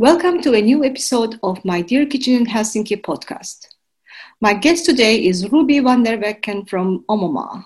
Welcome 0.00 0.40
to 0.44 0.54
a 0.54 0.62
new 0.62 0.82
episode 0.82 1.38
of 1.42 1.62
my 1.62 1.82
Dear 1.82 2.06
Kitchen 2.06 2.34
in 2.34 2.46
Helsinki 2.46 3.02
podcast. 3.02 3.66
My 4.40 4.54
guest 4.54 4.86
today 4.86 5.22
is 5.22 5.52
Ruby 5.52 5.80
van 5.80 6.04
der 6.04 6.16
Wecken 6.16 6.66
from 6.66 7.04
Oma 7.06 7.28
Maa. 7.28 7.64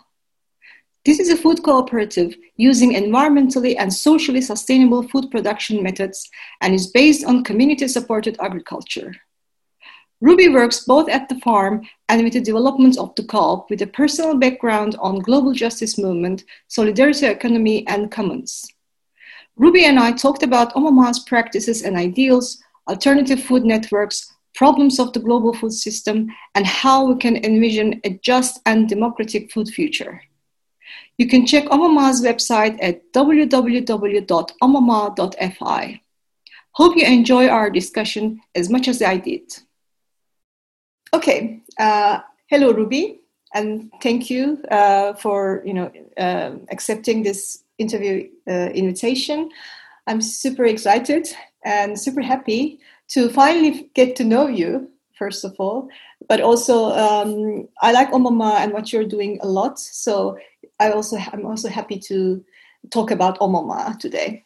This 1.04 1.20
is 1.20 1.28
a 1.28 1.36
food 1.36 1.62
cooperative 1.62 2.34
using 2.56 2.94
environmentally 2.94 3.76
and 3.78 3.94
socially 3.94 4.40
sustainable 4.40 5.04
food 5.04 5.30
production 5.30 5.80
methods 5.80 6.28
and 6.60 6.74
is 6.74 6.88
based 6.88 7.24
on 7.24 7.44
community 7.44 7.86
supported 7.86 8.36
agriculture. 8.40 9.14
Ruby 10.20 10.48
works 10.48 10.80
both 10.86 11.08
at 11.08 11.28
the 11.28 11.38
farm 11.38 11.82
and 12.08 12.24
with 12.24 12.32
the 12.32 12.40
development 12.40 12.98
of 12.98 13.14
the 13.14 13.22
co-op 13.22 13.70
with 13.70 13.80
a 13.82 13.86
personal 13.86 14.36
background 14.36 14.96
on 14.98 15.20
global 15.20 15.52
justice 15.52 15.98
movement, 15.98 16.42
solidarity 16.66 17.26
economy, 17.26 17.86
and 17.86 18.10
commons. 18.10 18.73
Ruby 19.56 19.84
and 19.84 19.98
I 20.00 20.12
talked 20.12 20.42
about 20.42 20.74
Oma 20.76 20.90
Maa's 20.90 21.20
practices 21.20 21.82
and 21.82 21.96
ideals, 21.96 22.62
alternative 22.88 23.42
food 23.42 23.64
networks, 23.64 24.32
problems 24.54 24.98
of 24.98 25.12
the 25.12 25.20
global 25.20 25.54
food 25.54 25.72
system, 25.72 26.28
and 26.54 26.66
how 26.66 27.04
we 27.04 27.16
can 27.16 27.36
envision 27.44 28.00
a 28.04 28.10
just 28.22 28.60
and 28.66 28.88
democratic 28.88 29.52
food 29.52 29.68
future. 29.68 30.22
You 31.18 31.28
can 31.28 31.46
check 31.46 31.70
Oma 31.70 31.88
Maa's 31.88 32.22
website 32.22 32.76
at 32.82 33.12
www.omoma.fi. 33.12 33.40
Hope 36.72 36.96
you 36.96 37.06
enjoy 37.06 37.46
our 37.46 37.70
discussion 37.70 38.40
as 38.56 38.68
much 38.68 38.88
as 38.88 39.00
I 39.00 39.18
did. 39.18 39.42
Okay, 41.12 41.62
uh, 41.78 42.18
hello 42.48 42.72
Ruby, 42.72 43.20
and 43.54 43.92
thank 44.02 44.28
you 44.28 44.60
uh, 44.68 45.14
for 45.14 45.62
you 45.64 45.74
know 45.74 45.92
uh, 46.18 46.56
accepting 46.70 47.22
this 47.22 47.63
interview 47.78 48.28
uh, 48.48 48.70
invitation. 48.74 49.50
I'm 50.06 50.20
super 50.20 50.64
excited 50.64 51.28
and 51.64 51.98
super 51.98 52.20
happy 52.20 52.78
to 53.08 53.28
finally 53.30 53.90
get 53.94 54.16
to 54.16 54.24
know 54.24 54.46
you, 54.48 54.90
first 55.18 55.44
of 55.44 55.54
all. 55.58 55.88
But 56.28 56.40
also, 56.40 56.92
um, 56.92 57.68
I 57.80 57.92
like 57.92 58.12
Oma 58.12 58.30
Maa 58.30 58.58
and 58.58 58.72
what 58.72 58.92
you're 58.92 59.06
doing 59.06 59.38
a 59.42 59.48
lot. 59.48 59.78
So 59.78 60.36
I 60.80 60.90
also 60.90 61.16
I'm 61.32 61.46
also 61.46 61.68
happy 61.68 61.98
to 62.08 62.44
talk 62.90 63.10
about 63.10 63.38
Oma 63.40 63.62
Maa 63.62 63.92
today. 63.94 64.44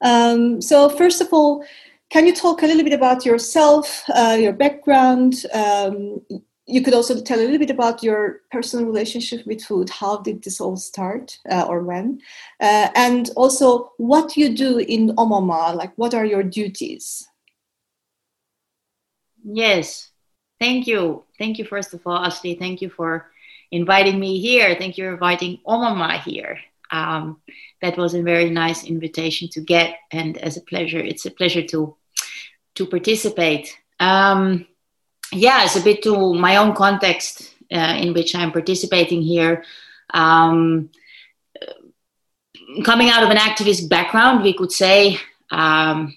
Um, 0.00 0.60
so 0.60 0.88
first 0.88 1.20
of 1.20 1.32
all, 1.32 1.64
can 2.10 2.26
you 2.26 2.34
talk 2.34 2.62
a 2.62 2.66
little 2.66 2.84
bit 2.84 2.92
about 2.92 3.24
yourself, 3.24 4.04
uh, 4.14 4.36
your 4.38 4.52
background, 4.52 5.44
um, 5.52 6.20
you 6.66 6.82
could 6.82 6.94
also 6.94 7.20
tell 7.20 7.38
a 7.38 7.42
little 7.42 7.58
bit 7.58 7.70
about 7.70 8.02
your 8.02 8.40
personal 8.50 8.86
relationship 8.86 9.46
with 9.46 9.62
food. 9.62 9.90
How 9.90 10.18
did 10.18 10.42
this 10.42 10.60
all 10.60 10.76
start, 10.76 11.38
uh, 11.50 11.66
or 11.68 11.82
when? 11.82 12.20
Uh, 12.60 12.88
and 12.94 13.30
also, 13.36 13.92
what 13.98 14.36
you 14.36 14.56
do 14.56 14.78
in 14.78 15.12
Oma 15.18 15.40
Maa? 15.40 15.72
Like, 15.72 15.92
what 15.96 16.14
are 16.14 16.24
your 16.24 16.42
duties? 16.42 17.28
Yes, 19.44 20.10
thank 20.58 20.86
you. 20.86 21.24
Thank 21.38 21.58
you, 21.58 21.66
first 21.66 21.92
of 21.92 22.00
all, 22.06 22.16
Ashley. 22.16 22.54
Thank 22.54 22.80
you 22.80 22.88
for 22.88 23.30
inviting 23.70 24.18
me 24.18 24.40
here. 24.40 24.74
Thank 24.78 24.96
you 24.96 25.04
for 25.04 25.12
inviting 25.12 25.60
Oma 25.66 25.94
Maa 25.94 26.18
here. 26.18 26.58
Um, 26.90 27.42
that 27.82 27.98
was 27.98 28.14
a 28.14 28.22
very 28.22 28.48
nice 28.48 28.84
invitation 28.84 29.48
to 29.50 29.60
get, 29.60 29.96
and 30.12 30.38
as 30.38 30.56
a 30.56 30.62
pleasure, 30.62 31.00
it's 31.00 31.26
a 31.26 31.30
pleasure 31.30 31.62
to 31.62 31.96
to 32.76 32.86
participate. 32.86 33.76
Um, 34.00 34.66
yeah, 35.34 35.64
it's 35.64 35.76
a 35.76 35.82
bit 35.82 36.02
to 36.02 36.34
my 36.34 36.56
own 36.56 36.74
context 36.74 37.54
uh, 37.72 37.96
in 37.98 38.14
which 38.14 38.34
I'm 38.34 38.52
participating 38.52 39.22
here. 39.22 39.64
Um, 40.12 40.90
coming 42.84 43.10
out 43.10 43.22
of 43.22 43.30
an 43.30 43.36
activist 43.36 43.88
background, 43.88 44.42
we 44.42 44.54
could 44.54 44.72
say, 44.72 45.18
um, 45.50 46.16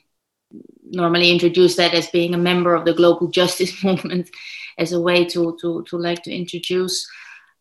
normally 0.84 1.32
introduce 1.32 1.76
that 1.76 1.94
as 1.94 2.08
being 2.10 2.34
a 2.34 2.38
member 2.38 2.74
of 2.74 2.86
the 2.86 2.94
global 2.94 3.28
justice 3.28 3.84
movement 3.84 4.30
as 4.78 4.94
a 4.94 5.02
way 5.02 5.26
to, 5.26 5.58
to, 5.62 5.84
to 5.84 5.98
like 5.98 6.24
to 6.24 6.32
introduce 6.32 7.08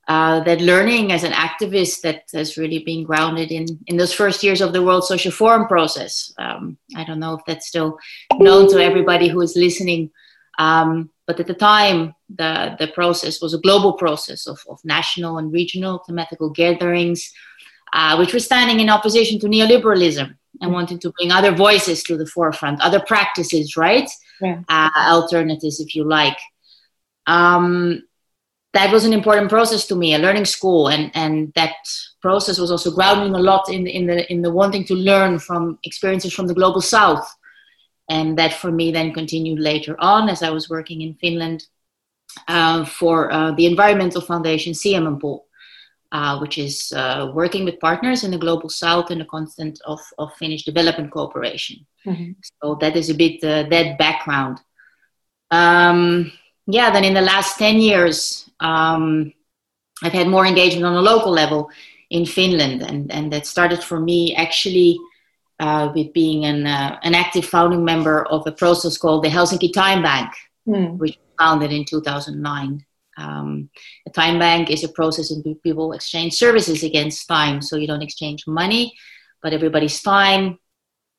uh, 0.09 0.41
that 0.45 0.61
learning 0.61 1.11
as 1.11 1.25
an 1.25 1.33
activist 1.33 2.03
that 2.03 2.23
has 2.33 2.57
really 2.57 2.79
been 2.81 3.03
grounded 3.03 3.51
in, 3.51 3.67
in 3.87 3.97
those 3.97 4.13
first 4.13 4.43
years 4.45 4.61
of 4.61 4.73
the 4.73 4.83
World 4.83 5.05
Social 5.05 5.33
Forum 5.33 5.67
process. 5.67 6.33
Um, 6.39 6.77
I 6.95 7.03
don't 7.03 7.19
know 7.19 7.35
if 7.35 7.45
that's 7.45 7.67
still 7.67 7.99
known 8.35 8.71
to 8.71 8.79
everybody 8.79 9.29
who 9.29 9.41
is 9.41 9.57
listening. 9.57 10.11
Um, 10.59 11.11
but 11.27 11.41
at 11.41 11.47
the 11.47 11.55
time, 11.55 12.15
the, 12.29 12.77
the 12.79 12.89
process 12.89 13.41
was 13.43 13.53
a 13.53 13.59
global 13.59 13.95
process 13.95 14.47
of, 14.47 14.61
of 14.69 14.79
national 14.85 15.39
and 15.39 15.53
regional 15.53 16.03
thematical 16.09 16.55
gatherings, 16.55 17.33
uh, 17.93 18.17
which 18.17 18.33
were 18.33 18.41
standing 18.41 18.81
in 18.81 18.89
opposition 18.89 19.39
to 19.41 19.49
neoliberalism 19.49 20.35
and 20.61 20.73
wanting 20.73 20.99
to 21.01 21.11
bring 21.11 21.33
other 21.33 21.53
voices 21.53 22.03
to 22.05 22.17
the 22.17 22.27
forefront, 22.27 22.81
other 22.81 23.01
practices, 23.01 23.77
right? 23.77 24.09
Yeah. 24.41 24.61
Uh, 24.69 24.91
alternatives, 24.97 25.81
if 25.81 25.97
you 25.97 26.05
like. 26.05 26.39
Um, 27.27 28.05
that 28.73 28.93
was 28.93 29.05
an 29.05 29.13
important 29.13 29.49
process 29.49 29.87
to 29.87 29.97
me, 29.97 30.15
a 30.15 30.19
learning 30.19 30.45
school, 30.45 30.89
and 30.89 31.11
and 31.15 31.51
that 31.55 31.77
process 32.21 32.59
was 32.59 32.71
also 32.71 32.91
grounding 32.91 33.35
a 33.35 33.39
lot 33.39 33.71
in 33.71 33.87
in 33.87 34.07
the 34.07 34.31
in 34.31 34.43
the 34.43 34.51
wanting 34.51 34.85
to 34.85 34.95
learn 34.95 35.39
from 35.39 35.79
experiences 35.85 36.35
from 36.35 36.47
the 36.47 36.55
global 36.55 36.83
south 36.83 37.27
and 38.09 38.39
that 38.39 38.55
for 38.55 38.71
me 38.71 38.93
then 38.93 39.13
continued 39.13 39.59
later 39.59 39.97
on 39.99 40.29
as 40.29 40.43
I 40.43 40.51
was 40.51 40.71
working 40.71 41.03
in 41.03 41.15
Finland 41.15 41.67
uh, 42.49 42.85
for 42.85 43.33
uh, 43.33 43.53
the 43.53 43.67
environmental 43.67 44.21
foundation 44.21 44.73
Siemenpuu, 44.73 45.41
uh, 46.13 46.39
which 46.39 46.59
is 46.59 46.93
uh, 46.93 47.31
working 47.35 47.65
with 47.65 47.81
partners 47.81 48.25
in 48.25 48.31
the 48.31 48.39
global 48.39 48.69
south 48.69 49.11
in 49.11 49.19
the 49.19 49.25
context 49.25 49.83
of, 49.87 50.01
of 50.19 50.33
Finnish 50.35 50.65
development 50.65 51.11
cooperation. 51.11 51.87
Mm-hmm. 52.07 52.33
So 52.63 52.77
that 52.81 52.97
is 52.97 53.11
a 53.11 53.15
bit 53.15 53.43
uh, 53.43 53.65
that 53.71 53.99
background. 53.99 54.61
Um, 55.51 56.33
yeah, 56.67 56.91
then 56.91 57.05
in 57.05 57.15
the 57.15 57.23
last 57.23 57.59
10 57.59 57.81
years, 57.81 58.49
um, 58.61 59.33
I've 60.03 60.13
had 60.13 60.29
more 60.29 60.47
engagement 60.47 60.85
on 60.85 60.95
a 60.95 61.01
local 61.01 61.33
level 61.33 61.71
in 62.11 62.27
Finland, 62.27 62.83
and, 62.83 63.11
and 63.11 63.33
that 63.33 63.47
started 63.47 63.83
for 63.83 63.99
me 64.01 64.35
actually 64.37 64.99
uh, 65.61 65.91
with 65.95 66.13
being 66.13 66.45
an, 66.45 66.67
uh, 66.67 66.99
an 67.03 67.15
active 67.15 67.45
founding 67.45 67.85
member 67.85 68.27
of 68.27 68.47
a 68.47 68.53
process 68.53 68.99
called 68.99 69.25
the 69.25 69.29
Helsinki 69.29 69.73
Time 69.73 70.03
Bank, 70.03 70.33
mm. 70.69 70.97
which 70.99 71.17
was 71.17 71.37
founded 71.39 71.73
in 71.73 71.85
2009. 71.85 72.85
Um, 73.19 73.71
a 74.07 74.11
time 74.11 74.39
bank 74.39 74.71
is 74.71 74.85
a 74.85 74.89
process 74.89 75.31
in 75.31 75.41
which 75.41 75.63
people 75.63 75.93
exchange 75.93 76.35
services 76.35 76.83
against 76.83 77.27
time. 77.27 77.63
So 77.63 77.77
you 77.77 77.87
don't 77.87 78.03
exchange 78.03 78.47
money, 78.47 78.95
but 79.43 79.55
everybody's 79.55 80.03
time, 80.03 80.59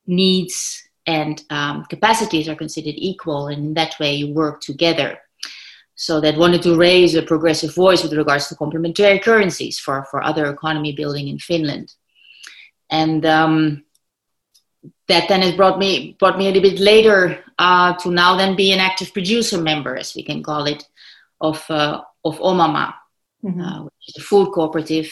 needs, 0.05 0.83
and 1.07 1.41
um, 1.49 1.85
capacities 1.85 2.47
are 2.47 2.55
considered 2.55 2.95
equal. 2.97 3.47
And 3.47 3.67
in 3.67 3.73
that 3.73 3.95
way, 3.99 4.13
you 4.13 4.33
work 4.33 4.61
together. 4.61 5.17
So 5.95 6.21
that 6.21 6.37
wanted 6.37 6.61
to 6.61 6.77
raise 6.77 7.15
a 7.15 7.23
progressive 7.23 7.73
voice 7.73 8.03
with 8.03 8.13
regards 8.13 8.49
to 8.49 8.55
complementary 8.55 9.17
currencies 9.17 9.79
for, 9.79 10.05
for 10.11 10.23
other 10.23 10.45
economy 10.45 10.91
building 10.91 11.27
in 11.27 11.39
Finland. 11.39 11.91
And 12.91 13.25
um, 13.25 13.83
that 15.07 15.28
then 15.29 15.41
has 15.41 15.56
brought 15.56 15.79
me 15.79 16.16
brought 16.19 16.38
me 16.38 16.45
a 16.45 16.51
little 16.51 16.69
bit 16.69 16.79
later 16.79 17.44
uh, 17.59 17.94
to 17.97 18.12
now 18.12 18.35
then 18.35 18.56
be 18.56 18.72
an 18.72 18.79
active 18.79 19.13
producer 19.13 19.57
member, 19.57 19.95
as 19.95 20.16
we 20.16 20.23
can 20.23 20.44
call 20.44 20.66
it, 20.66 20.84
of 21.41 21.63
uh, 21.69 22.01
of 22.25 22.40
Oma 22.41 22.68
Maa, 22.68 22.94
mm-hmm. 23.44 23.62
uh, 23.62 23.84
which 23.84 24.09
is 24.09 24.18
a 24.18 24.22
food 24.22 24.51
cooperative 24.51 25.12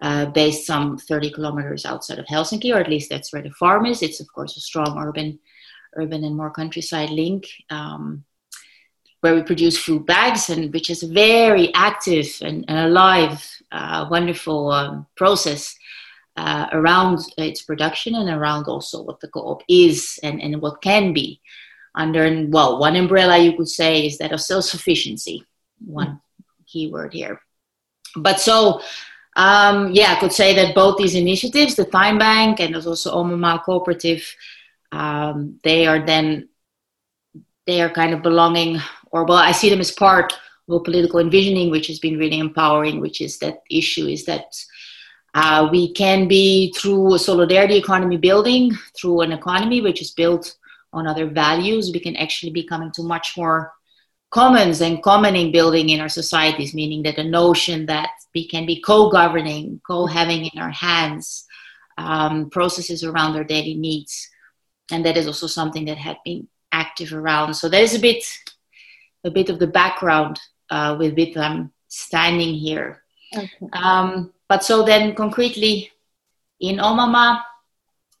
uh, 0.00 0.26
based 0.26 0.66
some 0.66 0.98
30 0.98 1.30
kilometers 1.30 1.86
outside 1.86 2.18
of 2.18 2.26
Helsinki, 2.26 2.74
or 2.74 2.78
at 2.78 2.88
least 2.88 3.08
that's 3.08 3.32
where 3.32 3.42
the 3.42 3.50
farm 3.50 3.86
is. 3.86 4.02
It's 4.02 4.20
of 4.20 4.32
course 4.32 4.56
a 4.56 4.60
strong 4.60 4.98
urban 4.98 5.38
urban 5.94 6.24
and 6.24 6.36
more 6.36 6.50
countryside 6.50 7.10
link. 7.10 7.46
Um, 7.70 8.24
where 9.20 9.36
we 9.36 9.42
produce 9.42 9.78
food 9.78 10.04
bags, 10.04 10.50
and 10.50 10.72
which 10.72 10.90
is 10.90 11.04
a 11.04 11.06
very 11.06 11.72
active 11.74 12.26
and, 12.42 12.64
and 12.66 12.90
alive, 12.90 13.48
uh, 13.70 14.04
wonderful 14.10 14.72
um, 14.72 15.06
process 15.14 15.76
uh, 16.36 16.66
around 16.72 17.18
its 17.36 17.62
production 17.62 18.14
and 18.14 18.30
around 18.30 18.66
also 18.66 19.02
what 19.02 19.20
the 19.20 19.28
co-op 19.28 19.62
is 19.68 20.18
and, 20.22 20.40
and 20.40 20.60
what 20.60 20.80
can 20.80 21.12
be 21.12 21.40
under 21.94 22.46
well 22.48 22.78
one 22.78 22.96
umbrella 22.96 23.36
you 23.36 23.54
could 23.56 23.68
say 23.68 24.06
is 24.06 24.18
that 24.18 24.32
of 24.32 24.40
self-sufficiency 24.40 25.44
one 25.84 26.06
mm-hmm. 26.06 26.62
keyword 26.66 27.12
here 27.12 27.38
but 28.16 28.40
so 28.40 28.80
um, 29.36 29.92
yeah 29.92 30.12
i 30.12 30.20
could 30.20 30.32
say 30.32 30.54
that 30.54 30.74
both 30.74 30.96
these 30.96 31.14
initiatives 31.14 31.74
the 31.74 31.84
time 31.84 32.18
bank 32.18 32.60
and 32.60 32.74
also 32.74 33.12
oma 33.12 33.36
maa 33.36 33.58
cooperative 33.58 34.34
um, 34.92 35.58
they 35.64 35.86
are 35.86 36.04
then 36.04 36.48
they 37.66 37.80
are 37.82 37.90
kind 37.90 38.14
of 38.14 38.22
belonging 38.22 38.80
or 39.10 39.24
well 39.24 39.38
i 39.38 39.52
see 39.52 39.68
them 39.68 39.80
as 39.80 39.90
part 39.90 40.32
of 40.68 40.74
a 40.74 40.80
political 40.80 41.20
envisioning 41.20 41.70
which 41.70 41.88
has 41.88 41.98
been 41.98 42.18
really 42.18 42.38
empowering 42.38 43.00
which 43.00 43.20
is 43.20 43.38
that 43.38 43.62
issue 43.70 44.06
is 44.06 44.24
that 44.24 44.46
uh, 45.34 45.68
we 45.70 45.92
can 45.92 46.28
be 46.28 46.72
through 46.76 47.14
a 47.14 47.18
solidarity 47.18 47.76
economy 47.76 48.16
building, 48.16 48.72
through 48.98 49.22
an 49.22 49.32
economy 49.32 49.80
which 49.80 50.02
is 50.02 50.10
built 50.10 50.56
on 50.92 51.06
other 51.06 51.26
values, 51.26 51.90
we 51.92 52.00
can 52.00 52.16
actually 52.16 52.52
be 52.52 52.64
coming 52.64 52.92
to 52.92 53.02
much 53.02 53.34
more 53.36 53.72
commons 54.30 54.82
and 54.82 55.02
commoning 55.02 55.50
building 55.50 55.88
in 55.88 56.00
our 56.00 56.08
societies, 56.08 56.74
meaning 56.74 57.02
that 57.02 57.16
the 57.16 57.24
notion 57.24 57.86
that 57.86 58.10
we 58.34 58.46
can 58.46 58.66
be 58.66 58.80
co-governing, 58.80 59.80
co-having 59.86 60.46
in 60.46 60.60
our 60.60 60.70
hands 60.70 61.46
um, 61.96 62.50
processes 62.50 63.04
around 63.04 63.36
our 63.36 63.44
daily 63.44 63.74
needs 63.74 64.28
and 64.92 65.04
that 65.06 65.16
is 65.16 65.26
also 65.26 65.46
something 65.46 65.84
that 65.86 65.98
had 65.98 66.18
been 66.24 66.48
active 66.70 67.12
around. 67.12 67.54
So 67.54 67.68
that 67.68 67.82
is 67.82 67.94
a 67.94 67.98
bit, 67.98 68.24
a 69.24 69.30
bit 69.30 69.48
of 69.48 69.58
the 69.58 69.66
background 69.66 70.38
uh, 70.70 70.96
with 70.98 71.16
which 71.16 71.36
I'm 71.36 71.72
standing 71.88 72.54
here. 72.54 73.02
Okay. 73.36 73.50
Um, 73.72 74.32
but 74.52 74.62
so 74.62 74.82
then 74.82 75.14
concretely 75.14 75.90
in 76.60 76.78
Oma 76.78 77.06
Maa, 77.06 77.42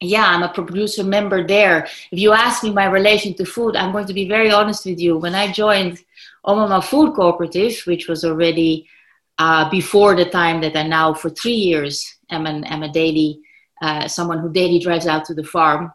yeah, 0.00 0.24
I'm 0.24 0.42
a 0.42 0.48
producer 0.48 1.04
member 1.04 1.46
there. 1.46 1.86
If 2.10 2.18
you 2.18 2.32
ask 2.32 2.64
me 2.64 2.72
my 2.72 2.86
relation 2.86 3.34
to 3.34 3.44
food, 3.44 3.76
I'm 3.76 3.92
going 3.92 4.06
to 4.06 4.14
be 4.14 4.26
very 4.26 4.50
honest 4.50 4.86
with 4.86 4.98
you. 4.98 5.18
When 5.18 5.34
I 5.34 5.52
joined 5.52 6.02
Oma 6.46 6.68
Maa 6.68 6.80
Food 6.80 7.12
Cooperative, 7.12 7.82
which 7.84 8.08
was 8.08 8.24
already 8.24 8.88
uh, 9.36 9.68
before 9.68 10.16
the 10.16 10.24
time 10.24 10.62
that 10.62 10.74
I 10.74 10.84
now, 10.84 11.12
for 11.12 11.28
three 11.28 11.60
years, 11.68 12.02
am, 12.30 12.46
an, 12.46 12.64
am 12.64 12.82
a 12.82 12.90
daily, 12.90 13.42
uh, 13.82 14.08
someone 14.08 14.38
who 14.38 14.50
daily 14.50 14.78
drives 14.78 15.06
out 15.06 15.26
to 15.26 15.34
the 15.34 15.44
farm. 15.44 15.92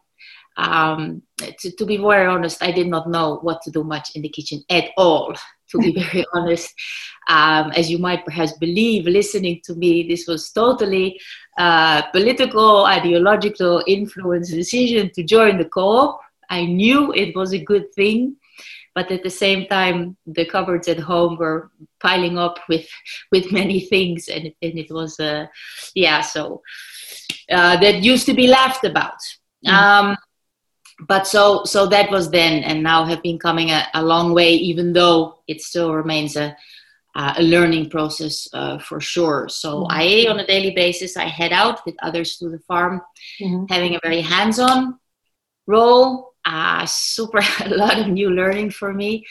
Um, 0.57 1.21
to, 1.37 1.71
to, 1.71 1.85
be 1.85 1.97
very 1.97 2.25
honest, 2.25 2.63
I 2.63 2.71
did 2.71 2.87
not 2.87 3.09
know 3.09 3.37
what 3.43 3.61
to 3.61 3.71
do 3.71 3.83
much 3.83 4.15
in 4.15 4.23
the 4.23 4.29
kitchen 4.29 4.63
at 4.69 4.89
all. 4.97 5.35
To 5.71 5.77
be 5.79 5.91
very 6.01 6.25
honest, 6.33 6.73
um, 7.27 7.71
as 7.71 7.91
you 7.91 7.99
might 7.99 8.25
perhaps 8.25 8.53
believe, 8.53 9.05
listening 9.05 9.61
to 9.65 9.75
me, 9.75 10.07
this 10.07 10.25
was 10.27 10.49
totally 10.51 11.19
uh, 11.57 12.03
political, 12.11 12.85
ideological 12.85 13.83
influence 13.85 14.49
decision 14.49 15.11
to 15.13 15.23
join 15.23 15.57
the 15.57 15.65
co-op. 15.65 16.19
I 16.49 16.65
knew 16.65 17.13
it 17.13 17.35
was 17.35 17.53
a 17.53 17.63
good 17.63 17.93
thing, 17.93 18.37
but 18.95 19.11
at 19.11 19.21
the 19.23 19.29
same 19.29 19.67
time, 19.67 20.17
the 20.25 20.45
cupboards 20.45 20.87
at 20.87 20.99
home 20.99 21.37
were 21.37 21.69
piling 21.99 22.37
up 22.39 22.59
with 22.67 22.87
with 23.31 23.51
many 23.51 23.81
things, 23.81 24.27
and 24.27 24.47
it, 24.47 24.55
and 24.61 24.79
it 24.79 24.89
was, 24.89 25.19
uh, 25.19 25.45
yeah, 25.93 26.21
so 26.21 26.61
uh, 27.51 27.77
that 27.77 28.01
used 28.01 28.25
to 28.25 28.33
be 28.33 28.47
laughed 28.47 28.85
about. 28.85 29.19
Mm. 29.65 29.71
Um, 29.71 30.17
but 31.01 31.27
so 31.27 31.63
so 31.63 31.85
that 31.87 32.09
was 32.09 32.31
then, 32.31 32.63
and 32.63 32.81
now 32.81 33.05
have 33.05 33.21
been 33.21 33.37
coming 33.37 33.69
a, 33.69 33.87
a 33.93 34.03
long 34.03 34.33
way, 34.33 34.53
even 34.53 34.93
though 34.93 35.39
it 35.47 35.61
still 35.61 35.93
remains 35.93 36.35
a 36.35 36.55
uh, 37.17 37.33
a 37.37 37.43
learning 37.43 37.89
process 37.89 38.47
uh, 38.53 38.77
for 38.77 39.01
sure. 39.01 39.49
So 39.49 39.81
mm-hmm. 39.81 39.91
I, 39.91 40.27
on 40.29 40.39
a 40.39 40.45
daily 40.45 40.71
basis, 40.71 41.17
I 41.17 41.25
head 41.25 41.51
out 41.51 41.83
with 41.85 41.95
others 42.03 42.37
to 42.37 42.49
the 42.49 42.59
farm, 42.59 43.01
mm-hmm. 43.41 43.65
having 43.69 43.95
a 43.95 43.99
very 44.03 44.21
hands-on 44.21 44.99
role. 45.65 46.33
Uh, 46.45 46.85
super, 46.85 47.39
a 47.65 47.69
lot 47.69 47.99
of 47.99 48.07
new 48.07 48.29
learning 48.29 48.69
for 48.69 48.93
me, 48.93 49.25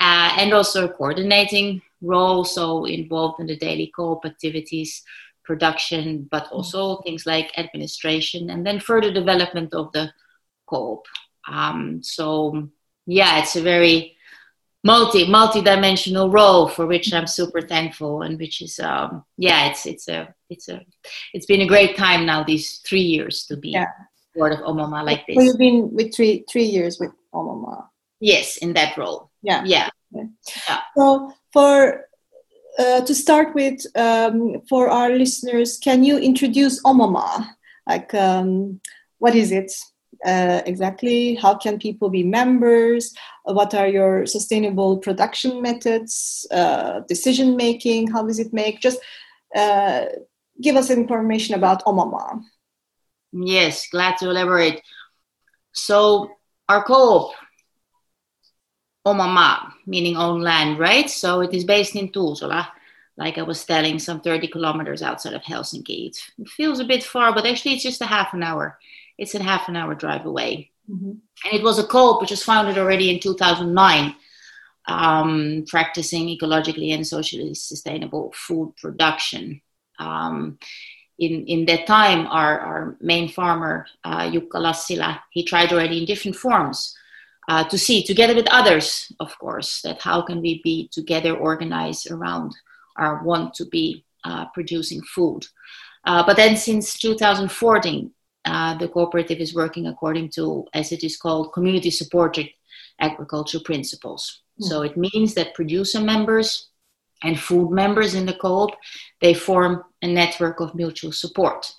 uh, 0.00 0.36
and 0.38 0.52
also 0.52 0.84
a 0.84 0.92
coordinating 0.92 1.82
role. 2.02 2.44
So 2.44 2.84
involved 2.84 3.40
in 3.40 3.46
the 3.46 3.56
daily 3.56 3.90
co-op 3.96 4.24
activities, 4.24 5.02
production, 5.42 6.28
but 6.30 6.44
mm-hmm. 6.44 6.56
also 6.56 6.94
mm-hmm. 6.94 7.02
things 7.04 7.26
like 7.26 7.58
administration, 7.58 8.50
and 8.50 8.66
then 8.66 8.80
further 8.80 9.12
development 9.12 9.72
of 9.72 9.90
the 9.92 10.12
co-op. 10.70 11.06
Um, 11.48 12.02
so 12.02 12.68
yeah, 13.06 13.40
it's 13.40 13.56
a 13.56 13.62
very 13.62 14.16
multi 14.82 15.28
multi-dimensional 15.28 16.30
role 16.30 16.68
for 16.68 16.86
which 16.86 17.12
I'm 17.12 17.26
super 17.26 17.60
thankful 17.60 18.22
and 18.22 18.38
which 18.38 18.62
is 18.62 18.80
um 18.80 19.24
yeah 19.36 19.68
it's 19.68 19.84
it's 19.84 20.08
a 20.08 20.34
it's 20.48 20.70
a 20.70 20.80
it's 21.34 21.44
been 21.44 21.60
a 21.60 21.66
great 21.66 21.98
time 21.98 22.24
now 22.24 22.42
these 22.42 22.78
three 22.88 23.02
years 23.02 23.44
to 23.48 23.58
be 23.58 23.70
yeah. 23.70 23.92
part 24.38 24.54
of 24.54 24.60
Oma 24.64 24.88
Maa 24.88 25.02
like 25.02 25.26
this. 25.26 25.36
So 25.36 25.42
you've 25.42 25.58
been 25.58 25.90
with 25.92 26.14
three 26.14 26.44
three 26.50 26.64
years 26.64 26.98
with 26.98 27.12
Oma 27.32 27.56
Maa. 27.56 27.82
Yes, 28.20 28.58
in 28.58 28.72
that 28.74 28.96
role. 28.96 29.30
Yeah. 29.42 29.64
Yeah. 29.64 29.88
yeah. 30.12 30.24
yeah. 30.68 30.80
So 30.96 31.32
for 31.52 32.06
uh, 32.78 33.00
to 33.02 33.14
start 33.14 33.54
with, 33.54 33.84
um, 33.96 34.60
for 34.68 34.88
our 34.88 35.10
listeners, 35.10 35.78
can 35.78 36.04
you 36.04 36.18
introduce 36.18 36.80
Oma 36.84 37.10
Maa? 37.10 37.44
Like, 37.86 38.14
um, 38.14 38.80
what 39.18 39.34
is 39.34 39.52
it? 39.52 39.72
Uh, 40.24 40.60
exactly 40.66 41.34
how 41.34 41.54
can 41.54 41.78
people 41.78 42.10
be 42.10 42.22
members? 42.22 43.14
What 43.44 43.74
are 43.74 43.88
your 43.88 44.26
sustainable 44.26 44.98
production 44.98 45.62
methods 45.62 46.46
uh, 46.50 47.00
decision 47.08 47.56
making 47.56 48.08
how 48.08 48.26
does 48.26 48.38
it 48.38 48.52
make? 48.52 48.80
Just 48.80 48.98
uh, 49.56 50.06
give 50.60 50.76
us 50.76 50.90
information 50.90 51.54
about 51.54 51.82
oma 51.86 52.04
maa. 52.04 52.40
Yes 53.32 53.88
glad 53.90 54.18
to 54.18 54.28
elaborate. 54.28 54.82
So 55.72 56.30
our 56.68 56.84
co-op 56.84 57.32
oma 59.06 59.26
maa 59.26 59.72
meaning 59.86 60.18
own 60.18 60.42
land 60.42 60.78
right? 60.78 61.08
So 61.08 61.40
it 61.40 61.54
is 61.54 61.64
based 61.64 61.96
in 61.96 62.08
tuusula 62.08 62.68
like 63.16 63.36
I 63.36 63.42
was 63.42 63.64
telling, 63.66 63.98
some 63.98 64.20
30 64.20 64.48
kilometers 64.48 65.02
outside 65.02 65.34
of 65.34 65.42
Helsinki. 65.42 66.08
It 66.38 66.48
feels 66.48 66.80
a 66.80 66.84
bit 66.86 67.04
far, 67.04 67.34
but 67.34 67.44
actually 67.44 67.74
it's 67.74 67.82
just 67.82 68.00
a 68.00 68.06
half 68.06 68.32
an 68.32 68.42
hour 68.42 68.78
it's 69.20 69.34
a 69.34 69.42
half 69.42 69.68
an 69.68 69.76
hour 69.76 69.94
drive 69.94 70.24
away. 70.24 70.70
Mm-hmm. 70.90 71.10
And 71.44 71.52
it 71.52 71.62
was 71.62 71.78
a 71.78 71.86
co-op 71.86 72.20
which 72.20 72.30
was 72.30 72.42
founded 72.42 72.78
already 72.78 73.10
in 73.10 73.20
2009, 73.20 74.16
um, 74.88 75.64
practicing 75.68 76.26
ecologically 76.26 76.92
and 76.94 77.06
socially 77.06 77.54
sustainable 77.54 78.32
food 78.34 78.74
production. 78.80 79.60
Um, 79.98 80.58
in, 81.18 81.44
in 81.46 81.66
that 81.66 81.86
time, 81.86 82.26
our, 82.28 82.58
our 82.60 82.96
main 83.00 83.28
farmer, 83.28 83.86
uh, 84.04 84.30
Jukka 84.30 84.54
Lassila, 84.54 85.20
he 85.30 85.44
tried 85.44 85.70
already 85.70 85.98
in 85.98 86.06
different 86.06 86.36
forms 86.36 86.96
uh, 87.46 87.64
to 87.64 87.76
see, 87.76 88.02
together 88.02 88.34
with 88.34 88.48
others, 88.50 89.12
of 89.20 89.38
course, 89.38 89.82
that 89.82 90.00
how 90.00 90.22
can 90.22 90.40
we 90.40 90.62
be 90.64 90.88
together 90.88 91.36
organized 91.36 92.10
around 92.10 92.56
our 92.96 93.22
want 93.22 93.52
to 93.54 93.66
be 93.66 94.02
uh, 94.24 94.46
producing 94.54 95.02
food. 95.02 95.46
Uh, 96.04 96.24
but 96.24 96.36
then 96.36 96.56
since 96.56 96.98
2014, 96.98 98.10
uh, 98.44 98.76
the 98.78 98.88
cooperative 98.88 99.38
is 99.38 99.54
working 99.54 99.86
according 99.86 100.30
to, 100.30 100.66
as 100.74 100.92
it 100.92 101.04
is 101.04 101.16
called, 101.16 101.52
community 101.52 101.90
supported 101.90 102.48
agriculture 103.00 103.60
principles. 103.60 104.42
Mm. 104.60 104.66
So 104.66 104.82
it 104.82 104.96
means 104.96 105.34
that 105.34 105.54
producer 105.54 106.00
members 106.00 106.68
and 107.22 107.38
food 107.38 107.70
members 107.70 108.14
in 108.14 108.24
the 108.26 108.32
co-op 108.32 108.70
they 109.20 109.34
form 109.34 109.84
a 110.02 110.06
network 110.06 110.60
of 110.60 110.74
mutual 110.74 111.12
support. 111.12 111.74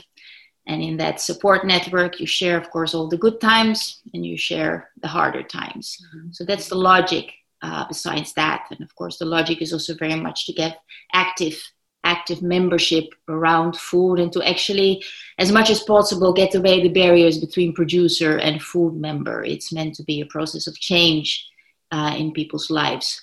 And 0.67 0.83
in 0.83 0.97
that 0.97 1.19
support 1.19 1.65
network, 1.65 2.19
you 2.19 2.27
share, 2.27 2.57
of 2.57 2.69
course, 2.69 2.93
all 2.93 3.07
the 3.07 3.17
good 3.17 3.41
times 3.41 4.01
and 4.13 4.23
you 4.23 4.37
share 4.37 4.91
the 5.01 5.07
harder 5.07 5.41
times. 5.41 5.97
Mm-hmm. 6.15 6.31
So 6.31 6.45
that's 6.45 6.69
the 6.69 6.75
logic 6.75 7.33
uh, 7.63 7.85
besides 7.87 8.33
that. 8.33 8.67
And 8.69 8.81
of 8.81 8.95
course, 8.95 9.17
the 9.17 9.25
logic 9.25 9.61
is 9.61 9.73
also 9.73 9.95
very 9.95 10.15
much 10.15 10.45
to 10.45 10.53
get 10.53 10.79
active 11.13 11.59
active 12.03 12.42
membership 12.42 13.13
around 13.27 13.75
food 13.75 14.19
and 14.19 14.31
to 14.33 14.42
actually 14.48 15.03
as 15.38 15.51
much 15.51 15.69
as 15.69 15.83
possible 15.83 16.33
get 16.33 16.56
away 16.56 16.81
the 16.81 16.89
barriers 16.89 17.38
between 17.38 17.74
producer 17.74 18.38
and 18.38 18.62
food 18.62 18.95
member. 18.95 19.44
It's 19.44 19.71
meant 19.71 19.95
to 19.95 20.03
be 20.03 20.21
a 20.21 20.25
process 20.25 20.68
of 20.68 20.80
change 20.80 21.47
uh, 21.92 22.16
in 22.18 22.31
people's 22.31 22.69
lives. 22.69 23.21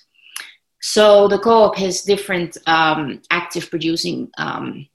So 0.81 1.27
the 1.27 1.39
co-op 1.39 1.75
has 1.77 2.03
different 2.03 2.57
um, 2.67 3.21
active 3.31 3.69
producing 3.69 4.31
um, 4.37 4.87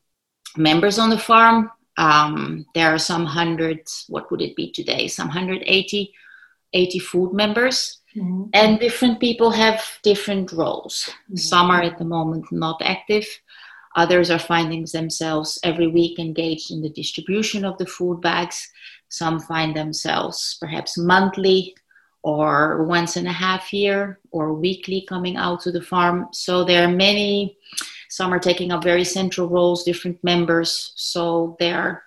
members 0.56 0.98
on 0.98 1.10
the 1.10 1.18
farm. 1.18 1.70
Um, 1.96 2.66
there 2.74 2.92
are 2.92 2.98
some 2.98 3.26
hundred 3.26 3.80
what 4.08 4.30
would 4.30 4.42
it 4.42 4.56
be 4.56 4.72
today? 4.72 5.08
Some 5.08 5.28
180 5.28 6.12
80 6.72 6.98
food 6.98 7.32
members. 7.32 8.00
Mm-hmm. 8.16 8.44
and 8.52 8.78
different 8.78 9.18
people 9.18 9.50
have 9.50 9.82
different 10.04 10.52
roles. 10.52 11.10
Mm-hmm. 11.10 11.36
some 11.36 11.68
are 11.68 11.82
at 11.82 11.98
the 11.98 12.04
moment 12.04 12.44
not 12.52 12.80
active 12.80 13.26
Others 13.96 14.30
are 14.30 14.38
finding 14.38 14.86
themselves 14.92 15.58
every 15.62 15.86
week 15.86 16.18
engaged 16.18 16.70
in 16.70 16.82
the 16.82 16.88
distribution 16.88 17.64
of 17.64 17.78
the 17.78 17.86
food 17.86 18.20
bags. 18.20 18.68
Some 19.08 19.38
find 19.38 19.76
themselves 19.76 20.56
perhaps 20.60 20.98
monthly 20.98 21.76
or 22.22 22.84
once 22.84 23.16
in 23.16 23.26
a 23.26 23.32
half 23.32 23.72
year 23.72 24.18
or 24.32 24.54
weekly 24.54 25.06
coming 25.08 25.36
out 25.36 25.60
to 25.60 25.70
the 25.70 25.82
farm. 25.82 26.28
So 26.32 26.64
there 26.64 26.88
are 26.88 26.90
many, 26.90 27.56
some 28.08 28.32
are 28.32 28.40
taking 28.40 28.72
up 28.72 28.82
very 28.82 29.04
central 29.04 29.48
roles, 29.48 29.84
different 29.84 30.22
members. 30.24 30.92
So 30.96 31.56
there 31.60 31.78
are 31.78 32.02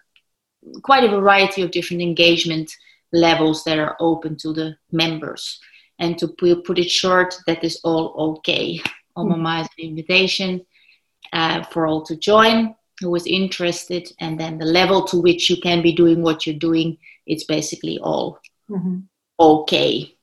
quite 0.81 1.05
a 1.05 1.09
variety 1.09 1.61
of 1.61 1.71
different 1.71 2.01
engagement 2.01 2.69
levels 3.13 3.63
that 3.63 3.79
are 3.79 3.95
open 4.01 4.35
to 4.37 4.51
the 4.51 4.75
members. 4.91 5.59
And 5.99 6.17
to 6.17 6.27
put 6.27 6.79
it 6.79 6.91
short, 6.91 7.35
that 7.47 7.63
is 7.63 7.79
all 7.83 8.37
okay. 8.37 8.81
Oma 9.15 9.37
Maa 9.37 9.61
is 9.61 9.67
an 9.77 9.85
invitation 9.85 10.65
uh, 11.33 11.63
for 11.63 11.87
all 11.87 12.01
to 12.03 12.15
join 12.15 12.75
who 12.99 13.13
is 13.15 13.27
interested 13.27 14.11
and 14.19 14.39
then 14.39 14.57
the 14.57 14.65
level 14.65 15.03
to 15.03 15.21
which 15.21 15.49
you 15.49 15.57
can 15.61 15.81
be 15.81 15.93
doing 15.93 16.21
what 16.21 16.45
you're 16.45 16.55
doing 16.55 16.97
it's 17.25 17.43
basically 17.43 17.99
all 17.99 18.39
mm-hmm. 18.69 18.99
okay 19.39 20.15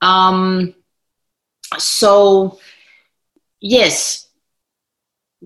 um, 0.00 0.74
so 1.78 2.58
yes 3.60 4.28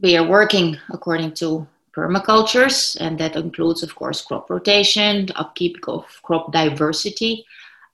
we 0.01 0.17
are 0.17 0.27
working 0.27 0.77
according 0.91 1.33
to 1.33 1.67
permacultures 1.97 2.97
and 3.01 3.19
that 3.19 3.37
includes 3.37 3.83
of 3.83 3.95
course 3.95 4.23
crop 4.23 4.49
rotation 4.49 5.29
upkeep 5.37 5.77
of 5.89 6.05
crop 6.23 6.51
diversity 6.53 7.45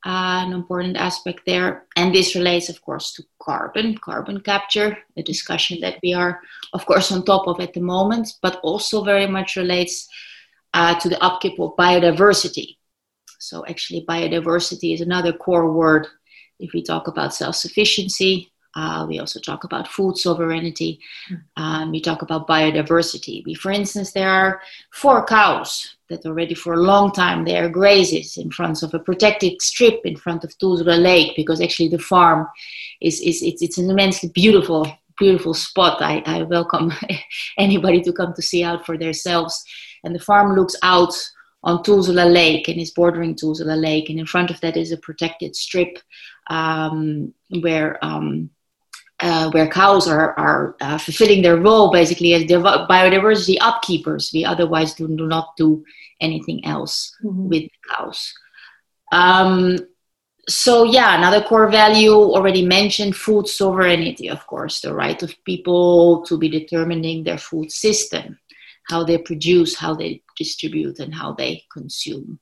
an 0.09 0.53
important 0.53 0.97
aspect 0.97 1.43
there. 1.45 1.87
And 1.95 2.15
this 2.15 2.35
relates, 2.35 2.71
of 2.71 2.81
course, 2.81 3.12
to 3.12 3.23
carbon, 3.43 3.99
carbon 3.99 4.41
capture, 4.41 4.97
a 5.17 5.23
discussion 5.23 5.81
that 5.83 5.99
we 6.03 6.15
are, 6.15 6.41
of 6.73 6.87
course, 6.87 7.12
on 7.12 7.25
top 7.25 7.47
of 7.47 7.61
at 7.61 7.75
the 7.75 7.81
moment, 7.81 8.33
but 8.41 8.59
also 8.62 9.05
very 9.05 9.27
much 9.27 9.57
relates 9.57 10.09
uh, 10.73 10.99
to 11.00 11.11
the 11.11 11.23
upkeep 11.23 11.59
of 11.61 11.77
biodiversity. 11.77 12.79
So, 13.38 13.67
actually, 13.67 14.07
biodiversity 14.09 14.95
is 14.95 15.03
another 15.03 15.33
core 15.33 15.73
word 15.73 16.09
if 16.59 16.73
we 16.73 16.83
talk 16.83 17.07
about 17.07 17.35
self 17.35 17.55
sufficiency. 17.55 18.50
Uh, 18.75 19.06
we 19.08 19.18
also 19.18 19.40
talk 19.40 19.64
about 19.64 19.88
food 19.88 20.16
sovereignty. 20.16 21.00
Hmm. 21.28 21.34
Um, 21.56 21.90
we 21.90 22.00
talk 22.00 22.22
about 22.22 22.46
biodiversity. 22.46 23.44
We, 23.44 23.54
for 23.54 23.72
instance, 23.72 24.12
there 24.12 24.30
are 24.30 24.60
four 24.92 25.25
cows 25.25 25.96
that 26.08 26.25
already 26.26 26.54
for 26.54 26.75
a 26.75 26.82
long 26.82 27.12
time 27.12 27.44
they 27.44 27.58
are 27.58 27.68
grazes 27.68 28.37
in 28.37 28.50
front 28.50 28.82
of 28.82 28.94
a 28.94 28.98
protected 28.98 29.60
strip 29.60 30.00
in 30.04 30.16
front 30.16 30.44
of 30.44 30.56
Tuusula 30.58 31.00
Lake 31.00 31.32
because 31.37 31.60
actually 31.60 31.88
the 31.88 31.98
farm 31.98 32.46
is, 33.00 33.20
is 33.20 33.42
it's, 33.42 33.62
it's 33.62 33.78
an 33.78 33.90
immensely 33.90 34.30
beautiful 34.34 34.87
beautiful 35.18 35.52
spot. 35.52 36.00
I, 36.00 36.22
I 36.26 36.42
welcome 36.44 36.92
anybody 37.58 38.00
to 38.02 38.12
come 38.12 38.32
to 38.34 38.42
see 38.42 38.62
out 38.62 38.87
for 38.87 38.96
themselves. 38.96 39.64
And 40.04 40.14
the 40.14 40.20
farm 40.20 40.54
looks 40.54 40.76
out 40.82 41.12
on 41.64 41.82
Tuusula 41.82 42.32
Lake 42.32 42.68
and 42.68 42.80
is 42.80 42.92
bordering 42.92 43.34
Tuusula 43.34 43.76
Lake. 43.80 44.08
And 44.08 44.18
in 44.18 44.26
front 44.26 44.50
of 44.50 44.60
that 44.60 44.76
is 44.76 44.92
a 44.92 44.96
protected 44.96 45.56
strip 45.56 45.98
um, 46.48 47.34
where 47.60 48.02
um, 48.04 48.50
uh, 49.20 49.50
where 49.50 49.68
cows 49.68 50.06
are, 50.06 50.38
are 50.38 50.76
uh, 50.80 50.98
fulfilling 50.98 51.42
their 51.42 51.56
role 51.56 51.90
basically 51.90 52.34
as 52.34 52.44
biodiversity 52.44 53.58
upkeepers. 53.58 54.32
We 54.32 54.44
otherwise 54.44 54.94
do, 54.94 55.08
do 55.08 55.26
not 55.26 55.56
do 55.56 55.84
anything 56.20 56.64
else 56.64 57.16
mm-hmm. 57.22 57.48
with 57.48 57.70
cows. 57.90 58.32
Um, 59.10 59.78
so 60.48 60.84
yeah 60.84 61.16
another 61.16 61.42
core 61.42 61.68
value 61.68 62.14
already 62.14 62.64
mentioned 62.64 63.14
food 63.14 63.46
sovereignty 63.46 64.28
of 64.28 64.46
course 64.46 64.80
the 64.80 64.94
right 64.94 65.22
of 65.22 65.34
people 65.44 66.25
to 66.25 66.38
be 66.38 66.48
determining 66.48 67.22
their 67.22 67.37
food 67.37 67.70
system 67.70 68.38
how 68.88 69.04
they 69.04 69.18
produce 69.18 69.76
how 69.76 69.94
they 69.94 70.22
distribute 70.37 70.98
and 71.00 71.14
how 71.14 71.32
they 71.34 71.62
consume 71.70 72.38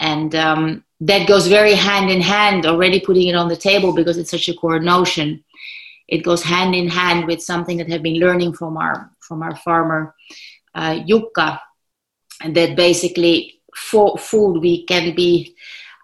and 0.00 0.34
um, 0.34 0.82
that 1.00 1.28
goes 1.28 1.46
very 1.46 1.74
hand 1.74 2.10
in 2.10 2.20
hand 2.20 2.66
already 2.66 2.98
putting 2.98 3.28
it 3.28 3.36
on 3.36 3.48
the 3.48 3.56
table 3.56 3.94
because 3.94 4.18
it's 4.18 4.30
such 4.30 4.48
a 4.48 4.54
core 4.54 4.80
notion 4.80 5.44
it 6.10 6.24
goes 6.24 6.42
hand 6.42 6.74
in 6.74 6.88
hand 6.88 7.26
with 7.26 7.42
something 7.42 7.78
that 7.78 7.90
i've 7.90 8.02
been 8.02 8.20
learning 8.20 8.52
from 8.52 8.76
our 8.76 9.10
from 9.20 9.42
our 9.42 9.56
farmer 9.56 10.14
uh, 10.74 11.00
Jukka, 11.00 11.60
and 12.42 12.54
that 12.56 12.76
basically 12.76 13.60
for 13.74 14.18
food 14.18 14.60
we 14.60 14.84
can 14.84 15.14
be 15.14 15.56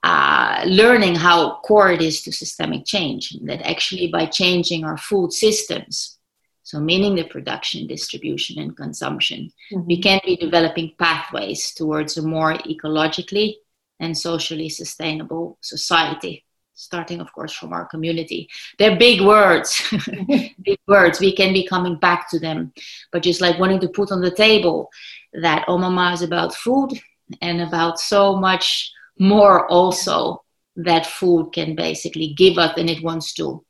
uh, 0.02 0.62
learning 0.66 1.14
how 1.16 1.58
core 1.60 1.90
it 1.90 2.00
is 2.00 2.22
to 2.22 2.32
systemic 2.32 2.84
change. 2.84 3.36
That 3.42 3.62
actually, 3.62 4.08
by 4.08 4.26
changing 4.26 4.84
our 4.84 4.96
food 4.96 5.32
systems, 5.32 6.18
so 6.62 6.78
meaning 6.80 7.14
the 7.14 7.24
production, 7.24 7.86
distribution, 7.86 8.60
and 8.60 8.76
consumption, 8.76 9.52
mm-hmm. 9.72 9.86
we 9.86 10.00
can 10.00 10.20
be 10.24 10.36
developing 10.36 10.94
pathways 10.98 11.72
towards 11.74 12.16
a 12.16 12.22
more 12.22 12.54
ecologically 12.54 13.54
and 13.98 14.16
socially 14.16 14.68
sustainable 14.68 15.58
society. 15.60 16.44
Starting, 16.78 17.20
of 17.20 17.32
course, 17.32 17.54
from 17.54 17.72
our 17.72 17.86
community. 17.86 18.48
They're 18.78 18.98
big 18.98 19.22
words, 19.22 19.82
big 20.62 20.78
words. 20.86 21.20
We 21.20 21.34
can 21.34 21.52
be 21.52 21.66
coming 21.66 21.96
back 21.96 22.30
to 22.30 22.38
them, 22.38 22.72
but 23.12 23.22
just 23.22 23.40
like 23.40 23.58
wanting 23.58 23.80
to 23.80 23.88
put 23.88 24.12
on 24.12 24.20
the 24.20 24.30
table 24.30 24.90
that 25.32 25.64
oh, 25.68 25.74
Oma 25.74 25.90
Maa 25.90 26.12
is 26.12 26.22
about 26.22 26.54
food 26.54 26.92
and 27.40 27.62
about 27.62 27.98
so 27.98 28.36
much 28.36 28.92
more 29.18 29.66
also 29.68 30.42
that 30.76 31.06
food 31.06 31.50
can 31.52 31.74
basically 31.74 32.34
give 32.36 32.58
us 32.58 32.74
and 32.76 32.90
it 32.90 33.02
wants 33.02 33.32
to 33.34 33.64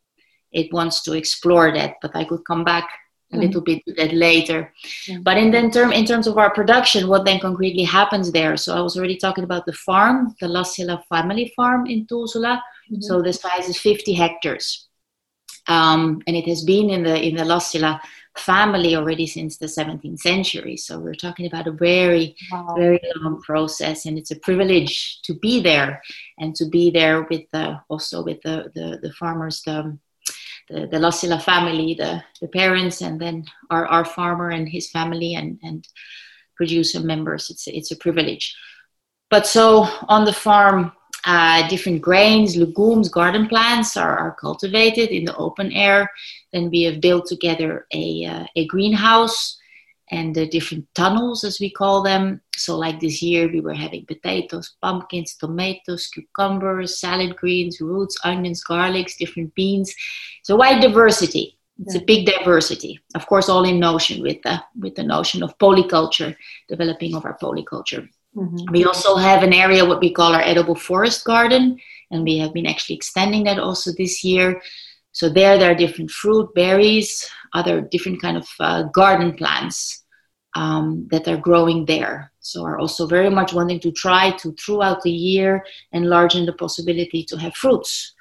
it 0.52 0.72
wants 0.72 1.02
to 1.02 1.12
explore 1.12 1.72
that 1.72 1.94
but 2.02 2.14
i 2.16 2.24
could 2.24 2.44
come 2.44 2.64
back 2.64 2.88
a 3.32 3.38
little 3.38 3.60
bit 3.60 3.84
to 3.84 3.92
that 3.94 4.12
later 4.12 4.72
yeah. 5.08 5.18
but 5.22 5.36
in 5.36 5.50
then 5.50 5.70
term 5.70 5.92
in 5.92 6.04
terms 6.04 6.26
of 6.26 6.38
our 6.38 6.52
production 6.54 7.08
what 7.08 7.24
then 7.24 7.40
concretely 7.40 7.82
happens 7.82 8.30
there 8.30 8.56
so 8.56 8.76
i 8.76 8.80
was 8.80 8.96
already 8.96 9.16
talking 9.16 9.44
about 9.44 9.66
the 9.66 9.72
farm 9.72 10.34
the 10.40 10.46
lassila 10.46 11.02
family 11.08 11.52
farm 11.56 11.86
in 11.86 12.06
tuusula 12.06 12.60
mm-hmm. 12.90 13.00
so 13.00 13.20
the 13.20 13.32
size 13.32 13.68
is 13.68 13.78
50 13.78 14.12
hectares 14.12 14.88
um, 15.68 16.22
and 16.28 16.36
it 16.36 16.46
has 16.46 16.62
been 16.62 16.90
in 16.90 17.02
the 17.02 17.20
in 17.20 17.34
the 17.34 17.42
lassila 17.42 18.00
family 18.38 18.94
already 18.94 19.26
since 19.26 19.56
the 19.56 19.66
17th 19.66 20.18
century. 20.18 20.76
So 20.76 20.98
we're 20.98 21.14
talking 21.14 21.46
about 21.46 21.66
a 21.66 21.72
very, 21.72 22.36
wow. 22.50 22.74
very 22.76 23.00
long 23.16 23.40
process, 23.42 24.06
and 24.06 24.18
it's 24.18 24.30
a 24.30 24.38
privilege 24.38 25.20
to 25.22 25.34
be 25.34 25.60
there 25.60 26.02
and 26.38 26.54
to 26.56 26.66
be 26.66 26.90
there 26.90 27.22
with 27.22 27.42
the, 27.52 27.80
also 27.88 28.22
with 28.22 28.40
the, 28.42 28.70
the, 28.74 28.98
the 29.02 29.12
farmers, 29.12 29.62
the, 29.62 29.98
the, 30.68 30.86
the 30.86 30.98
Lassila 30.98 31.42
family, 31.42 31.94
the, 31.94 32.22
the 32.40 32.48
parents, 32.48 33.00
and 33.00 33.20
then 33.20 33.44
our, 33.70 33.86
our 33.86 34.04
farmer 34.04 34.50
and 34.50 34.68
his 34.68 34.90
family 34.90 35.34
and, 35.34 35.58
and 35.62 35.86
producer 36.56 37.00
members. 37.00 37.50
It's, 37.50 37.66
it's 37.68 37.90
a 37.90 37.96
privilege. 37.96 38.54
But 39.30 39.46
so 39.46 39.88
on 40.08 40.24
the 40.24 40.32
farm, 40.32 40.92
uh, 41.24 41.66
different 41.68 42.02
grains, 42.02 42.56
legumes, 42.56 43.08
garden 43.08 43.48
plants 43.48 43.96
are, 43.96 44.16
are, 44.16 44.36
cultivated 44.40 45.10
in 45.10 45.24
the 45.24 45.36
open 45.36 45.72
air. 45.72 46.08
Then 46.52 46.70
we 46.70 46.82
have 46.82 47.00
built 47.00 47.26
together 47.26 47.86
a, 47.92 48.24
uh, 48.24 48.46
a 48.54 48.66
greenhouse 48.66 49.58
and 50.10 50.34
the 50.34 50.46
different 50.46 50.86
tunnels, 50.94 51.44
as 51.44 51.58
we 51.60 51.70
call 51.70 52.02
them. 52.02 52.40
So, 52.56 52.78
like 52.78 53.00
this 53.00 53.22
year, 53.22 53.48
we 53.48 53.60
were 53.60 53.74
having 53.74 54.06
potatoes, 54.06 54.76
pumpkins, 54.80 55.34
tomatoes, 55.34 56.08
cucumbers, 56.08 56.98
salad 56.98 57.36
greens, 57.36 57.80
roots, 57.80 58.16
onions, 58.24 58.62
garlics, 58.64 59.16
different 59.16 59.54
beans. 59.54 59.94
So, 60.42 60.56
wide 60.56 60.80
diversity. 60.80 61.58
It's 61.78 61.94
yeah. 61.94 62.00
a 62.00 62.04
big 62.04 62.24
diversity, 62.24 62.98
of 63.14 63.26
course, 63.26 63.50
all 63.50 63.64
in 63.64 63.78
notion 63.78 64.22
with 64.22 64.40
the 64.42 64.62
with 64.80 64.94
the 64.94 65.02
notion 65.02 65.42
of 65.42 65.58
polyculture, 65.58 66.34
developing 66.68 67.14
of 67.14 67.26
our 67.26 67.36
polyculture. 67.36 68.08
Mm-hmm. 68.34 68.72
We 68.72 68.84
also 68.84 69.16
have 69.16 69.42
an 69.42 69.52
area 69.52 69.84
what 69.84 70.00
we 70.00 70.10
call 70.10 70.34
our 70.34 70.40
edible 70.40 70.74
forest 70.74 71.24
garden, 71.24 71.78
and 72.10 72.24
we 72.24 72.38
have 72.38 72.54
been 72.54 72.66
actually 72.66 72.96
extending 72.96 73.44
that 73.44 73.58
also 73.58 73.92
this 73.92 74.24
year. 74.24 74.62
So 75.16 75.30
there, 75.30 75.56
there 75.56 75.70
are 75.70 75.74
different 75.74 76.10
fruit, 76.10 76.54
berries, 76.54 77.26
other 77.54 77.80
different 77.80 78.20
kind 78.20 78.36
of 78.36 78.46
uh, 78.60 78.82
garden 78.92 79.32
plants 79.32 80.04
um, 80.54 81.08
that 81.10 81.26
are 81.26 81.38
growing 81.38 81.86
there. 81.86 82.32
So 82.40 82.66
are 82.66 82.78
also 82.78 83.06
very 83.06 83.30
much 83.30 83.54
wanting 83.54 83.80
to 83.80 83.92
try 83.92 84.32
to 84.32 84.52
throughout 84.52 85.00
the 85.00 85.10
year 85.10 85.64
enlarge 85.92 86.34
the 86.34 86.52
possibility 86.52 87.24
to 87.30 87.38
have 87.38 87.54
fruits 87.54 88.12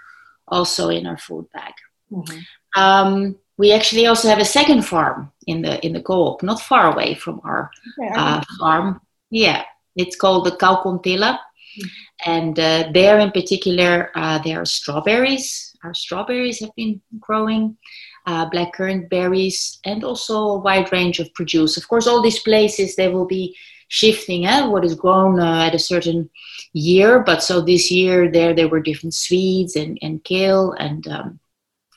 also 0.48 0.88
in 0.88 1.06
our 1.06 1.18
food 1.18 1.46
bag. 1.52 1.74
Mm-hmm. 2.10 2.82
Um, 2.82 3.36
we 3.58 3.74
actually 3.74 4.08
also 4.08 4.30
have 4.30 4.40
a 4.40 4.46
second 4.46 4.84
farm 4.84 5.34
in 5.48 5.64
the 5.64 5.86
in 5.86 5.92
the 5.92 6.02
co-op, 6.02 6.44
not 6.44 6.62
far 6.62 6.94
away 6.94 7.14
from 7.16 7.42
our 7.44 7.72
uh, 8.16 8.42
farm. 8.58 9.02
Yeah, 9.30 9.64
it's 9.98 10.16
called 10.16 10.46
the 10.46 10.52
Kaukontila. 10.52 11.40
Mm-hmm. 11.40 12.32
And 12.32 12.58
uh, 12.58 12.90
there 12.94 13.20
in 13.20 13.32
particular, 13.32 14.12
uh, 14.16 14.40
there 14.46 14.62
are 14.62 14.66
strawberries. 14.66 15.65
Our 15.86 15.94
strawberries 15.94 16.60
have 16.62 16.74
been 16.76 17.00
growing, 17.20 17.78
uh, 18.26 18.50
blackcurrant 18.50 19.08
berries, 19.10 19.80
and 19.86 20.04
also 20.04 20.38
a 20.38 20.60
wide 20.60 20.92
range 20.92 21.20
of 21.20 21.32
produce. 21.36 21.78
Of 21.78 21.88
course, 21.88 22.08
all 22.08 22.24
these 22.24 22.40
places, 22.40 22.96
they 22.96 23.08
will 23.08 23.28
be 23.28 23.56
shifting 23.88 24.48
eh, 24.48 24.66
what 24.66 24.84
is 24.84 24.96
grown 24.96 25.40
uh, 25.40 25.66
at 25.68 25.76
a 25.76 25.80
certain 25.80 26.28
year. 26.74 27.20
But 27.20 27.44
so 27.44 27.62
this 27.62 27.92
year, 27.92 28.32
there 28.32 28.56
there 28.56 28.68
were 28.68 28.80
different 28.82 29.14
sweets 29.14 29.76
and, 29.76 30.00
and 30.02 30.24
kale 30.24 30.72
and 30.72 31.08
um, 31.08 31.40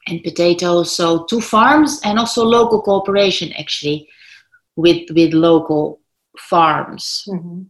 and 0.06 0.22
potatoes. 0.22 0.94
So 0.94 1.24
two 1.24 1.40
farms 1.40 2.00
and 2.04 2.18
also 2.18 2.44
local 2.44 2.82
cooperation 2.82 3.54
actually 3.54 4.06
with 4.76 5.10
with 5.12 5.32
local 5.32 6.00
farms. 6.36 7.24
Mm-hmm. 7.26 7.62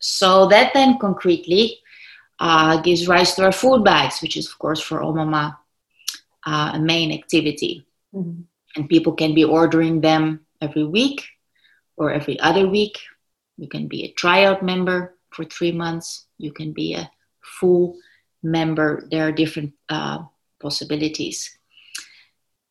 So 0.00 0.48
that 0.48 0.74
then 0.74 0.98
concretely 0.98 1.78
uh, 2.40 2.80
gives 2.82 3.08
rise 3.08 3.34
to 3.34 3.44
our 3.44 3.52
food 3.52 3.84
bags, 3.84 4.20
which 4.20 4.36
is, 4.36 4.46
of 4.48 4.58
course, 4.58 4.80
for 4.80 5.02
Oma 5.02 5.24
Maa 5.26 5.52
uh, 6.46 6.72
a 6.74 6.78
main 6.78 7.12
activity. 7.12 7.86
Mm-hmm. 8.14 8.42
And 8.76 8.88
people 8.88 9.12
can 9.12 9.34
be 9.34 9.44
ordering 9.44 10.00
them 10.00 10.40
every 10.60 10.84
week 10.84 11.22
or 11.96 12.12
every 12.12 12.38
other 12.40 12.68
week. 12.68 12.98
You 13.56 13.68
can 13.68 13.86
be 13.86 14.04
a 14.04 14.12
tryout 14.12 14.62
member 14.62 15.14
for 15.30 15.44
three 15.44 15.72
months. 15.72 16.26
You 16.38 16.52
can 16.52 16.72
be 16.72 16.94
a 16.94 17.10
full 17.42 17.96
member. 18.42 19.06
There 19.10 19.26
are 19.26 19.32
different 19.32 19.74
uh, 19.88 20.24
possibilities. 20.60 21.56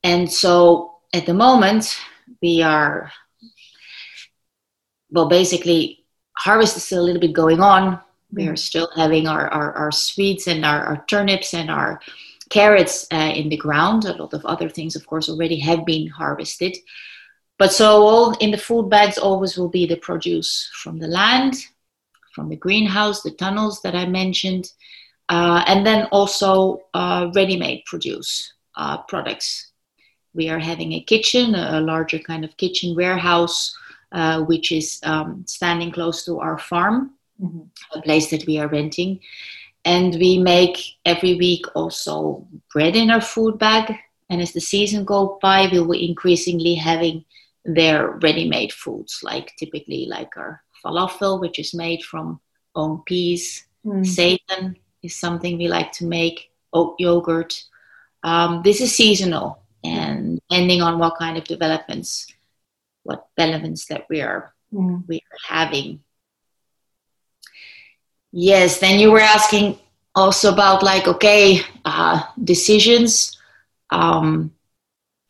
And 0.03 0.29
so 0.29 0.95
at 1.13 1.25
the 1.25 1.33
moment, 1.33 1.97
we 2.41 2.61
are, 2.61 3.11
well, 5.09 5.29
basically 5.29 6.05
harvest 6.37 6.75
is 6.75 6.83
still 6.83 7.01
a 7.01 7.05
little 7.05 7.21
bit 7.21 7.33
going 7.33 7.61
on. 7.61 8.01
We 8.33 8.47
are 8.47 8.55
still 8.55 8.89
having 8.95 9.27
our, 9.27 9.47
our, 9.47 9.73
our 9.73 9.91
sweets 9.91 10.47
and 10.47 10.65
our, 10.65 10.83
our 10.83 11.05
turnips 11.07 11.53
and 11.53 11.69
our 11.69 11.99
carrots 12.49 13.07
uh, 13.11 13.31
in 13.35 13.49
the 13.49 13.57
ground. 13.57 14.05
A 14.05 14.13
lot 14.13 14.33
of 14.33 14.45
other 14.45 14.69
things, 14.69 14.95
of 14.95 15.05
course, 15.05 15.29
already 15.29 15.59
have 15.59 15.85
been 15.85 16.07
harvested. 16.07 16.77
But 17.59 17.71
so 17.71 18.03
all 18.03 18.31
in 18.37 18.51
the 18.51 18.57
food 18.57 18.89
bags 18.89 19.17
always 19.17 19.57
will 19.57 19.69
be 19.69 19.85
the 19.85 19.97
produce 19.97 20.69
from 20.73 20.99
the 20.99 21.07
land, 21.07 21.55
from 22.33 22.49
the 22.49 22.55
greenhouse, 22.55 23.21
the 23.21 23.31
tunnels 23.31 23.81
that 23.83 23.95
I 23.95 24.05
mentioned, 24.05 24.71
uh, 25.29 25.63
and 25.67 25.85
then 25.85 26.07
also 26.11 26.81
uh, 26.93 27.29
ready-made 27.35 27.83
produce 27.85 28.53
uh, 28.75 28.97
products. 29.03 29.71
We 30.33 30.49
are 30.49 30.59
having 30.59 30.93
a 30.93 31.01
kitchen, 31.01 31.53
a 31.53 31.79
larger 31.79 32.17
kind 32.19 32.43
of 32.43 32.57
kitchen 32.57 32.95
warehouse 32.95 33.75
uh, 34.13 34.43
which 34.43 34.71
is 34.71 34.99
um, 35.03 35.43
standing 35.47 35.91
close 35.91 36.23
to 36.23 36.39
our 36.39 36.57
farm. 36.59 37.13
Mm-hmm. 37.41 37.97
a 37.97 38.01
place 38.01 38.29
that 38.31 38.45
we 38.45 38.59
are 38.59 38.67
renting. 38.67 39.19
And 39.85 40.15
we 40.15 40.37
make 40.37 40.77
every 41.05 41.35
week 41.35 41.65
also 41.75 42.47
bread 42.71 42.95
in 42.95 43.09
our 43.09 43.21
food 43.21 43.59
bag. 43.59 43.93
And 44.29 44.41
as 44.41 44.53
the 44.53 44.61
season 44.61 45.03
goes 45.03 45.37
by, 45.41 45.67
we 45.71 45.79
will 45.79 45.99
increasingly 45.99 46.75
having 46.75 47.25
their 47.65 48.11
ready-made 48.21 48.73
foods, 48.73 49.19
like 49.23 49.53
typically 49.57 50.05
like 50.05 50.35
our 50.37 50.63
falafel, 50.83 51.39
which 51.39 51.59
is 51.59 51.73
made 51.73 52.03
from 52.03 52.39
own 52.75 53.01
peas. 53.05 53.65
Mm. 53.85 54.05
Seitan 54.05 54.75
is 55.01 55.15
something 55.15 55.57
we 55.57 55.67
like 55.67 55.91
to 55.93 56.05
make. 56.05 56.49
Oat 56.73 56.95
yogurt. 56.97 57.63
Um, 58.23 58.61
this 58.63 58.81
is 58.81 58.95
seasonal, 58.95 59.61
and 59.83 60.39
depending 60.49 60.81
on 60.81 60.97
what 60.97 61.17
kind 61.19 61.37
of 61.37 61.43
developments, 61.43 62.25
what 63.03 63.27
developments 63.37 63.85
that 63.87 64.07
we 64.09 64.21
are 64.21 64.53
mm. 64.73 65.03
we 65.07 65.17
are 65.17 65.55
having. 65.55 65.99
Yes, 68.35 68.79
then 68.79 68.99
you 68.99 69.11
were 69.11 69.19
asking 69.19 69.77
also 70.15 70.51
about 70.51 70.81
like 70.81 71.07
okay 71.07 71.61
uh, 71.85 72.23
decisions, 72.43 73.37
um, 73.91 74.51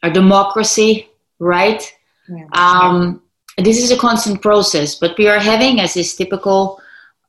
our 0.01 0.09
democracy, 0.09 1.09
right? 1.37 1.83
Yeah. 2.29 2.45
Um, 2.53 3.21
this 3.57 3.83
is 3.83 3.91
a 3.91 3.97
constant 3.97 4.41
process, 4.41 4.95
but 4.95 5.17
we 5.17 5.27
are 5.27 5.37
having, 5.37 5.81
as 5.81 5.97
is 5.97 6.15
typical 6.15 6.81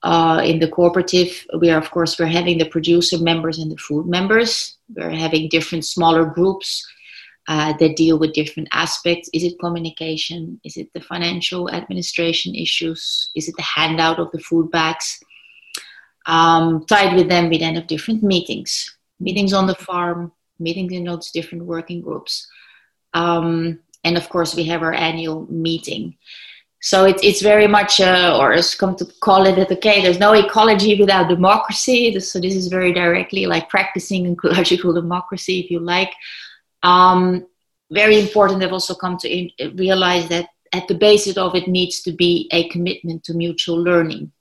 uh, 0.04 0.42
in 0.44 0.60
the 0.60 0.68
cooperative, 0.68 1.44
we 1.58 1.70
are 1.70 1.78
of 1.78 1.90
course 1.90 2.20
we're 2.20 2.26
having 2.26 2.58
the 2.58 2.68
producer 2.68 3.18
members 3.18 3.58
and 3.58 3.72
the 3.72 3.76
food 3.76 4.06
members. 4.06 4.76
We're 4.94 5.10
having 5.10 5.48
different 5.48 5.84
smaller 5.84 6.24
groups 6.24 6.86
uh, 7.48 7.72
that 7.78 7.96
deal 7.96 8.18
with 8.18 8.32
different 8.32 8.68
aspects. 8.70 9.28
Is 9.32 9.42
it 9.42 9.58
communication? 9.58 10.60
Is 10.62 10.76
it 10.76 10.92
the 10.94 11.00
financial 11.00 11.68
administration 11.70 12.54
issues? 12.54 13.30
Is 13.34 13.48
it 13.48 13.56
the 13.56 13.62
handout 13.62 14.20
of 14.20 14.30
the 14.30 14.38
food 14.38 14.70
bags? 14.70 15.18
Um, 16.26 16.86
tied 16.86 17.16
with 17.16 17.28
them, 17.28 17.48
we 17.48 17.58
then 17.58 17.74
have 17.74 17.86
different 17.86 18.22
meetings, 18.22 18.96
meetings 19.20 19.52
on 19.52 19.66
the 19.66 19.74
farm, 19.74 20.32
meetings 20.58 20.92
in 20.92 21.04
those 21.04 21.30
different 21.30 21.64
working 21.64 22.00
groups. 22.00 22.46
Um, 23.12 23.80
and 24.04 24.16
of 24.16 24.28
course, 24.28 24.54
we 24.54 24.64
have 24.64 24.82
our 24.82 24.92
annual 24.92 25.46
meeting. 25.50 26.16
So 26.80 27.06
it, 27.06 27.16
it's 27.22 27.40
very 27.40 27.66
much, 27.66 28.00
uh, 28.00 28.36
or 28.38 28.52
as 28.52 28.74
come 28.74 28.94
to 28.96 29.06
call 29.20 29.46
it, 29.46 29.56
that 29.56 29.72
okay, 29.72 30.02
there's 30.02 30.18
no 30.18 30.34
ecology 30.34 31.00
without 31.00 31.28
democracy. 31.28 32.18
So 32.20 32.38
this 32.38 32.54
is 32.54 32.68
very 32.68 32.92
directly 32.92 33.46
like 33.46 33.70
practicing 33.70 34.26
ecological 34.32 34.92
democracy, 34.92 35.60
if 35.60 35.70
you 35.70 35.80
like. 35.80 36.12
Um, 36.82 37.46
very 37.90 38.20
important. 38.20 38.62
I've 38.62 38.72
also 38.72 38.94
come 38.94 39.16
to 39.18 39.28
in, 39.28 39.50
realize 39.76 40.28
that 40.28 40.48
at 40.74 40.86
the 40.88 40.94
basis 40.94 41.38
of 41.38 41.54
it 41.54 41.68
needs 41.68 42.02
to 42.02 42.12
be 42.12 42.48
a 42.52 42.68
commitment 42.68 43.24
to 43.24 43.34
mutual 43.34 43.82
learning. 43.82 44.32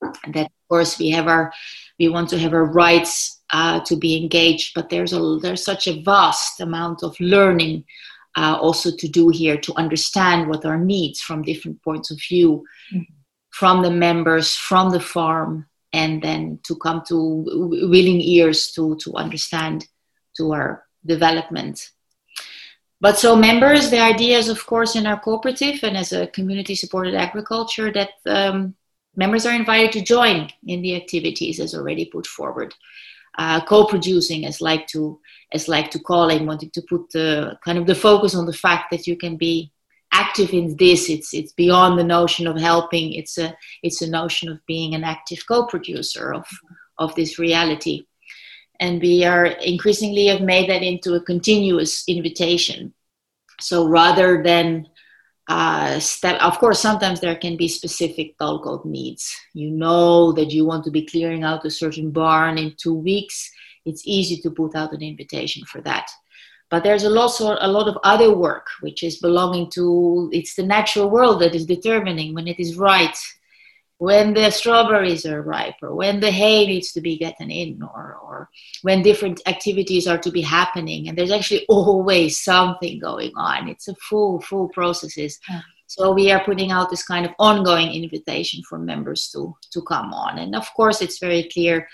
And 0.00 0.34
that, 0.34 0.46
of 0.46 0.68
course, 0.68 0.98
we 0.98 1.10
have 1.10 1.26
our, 1.26 1.52
we 1.98 2.08
want 2.08 2.28
to 2.30 2.38
have 2.38 2.52
our 2.52 2.64
rights 2.64 3.40
uh, 3.50 3.80
to 3.80 3.96
be 3.96 4.16
engaged, 4.16 4.74
but 4.74 4.90
there's 4.90 5.12
a 5.12 5.38
there's 5.40 5.64
such 5.64 5.86
a 5.86 6.02
vast 6.02 6.60
amount 6.60 7.02
of 7.02 7.18
learning 7.18 7.84
uh, 8.36 8.56
also 8.60 8.90
to 8.96 9.08
do 9.08 9.30
here 9.30 9.56
to 9.56 9.74
understand 9.76 10.48
what 10.48 10.64
our 10.64 10.78
needs 10.78 11.20
from 11.20 11.42
different 11.42 11.82
points 11.82 12.10
of 12.10 12.20
view 12.20 12.64
mm-hmm. 12.92 13.12
from 13.50 13.82
the 13.82 13.90
members 13.90 14.54
from 14.54 14.90
the 14.90 15.00
farm 15.00 15.66
and 15.92 16.22
then 16.22 16.58
to 16.62 16.76
come 16.76 17.02
to 17.08 17.16
willing 17.94 18.20
ears 18.20 18.70
to 18.72 18.96
to 18.96 19.14
understand 19.14 19.86
to 20.36 20.52
our 20.52 20.84
development 21.04 21.90
but 23.00 23.18
so 23.18 23.34
members 23.34 23.90
the 23.90 23.98
idea 23.98 24.38
is 24.38 24.48
of 24.48 24.64
course 24.66 24.94
in 24.94 25.06
our 25.06 25.18
cooperative 25.18 25.82
and 25.82 25.96
as 25.96 26.12
a 26.12 26.26
community 26.28 26.74
supported 26.74 27.14
agriculture 27.14 27.90
that 27.90 28.10
um, 28.26 28.74
members 29.18 29.44
are 29.44 29.52
invited 29.52 29.92
to 29.92 30.00
join 30.00 30.48
in 30.66 30.80
the 30.80 30.94
activities 30.94 31.60
as 31.60 31.74
already 31.74 32.06
put 32.06 32.26
forward. 32.26 32.72
Uh, 33.36 33.60
co-producing 33.64 34.46
as 34.46 34.60
like 34.60 34.86
to 34.88 35.20
as 35.52 35.68
like 35.68 35.90
to 35.92 36.00
call 36.00 36.28
it 36.28 36.42
wanting 36.42 36.70
to 36.70 36.82
put 36.88 37.08
the 37.12 37.56
kind 37.64 37.78
of 37.78 37.86
the 37.86 37.94
focus 37.94 38.34
on 38.34 38.46
the 38.46 38.60
fact 38.64 38.90
that 38.90 39.06
you 39.06 39.16
can 39.16 39.36
be 39.36 39.70
active 40.12 40.50
in 40.52 40.76
this. 40.76 41.08
It's 41.08 41.32
it's 41.34 41.52
beyond 41.52 41.98
the 41.98 42.04
notion 42.18 42.46
of 42.48 42.56
helping. 42.58 43.12
It's 43.12 43.38
a 43.38 43.56
it's 43.82 44.02
a 44.02 44.10
notion 44.10 44.48
of 44.48 44.64
being 44.66 44.94
an 44.94 45.04
active 45.04 45.40
co-producer 45.46 46.32
of 46.32 46.46
of 46.98 47.14
this 47.14 47.38
reality. 47.38 48.06
And 48.80 49.00
we 49.00 49.24
are 49.24 49.46
increasingly 49.46 50.26
have 50.26 50.40
made 50.40 50.68
that 50.70 50.82
into 50.82 51.14
a 51.14 51.24
continuous 51.32 52.04
invitation. 52.08 52.92
So 53.60 53.86
rather 53.86 54.42
than 54.42 54.88
uh, 55.48 55.98
step, 55.98 56.40
of 56.42 56.58
course, 56.58 56.78
sometimes 56.78 57.20
there 57.20 57.34
can 57.34 57.56
be 57.56 57.68
specific 57.68 58.36
talkoot 58.38 58.84
needs. 58.84 59.34
You 59.54 59.70
know 59.70 60.32
that 60.32 60.50
you 60.50 60.66
want 60.66 60.84
to 60.84 60.90
be 60.90 61.06
clearing 61.06 61.42
out 61.42 61.64
a 61.64 61.70
certain 61.70 62.10
barn 62.10 62.58
in 62.58 62.74
two 62.76 62.94
weeks. 62.94 63.50
It's 63.86 64.02
easy 64.04 64.36
to 64.42 64.50
put 64.50 64.76
out 64.76 64.92
an 64.92 65.02
invitation 65.02 65.64
for 65.64 65.80
that. 65.82 66.10
But 66.70 66.84
there's 66.84 67.06
also 67.06 67.56
a 67.58 67.68
lot 67.68 67.88
of 67.88 67.96
other 68.04 68.36
work 68.36 68.66
which 68.82 69.02
is 69.02 69.16
belonging 69.16 69.70
to 69.70 70.28
it's 70.34 70.54
the 70.54 70.66
natural 70.66 71.08
world 71.08 71.40
that 71.40 71.54
is 71.54 71.64
determining 71.64 72.34
when 72.34 72.46
it 72.46 72.60
is 72.60 72.76
right 72.76 73.16
when 73.98 74.32
the 74.32 74.48
strawberries 74.50 75.26
are 75.26 75.42
ripe 75.42 75.74
or 75.82 75.94
when 75.94 76.20
the 76.20 76.30
hay 76.30 76.66
needs 76.66 76.92
to 76.92 77.00
be 77.00 77.18
gotten 77.18 77.50
in 77.50 77.82
or, 77.82 78.16
or 78.22 78.48
when 78.82 79.02
different 79.02 79.40
activities 79.46 80.06
are 80.06 80.18
to 80.18 80.30
be 80.30 80.40
happening. 80.40 81.08
And 81.08 81.18
there's 81.18 81.32
actually 81.32 81.66
always 81.68 82.40
something 82.40 83.00
going 83.00 83.32
on. 83.36 83.68
It's 83.68 83.88
a 83.88 83.94
full 83.96 84.40
full 84.40 84.68
processes. 84.68 85.38
Yeah. 85.50 85.60
so 85.86 86.12
we 86.12 86.30
are 86.30 86.44
putting 86.44 86.70
out 86.70 86.90
this 86.90 87.02
kind 87.02 87.26
of 87.26 87.32
ongoing 87.38 87.92
invitation 87.92 88.62
for 88.68 88.78
members 88.78 89.30
to 89.32 89.56
to 89.72 89.82
come 89.82 90.14
on. 90.14 90.38
And 90.38 90.54
of 90.54 90.72
course 90.74 91.02
it's 91.02 91.18
very 91.18 91.48
clear 91.52 91.88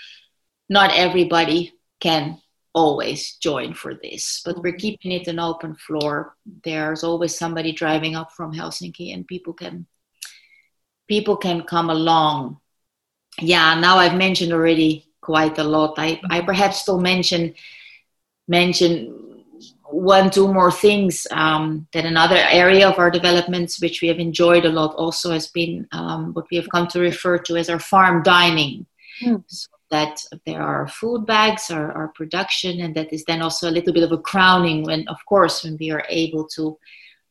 not 0.69 0.91
everybody 0.93 1.73
can 1.99 2.39
always 2.73 3.37
join 3.37 3.73
for 3.73 3.93
this 3.95 4.41
but 4.43 4.57
we're 4.57 4.73
mm-hmm. 4.73 4.77
keeping 4.77 5.11
it 5.11 5.27
an 5.27 5.39
open 5.39 5.73
floor. 5.75 6.35
There's 6.63 7.03
always 7.03 7.35
somebody 7.35 7.71
driving 7.71 8.15
up 8.15 8.31
from 8.31 8.53
helsinki 8.53 9.11
and 9.13 9.25
people 9.25 9.53
can 9.53 9.87
people 11.07 11.37
can 11.37 11.63
come 11.63 11.89
along. 11.89 12.59
Yeah, 13.39 13.79
now 13.79 13.97
I've 13.97 14.15
mentioned 14.17 14.53
already 14.53 15.05
quite 15.21 15.57
a 15.57 15.63
lot. 15.63 15.95
I, 15.97 16.21
I 16.29 16.41
perhaps 16.41 16.81
still 16.81 16.99
mention 16.99 17.53
mention 18.47 19.43
one, 19.89 20.29
two 20.29 20.51
more 20.51 20.71
things. 20.71 21.27
Um, 21.31 21.87
that 21.93 22.05
another 22.05 22.37
area 22.37 22.87
of 22.87 22.99
our 22.99 23.11
developments, 23.11 23.81
which 23.81 24.01
we 24.01 24.07
have 24.07 24.19
enjoyed 24.19 24.65
a 24.65 24.69
lot, 24.69 24.95
also 24.95 25.31
has 25.31 25.47
been 25.47 25.87
um, 25.91 26.33
what 26.33 26.45
we 26.51 26.57
have 26.57 26.69
come 26.69 26.87
to 26.87 26.99
refer 26.99 27.37
to 27.39 27.55
as 27.55 27.69
our 27.69 27.79
farm 27.79 28.23
dining. 28.23 28.85
Mm. 29.21 29.43
So 29.47 29.67
that 29.91 30.19
there 30.45 30.61
are 30.61 30.87
food 30.87 31.25
bags, 31.25 31.69
our, 31.69 31.91
our 31.91 32.07
production, 32.09 32.81
and 32.81 32.95
that 32.95 33.13
is 33.13 33.23
then 33.25 33.41
also 33.41 33.69
a 33.69 33.71
little 33.71 33.93
bit 33.93 34.03
of 34.03 34.11
a 34.11 34.17
crowning 34.17 34.83
when, 34.83 35.07
of 35.07 35.17
course, 35.25 35.63
when 35.63 35.77
we 35.79 35.91
are 35.91 36.05
able 36.09 36.47
to 36.55 36.77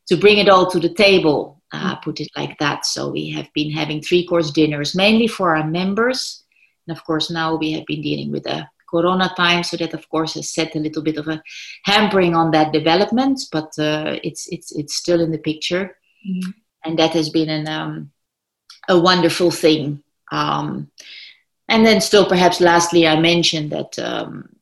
to 0.06 0.16
bring 0.16 0.38
it 0.38 0.50
all 0.50 0.70
to 0.70 0.78
the 0.78 0.92
table, 0.92 1.62
uh, 1.74 1.96
put 1.96 2.20
it 2.20 2.30
like 2.36 2.56
that. 2.58 2.86
So 2.86 3.10
we 3.10 3.30
have 3.30 3.48
been 3.52 3.70
having 3.70 4.00
three 4.00 4.26
course 4.26 4.50
dinners 4.50 4.94
mainly 4.94 5.26
for 5.26 5.56
our 5.56 5.66
members. 5.66 6.44
And 6.86 6.96
of 6.96 7.04
course, 7.04 7.30
now 7.30 7.56
we 7.56 7.72
have 7.72 7.86
been 7.86 8.02
dealing 8.02 8.30
with 8.30 8.44
the 8.44 8.66
corona 8.90 9.32
time, 9.36 9.62
so 9.64 9.76
that 9.76 9.94
of 9.94 10.08
course 10.08 10.34
has 10.34 10.54
set 10.54 10.76
a 10.76 10.78
little 10.78 11.02
bit 11.02 11.18
of 11.18 11.26
a 11.28 11.42
hampering 11.84 12.34
on 12.34 12.50
that 12.52 12.72
development, 12.72 13.40
but 13.50 13.70
uh, 13.78 14.18
it's, 14.22 14.46
it's, 14.48 14.70
it's 14.76 14.94
still 14.94 15.20
in 15.20 15.30
the 15.32 15.38
picture. 15.38 15.96
Mm-hmm. 16.28 16.50
And 16.84 16.98
that 16.98 17.12
has 17.12 17.30
been 17.30 17.48
an, 17.48 17.66
um, 17.68 18.12
a 18.88 18.98
wonderful 18.98 19.50
thing. 19.50 20.02
Um, 20.30 20.90
and 21.68 21.86
then 21.86 22.00
still 22.00 22.26
perhaps 22.26 22.60
lastly, 22.60 23.06
I 23.06 23.18
mentioned 23.18 23.72
that 23.72 23.98
um, 23.98 24.54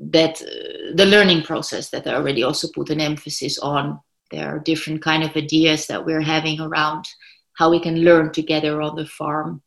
that 0.00 0.40
uh, 0.42 0.94
the 0.94 1.06
learning 1.06 1.42
process 1.42 1.90
that 1.90 2.06
I 2.06 2.14
already 2.14 2.42
also 2.42 2.68
put 2.74 2.90
an 2.90 3.00
emphasis 3.00 3.58
on 3.58 4.00
there 4.30 4.54
are 4.54 4.58
different 4.58 5.02
kind 5.02 5.22
of 5.22 5.36
ideas 5.36 5.86
that 5.86 6.04
we're 6.04 6.20
having 6.20 6.60
around 6.60 7.06
how 7.54 7.70
we 7.70 7.80
can 7.80 7.96
learn 7.96 8.32
together 8.32 8.80
on 8.80 8.96
the 8.96 9.06
farm 9.06 9.62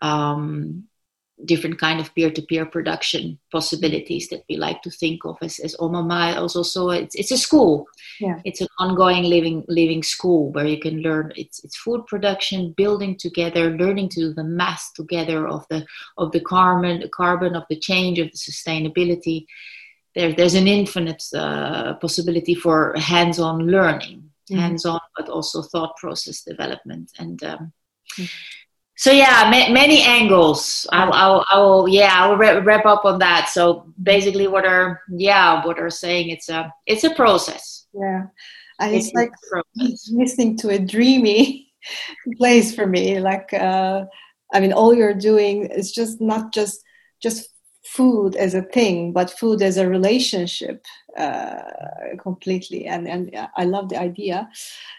um, 0.00 0.88
different 1.44 1.78
kind 1.78 2.00
of 2.00 2.12
peer-to-peer 2.14 2.66
production 2.66 3.38
possibilities 3.52 4.28
that 4.28 4.42
we 4.48 4.56
like 4.56 4.82
to 4.82 4.90
think 4.90 5.24
of 5.24 5.36
as, 5.40 5.58
as 5.60 5.76
Oma 5.78 6.02
Maa 6.02 6.34
also 6.36 6.90
it's, 6.90 7.14
it's 7.14 7.30
a 7.30 7.38
school. 7.38 7.86
Yeah. 8.20 8.40
it's 8.44 8.60
an 8.60 8.68
ongoing 8.78 9.24
living 9.24 9.64
living 9.68 10.02
school 10.02 10.50
where 10.52 10.66
you 10.66 10.80
can 10.80 11.00
learn. 11.00 11.32
It's, 11.36 11.62
it's 11.62 11.76
food 11.76 12.06
production 12.06 12.74
building 12.76 13.16
together 13.16 13.76
learning 13.76 14.08
to 14.10 14.20
do 14.20 14.34
the 14.34 14.44
math 14.44 14.90
together 14.94 15.46
of 15.46 15.64
the 15.70 15.86
of 16.16 16.32
the 16.32 16.40
carbon 16.40 17.08
carbon 17.14 17.54
of 17.54 17.64
the 17.70 17.78
change 17.78 18.18
of 18.18 18.30
the 18.32 18.38
sustainability 18.38 19.46
there, 20.18 20.32
there's 20.32 20.54
an 20.54 20.66
infinite 20.66 21.22
uh, 21.32 21.94
possibility 21.94 22.54
for 22.54 22.92
hands-on 22.96 23.68
learning, 23.68 24.28
mm-hmm. 24.50 24.58
hands-on, 24.58 25.00
but 25.16 25.28
also 25.28 25.62
thought 25.62 25.96
process 25.96 26.42
development. 26.42 27.12
And 27.20 27.42
um, 27.44 27.72
mm-hmm. 28.18 28.24
so, 28.96 29.12
yeah, 29.12 29.44
ma- 29.44 29.72
many 29.72 30.02
angles. 30.02 30.88
I'll, 30.90 31.12
I'll, 31.12 31.44
I'll, 31.48 31.88
yeah, 31.88 32.10
I'll 32.14 32.36
wrap 32.36 32.84
up 32.84 33.04
on 33.04 33.20
that. 33.20 33.48
So 33.50 33.92
basically, 34.02 34.48
what 34.48 34.66
are, 34.66 35.02
yeah, 35.08 35.64
what 35.64 35.78
are 35.78 35.88
saying? 35.88 36.30
It's 36.30 36.48
a, 36.48 36.72
it's 36.84 37.04
a 37.04 37.14
process. 37.14 37.86
Yeah, 37.94 38.24
and 38.80 38.94
it's, 38.94 39.06
it's 39.06 39.14
like 39.14 39.30
listening 40.10 40.56
to 40.58 40.70
a 40.70 40.80
dreamy 40.80 41.72
place 42.36 42.74
for 42.74 42.86
me, 42.86 43.20
like. 43.20 43.54
Uh, 43.54 44.06
I 44.50 44.60
mean, 44.60 44.72
all 44.72 44.94
you're 44.94 45.12
doing 45.12 45.66
is 45.66 45.92
just 45.92 46.22
not 46.22 46.54
just 46.54 46.82
just 47.22 47.50
food 47.88 48.36
as 48.36 48.54
a 48.54 48.62
thing, 48.62 49.12
but 49.12 49.30
food 49.30 49.62
as 49.62 49.76
a 49.76 49.88
relationship 49.88 50.84
uh, 51.16 51.62
completely. 52.22 52.86
And 52.86 53.08
and 53.08 53.48
I 53.56 53.64
love 53.64 53.88
the 53.88 54.00
idea 54.00 54.48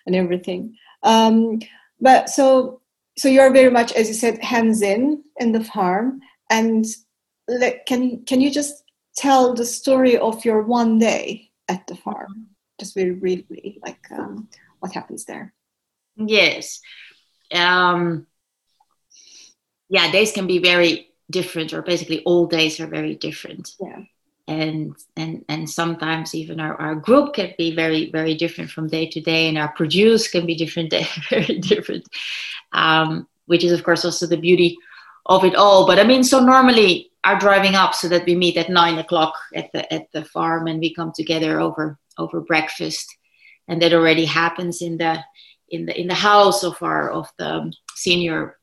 and 0.06 0.16
everything. 0.16 0.76
Um, 1.04 1.60
but 2.02 2.30
so 2.30 2.82
so 3.18 3.28
you're 3.28 3.54
very 3.54 3.70
much, 3.70 3.92
as 3.94 4.08
you 4.08 4.14
said, 4.14 4.44
hands 4.44 4.82
in 4.82 5.24
in 5.38 5.52
the 5.52 5.64
farm. 5.64 6.22
And 6.50 6.86
can 7.86 8.26
can 8.26 8.42
you 8.42 8.52
just 8.52 8.84
tell 9.16 9.54
the 9.54 9.66
story 9.66 10.18
of 10.18 10.46
your 10.46 10.64
one 10.64 10.98
day 11.00 11.52
at 11.68 11.86
the 11.88 11.96
farm, 11.96 12.48
just 12.80 12.96
very 12.96 13.14
briefly, 13.14 13.80
like 13.86 14.04
um, 14.12 14.50
what 14.80 14.94
happens 14.94 15.26
there? 15.26 15.54
Yes. 16.16 16.82
Um, 17.54 18.26
yeah, 19.90 20.12
days 20.12 20.32
can 20.32 20.48
be 20.48 20.60
very 20.60 21.09
different, 21.30 21.74
or 21.74 21.82
basically 21.82 22.24
all 22.24 22.48
days 22.48 22.80
are 22.80 22.88
very 22.88 23.16
different. 23.16 23.76
Yeah. 23.80 24.04
And 24.48 24.96
and 25.16 25.46
and 25.48 25.70
sometimes 25.70 26.34
even 26.34 26.60
our, 26.60 26.76
our 26.82 26.96
group 26.96 27.36
can 27.36 27.54
be 27.58 27.76
very 27.76 28.10
very 28.10 28.34
different 28.34 28.72
from 28.72 28.88
day 28.88 29.06
to 29.08 29.22
day, 29.22 29.48
and 29.48 29.58
our 29.58 29.72
produce 29.74 30.28
can 30.28 30.46
be 30.48 30.56
different, 30.56 30.90
day, 30.90 31.08
very 31.30 31.60
different. 31.60 32.08
Um, 32.72 33.28
which 33.46 33.64
is 33.64 33.72
of 33.72 33.84
course 33.84 34.06
also 34.06 34.26
the 34.28 34.38
beauty 34.38 34.78
of 35.26 35.44
it 35.44 35.56
all. 35.56 35.86
But 35.86 36.00
I 36.00 36.04
mean, 36.04 36.24
so 36.24 36.40
normally 36.40 37.12
are 37.24 37.40
driving 37.40 37.76
up 37.76 37.94
so 37.94 38.08
that 38.08 38.26
we 38.26 38.36
meet 38.36 38.58
at 38.58 38.70
nine 38.70 38.98
o'clock 38.98 39.34
at 39.54 39.72
the 39.74 39.92
at 39.94 40.12
the 40.14 40.26
farm 40.26 40.68
and 40.68 40.80
we 40.80 40.94
come 40.94 41.12
together 41.16 41.60
over 41.60 41.98
over 42.18 42.42
breakfast, 42.42 43.18
and 43.68 43.82
that 43.82 43.94
already 43.94 44.26
happens 44.26 44.82
in 44.82 44.98
the 44.98 45.24
in 45.70 45.86
the 45.86 46.00
in 46.00 46.08
the 46.08 46.22
house 46.30 46.64
of 46.64 46.82
our 46.82 47.12
of 47.12 47.28
the 47.38 47.72
senior 47.96 48.58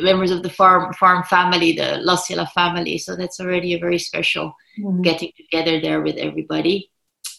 members 0.00 0.30
of 0.30 0.42
the 0.42 0.50
farm 0.50 0.92
farm 0.94 1.22
family, 1.24 1.72
the 1.72 2.02
Lassila 2.06 2.50
family. 2.52 2.98
So 2.98 3.16
that's 3.16 3.40
already 3.40 3.74
a 3.74 3.80
very 3.80 3.98
special 3.98 4.54
mm-hmm. 4.78 5.02
getting 5.02 5.32
together 5.36 5.80
there 5.80 6.02
with 6.02 6.16
everybody. 6.16 6.90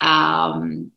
Um, 0.02 0.92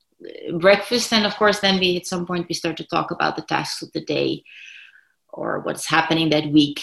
breakfast, 0.59 1.13
and 1.13 1.27
of 1.27 1.35
course, 1.37 1.61
then 1.61 1.79
we 1.79 1.97
at 1.97 2.07
some 2.07 2.27
point 2.27 2.47
we 2.49 2.55
start 2.55 2.77
to 2.79 2.87
talk 2.87 3.11
about 3.11 3.37
the 3.37 3.43
tasks 3.43 3.83
of 3.83 3.93
the 3.93 4.05
day 4.05 4.43
or 5.29 5.61
what's 5.61 5.87
happening 5.87 6.31
that 6.31 6.51
week. 6.51 6.83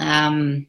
Um, 0.00 0.66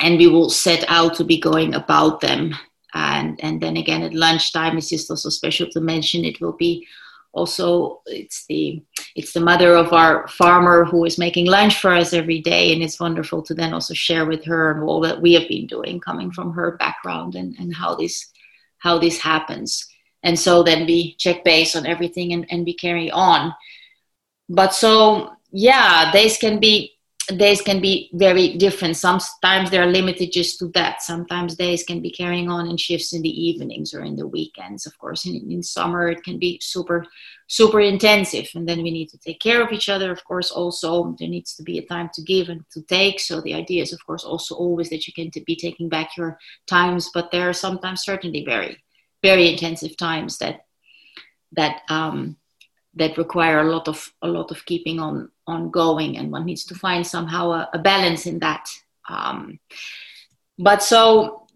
and 0.00 0.16
we 0.16 0.28
will 0.28 0.50
set 0.50 0.84
out 0.88 1.14
to 1.14 1.24
be 1.24 1.40
going 1.40 1.74
about 1.74 2.20
them. 2.20 2.54
And 2.94 3.38
and 3.42 3.60
then 3.60 3.76
again 3.76 4.02
at 4.02 4.14
lunchtime, 4.14 4.78
it's 4.78 4.88
just 4.88 5.10
also 5.10 5.28
special 5.28 5.68
to 5.70 5.80
mention 5.80 6.24
it 6.24 6.40
will 6.40 6.56
be 6.56 6.86
also 7.32 8.00
it's 8.06 8.46
the 8.46 8.82
it's 9.14 9.32
the 9.32 9.40
mother 9.40 9.74
of 9.74 9.92
our 9.92 10.26
farmer 10.28 10.84
who 10.84 11.04
is 11.04 11.18
making 11.18 11.46
lunch 11.46 11.78
for 11.78 11.92
us 11.92 12.12
every 12.12 12.40
day 12.40 12.72
and 12.72 12.82
it's 12.82 13.00
wonderful 13.00 13.42
to 13.42 13.54
then 13.54 13.74
also 13.74 13.94
share 13.94 14.26
with 14.26 14.44
her 14.44 14.72
and 14.72 14.82
all 14.82 15.00
that 15.00 15.20
we 15.20 15.34
have 15.34 15.48
been 15.48 15.66
doing 15.66 16.00
coming 16.00 16.30
from 16.30 16.52
her 16.52 16.76
background 16.78 17.34
and, 17.34 17.54
and 17.58 17.74
how 17.74 17.94
this 17.94 18.30
how 18.78 18.98
this 18.98 19.18
happens. 19.18 19.86
And 20.22 20.38
so 20.38 20.62
then 20.62 20.86
we 20.86 21.14
check 21.16 21.44
base 21.44 21.76
on 21.76 21.86
everything 21.86 22.32
and, 22.32 22.46
and 22.50 22.64
we 22.64 22.74
carry 22.74 23.10
on. 23.10 23.54
But 24.48 24.74
so 24.74 25.32
yeah 25.50 26.12
days 26.12 26.36
can 26.36 26.60
be 26.60 26.97
days 27.36 27.60
can 27.60 27.80
be 27.80 28.10
very 28.14 28.56
different. 28.56 28.96
Sometimes 28.96 29.70
they 29.70 29.78
are 29.78 29.86
limited 29.86 30.32
just 30.32 30.58
to 30.58 30.68
that. 30.68 31.02
Sometimes 31.02 31.56
days 31.56 31.84
can 31.84 32.00
be 32.00 32.10
carrying 32.10 32.48
on 32.48 32.68
in 32.68 32.76
shifts 32.76 33.12
in 33.12 33.22
the 33.22 33.28
evenings 33.28 33.92
or 33.92 34.02
in 34.02 34.16
the 34.16 34.26
weekends. 34.26 34.86
Of 34.86 34.96
course, 34.98 35.26
in, 35.26 35.50
in 35.50 35.62
summer 35.62 36.08
it 36.08 36.24
can 36.24 36.38
be 36.38 36.58
super, 36.62 37.04
super 37.46 37.80
intensive, 37.80 38.48
and 38.54 38.66
then 38.66 38.82
we 38.82 38.90
need 38.90 39.08
to 39.10 39.18
take 39.18 39.40
care 39.40 39.62
of 39.62 39.72
each 39.72 39.88
other. 39.88 40.10
Of 40.10 40.24
course, 40.24 40.50
also 40.50 41.14
there 41.18 41.28
needs 41.28 41.54
to 41.56 41.62
be 41.62 41.78
a 41.78 41.86
time 41.86 42.08
to 42.14 42.22
give 42.22 42.48
and 42.48 42.64
to 42.72 42.82
take. 42.82 43.20
So 43.20 43.40
the 43.40 43.54
idea 43.54 43.82
is, 43.82 43.92
of 43.92 44.04
course, 44.06 44.24
also 44.24 44.54
always 44.54 44.88
that 44.90 45.06
you 45.06 45.12
can 45.12 45.30
be 45.44 45.56
taking 45.56 45.88
back 45.88 46.16
your 46.16 46.38
times, 46.66 47.10
but 47.12 47.30
there 47.30 47.48
are 47.48 47.54
sometimes 47.54 48.04
certainly 48.04 48.44
very, 48.44 48.82
very 49.22 49.52
intensive 49.52 49.96
times 49.96 50.38
that 50.38 50.64
that 51.52 51.82
um, 51.88 52.36
that 52.94 53.16
require 53.16 53.60
a 53.60 53.70
lot 53.70 53.88
of 53.88 54.12
a 54.22 54.28
lot 54.28 54.50
of 54.50 54.64
keeping 54.64 54.98
on 54.98 55.30
on 55.48 55.70
going 55.70 56.16
and 56.16 56.30
one 56.30 56.44
needs 56.44 56.64
to 56.64 56.74
find 56.74 57.06
somehow 57.06 57.50
a, 57.50 57.68
a 57.72 57.78
balance 57.78 58.26
in 58.26 58.38
that 58.38 58.68
um, 59.08 59.58
but 60.58 60.82
so 60.82 61.46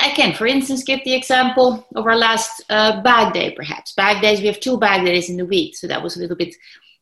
i 0.00 0.10
can 0.10 0.34
for 0.34 0.46
instance 0.46 0.82
give 0.82 1.00
the 1.04 1.14
example 1.14 1.86
of 1.94 2.06
our 2.06 2.16
last 2.16 2.64
uh, 2.70 3.00
bag 3.02 3.32
day 3.32 3.52
perhaps 3.52 3.92
bag 3.92 4.22
days 4.22 4.40
we 4.40 4.46
have 4.46 4.60
two 4.60 4.78
bag 4.78 5.04
days 5.04 5.28
in 5.28 5.36
the 5.36 5.44
week 5.44 5.76
so 5.76 5.86
that 5.86 6.02
was 6.02 6.16
a 6.16 6.20
little 6.20 6.36
bit 6.36 6.54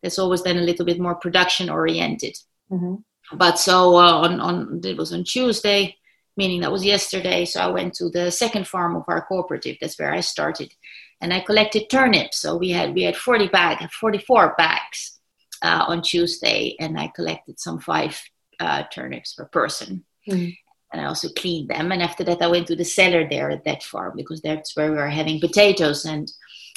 that's 0.02 0.18
always 0.18 0.42
then 0.42 0.58
a 0.58 0.62
little 0.62 0.84
bit 0.84 0.98
more 0.98 1.14
production 1.14 1.70
oriented 1.70 2.36
mm-hmm. 2.70 2.96
but 3.36 3.58
so 3.58 3.96
uh, 3.96 4.12
on 4.24 4.40
on 4.40 4.80
it 4.84 4.96
was 4.96 5.12
on 5.12 5.24
tuesday 5.24 5.96
meaning 6.36 6.60
that 6.60 6.72
was 6.72 6.84
yesterday 6.84 7.44
so 7.44 7.60
i 7.60 7.68
went 7.68 7.94
to 7.94 8.08
the 8.10 8.30
second 8.30 8.66
farm 8.66 8.96
of 8.96 9.04
our 9.06 9.24
cooperative 9.26 9.76
that's 9.80 9.98
where 9.98 10.12
i 10.12 10.20
started 10.20 10.74
and 11.20 11.32
I 11.32 11.40
collected 11.40 11.88
turnips. 11.88 12.38
So 12.38 12.56
we 12.56 12.70
had 12.70 12.94
we 12.94 13.02
had 13.02 13.16
40 13.16 13.48
bag, 13.48 13.90
44 13.90 14.54
bags 14.58 15.18
uh, 15.64 15.84
on 15.88 16.02
Tuesday, 16.02 16.76
and 16.78 17.00
I 17.00 17.08
collected 17.08 17.58
some 17.58 17.80
five 17.80 18.20
uh, 18.60 18.84
turnips 18.92 19.32
per 19.32 19.46
person. 19.46 20.04
Mm. 20.28 20.56
And 20.92 21.00
I 21.00 21.06
also 21.06 21.28
cleaned 21.30 21.70
them. 21.70 21.90
And 21.90 22.02
after 22.02 22.22
that, 22.24 22.42
I 22.42 22.46
went 22.46 22.68
to 22.68 22.76
the 22.76 22.84
cellar 22.84 23.28
there 23.28 23.50
at 23.50 23.64
that 23.64 23.82
farm 23.82 24.12
because 24.14 24.40
that's 24.42 24.76
where 24.76 24.90
we 24.90 24.96
were 24.96 25.08
having 25.08 25.40
potatoes 25.40 26.04
and 26.04 26.30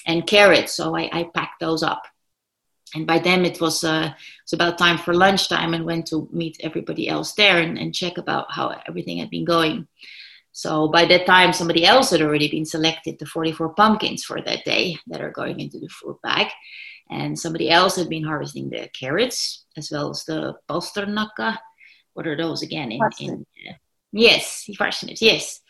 and 0.08 0.26
carrots. 0.26 0.74
So 0.74 0.96
I, 0.96 1.10
I 1.12 1.30
packed 1.36 1.60
those 1.60 1.84
up. 1.84 2.04
And 2.96 3.06
by 3.06 3.20
then 3.20 3.44
it 3.46 3.60
was 3.60 3.84
uh, 3.84 4.14
it 4.14 4.44
was 4.46 4.54
about 4.54 4.78
time 4.78 4.98
for 4.98 5.14
lunchtime, 5.14 5.74
and 5.74 5.86
went 5.86 6.08
to 6.08 6.30
meet 6.32 6.58
everybody 6.62 7.10
else 7.10 7.34
there 7.34 7.58
and, 7.60 7.78
and 7.78 7.94
check 7.94 8.18
about 8.18 8.52
how 8.52 8.74
everything 8.88 9.18
had 9.18 9.30
been 9.30 9.46
going. 9.46 9.88
So 10.54 10.88
by 10.88 11.06
that 11.06 11.28
time, 11.28 11.54
somebody 11.54 11.86
else 11.86 12.10
had 12.10 12.22
already 12.22 12.50
been 12.50 12.66
selected 12.66 13.20
the 13.20 13.28
44 13.28 13.76
pumpkins 13.76 14.24
for 14.24 14.42
that 14.42 14.66
day 14.66 14.98
that 15.08 15.22
are 15.22 15.30
going 15.30 15.60
into 15.60 15.78
the 15.78 15.90
food 15.90 16.18
bag. 16.24 16.48
And 17.10 17.38
somebody 17.38 17.70
else 17.70 17.96
had 17.96 18.10
been 18.10 18.24
harvesting 18.24 18.70
the 18.70 18.90
carrots 18.94 19.66
as 19.78 19.92
well 19.92 20.10
as 20.10 20.24
the 20.26 20.56
palsternacka. 20.70 21.58
What 22.14 22.28
are 22.28 22.36
those 22.36 22.64
again? 22.64 22.92
In, 22.92 23.02
in 23.20 23.46
uh, 23.70 23.74
yes, 24.12 24.70
parsnips, 24.78 25.22
yes. 25.22 25.62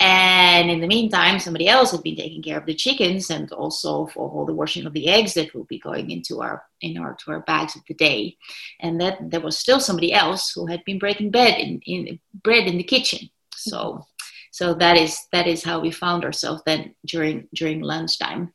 And 0.00 0.70
in 0.70 0.80
the 0.80 0.86
meantime, 0.86 1.38
somebody 1.38 1.68
else 1.68 1.92
had 1.92 2.02
been 2.02 2.16
taking 2.16 2.42
care 2.42 2.58
of 2.58 2.66
the 2.66 2.74
chickens 2.74 3.30
and 3.30 3.52
also 3.52 4.06
for 4.06 4.28
all 4.28 4.46
the 4.46 4.54
washing 4.54 4.86
of 4.86 4.94
the 4.94 5.08
eggs 5.08 5.34
that 5.34 5.54
will 5.54 5.64
be 5.64 5.78
going 5.78 6.10
into 6.10 6.40
our 6.40 6.64
in 6.80 6.98
our 6.98 7.14
to 7.14 7.30
our 7.30 7.40
bags 7.40 7.76
of 7.76 7.82
the 7.86 7.94
day. 7.94 8.36
And 8.80 9.00
that 9.00 9.30
there 9.30 9.40
was 9.40 9.58
still 9.58 9.80
somebody 9.80 10.12
else 10.12 10.52
who 10.52 10.66
had 10.66 10.82
been 10.84 10.98
breaking 10.98 11.30
bread 11.30 11.58
in, 11.58 11.80
in 11.84 12.18
bread 12.42 12.66
in 12.66 12.78
the 12.78 12.84
kitchen. 12.84 13.28
So 13.54 14.06
so 14.50 14.74
that 14.74 14.96
is 14.96 15.18
that 15.32 15.46
is 15.46 15.62
how 15.62 15.80
we 15.80 15.90
found 15.90 16.24
ourselves 16.24 16.62
then 16.66 16.94
during 17.06 17.48
during 17.54 17.80
lunchtime 17.80 18.52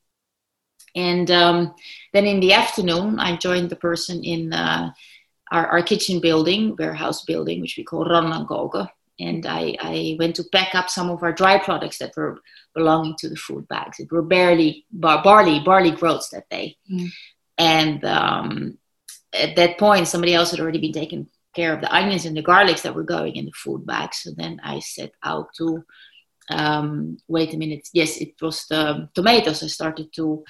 and 0.97 1.29
um, 1.31 1.73
then 2.13 2.25
in 2.25 2.39
the 2.39 2.53
afternoon 2.53 3.19
i 3.19 3.36
joined 3.38 3.69
the 3.69 3.75
person 3.89 4.23
in 4.23 4.53
uh, 4.53 4.91
our, 5.51 5.67
our 5.67 5.81
kitchen 5.81 6.19
building 6.19 6.75
warehouse 6.77 7.23
building 7.23 7.62
which 7.62 7.75
we 7.77 7.83
call 7.83 8.05
Rannankogo. 8.05 8.89
and 9.19 9.45
I, 9.45 9.75
I 9.79 10.15
went 10.19 10.36
to 10.38 10.43
pack 10.51 10.75
up 10.75 10.89
some 10.89 11.10
of 11.10 11.23
our 11.23 11.33
dry 11.33 11.57
products 11.57 11.97
that 11.99 12.15
were 12.17 12.39
belonging 12.75 13.15
to 13.19 13.29
the 13.29 13.36
food 13.36 13.67
bags 13.67 13.99
it 13.99 14.12
were 14.12 14.21
barely 14.21 14.86
bar, 14.91 15.23
barley 15.23 15.60
barley 15.60 15.91
groats 15.91 16.29
that 16.29 16.49
day 16.49 16.75
mm. 16.91 17.07
and 17.57 18.03
um, 18.03 18.77
at 19.33 19.55
that 19.55 19.77
point 19.77 20.07
somebody 20.07 20.33
else 20.33 20.51
had 20.51 20.60
already 20.60 20.79
been 20.79 20.99
taking 21.01 21.27
care 21.57 21.73
of 21.73 21.81
the 21.81 21.93
onions 21.99 22.25
and 22.25 22.38
the 22.38 22.49
garlics 22.51 22.83
that 22.83 22.95
were 22.95 23.15
going 23.15 23.36
in 23.36 23.45
the 23.45 23.51
food 23.63 23.86
bag. 23.86 24.13
So 24.13 24.29
then 24.31 24.62
I 24.63 24.79
set 24.79 25.13
out 25.23 25.47
to 25.57 25.83
um, 26.49 27.17
wait 27.27 27.53
a 27.53 27.57
minute. 27.57 27.89
Yes, 27.93 28.17
it 28.17 28.33
was 28.41 28.65
the 28.69 29.10
tomatoes. 29.13 29.63
I 29.63 29.67
started 29.67 30.13
to 30.13 30.43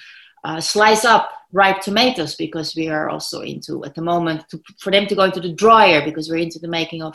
uh, 0.48 0.60
slice 0.60 1.04
up 1.04 1.30
ripe 1.52 1.80
tomatoes 1.80 2.34
because 2.34 2.74
we 2.74 2.88
are 2.88 3.10
also 3.10 3.42
into 3.42 3.84
at 3.84 3.94
the 3.94 4.02
moment 4.02 4.48
to, 4.48 4.60
for 4.78 4.90
them 4.90 5.06
to 5.06 5.14
go 5.14 5.24
into 5.24 5.40
the 5.40 5.52
dryer 5.52 6.02
because 6.04 6.28
we're 6.28 6.36
into 6.36 6.58
the 6.58 6.68
making 6.68 7.02
of 7.02 7.14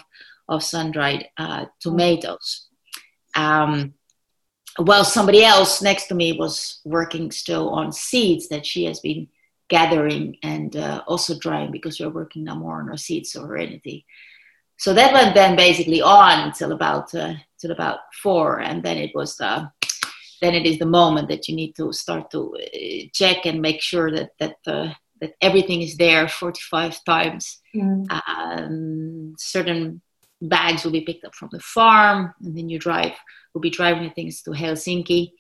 of 0.50 0.62
sun 0.62 0.92
dried 0.92 1.28
uh, 1.38 1.66
tomatoes. 1.80 2.68
Um, 3.36 3.94
while 4.78 5.06
somebody 5.06 5.44
else 5.44 5.82
next 5.82 6.08
to 6.08 6.16
me 6.16 6.34
was 6.34 6.82
working 6.86 7.32
still 7.32 7.70
on 7.70 7.92
seeds 7.92 8.50
that 8.50 8.66
she 8.66 8.86
has 8.86 9.00
been 9.00 9.28
gathering 9.70 10.38
and 10.44 10.76
uh, 10.76 11.02
also 11.08 11.40
drying 11.40 11.72
because 11.72 12.00
we're 12.00 12.10
working 12.10 12.44
now 12.44 12.56
more 12.56 12.82
on 12.82 12.90
our 12.90 12.98
seed 12.98 13.26
sovereignty. 13.26 14.06
So 14.78 14.94
that 14.94 15.14
went 15.14 15.34
then 15.34 15.56
basically 15.56 16.02
on 16.02 16.48
until 16.48 16.74
about 16.74 17.16
uh, 17.16 17.36
till 17.60 17.72
about 17.72 18.00
four, 18.22 18.60
and 18.60 18.84
then 18.84 18.98
it 18.98 19.12
was 19.16 19.38
the 19.38 19.72
then 20.44 20.54
it 20.54 20.66
is 20.66 20.80
the 20.80 20.86
moment 20.86 21.30
that 21.30 21.48
you 21.48 21.56
need 21.56 21.74
to 21.76 21.94
start 21.94 22.30
to 22.32 22.56
uh, 22.56 23.08
check 23.14 23.46
and 23.46 23.62
make 23.62 23.82
sure 23.82 24.12
that 24.12 24.32
that 24.40 24.58
uh, 24.68 24.94
that 25.22 25.34
everything 25.42 25.82
is 25.82 25.96
there 25.96 26.28
45 26.28 27.04
times. 27.06 27.60
Mm. 27.76 28.06
Um, 28.28 29.36
certain 29.38 30.02
bags 30.42 30.84
will 30.84 30.92
be 30.92 31.02
picked 31.02 31.24
up 31.24 31.34
from 31.34 31.50
the 31.52 31.60
farm, 31.60 32.34
and 32.44 32.58
then 32.58 32.70
you 32.70 32.80
drive. 32.80 33.14
Will 33.54 33.62
be 33.62 33.70
driving 33.70 34.12
things 34.12 34.42
to 34.42 34.52
Helsinki 34.52 35.32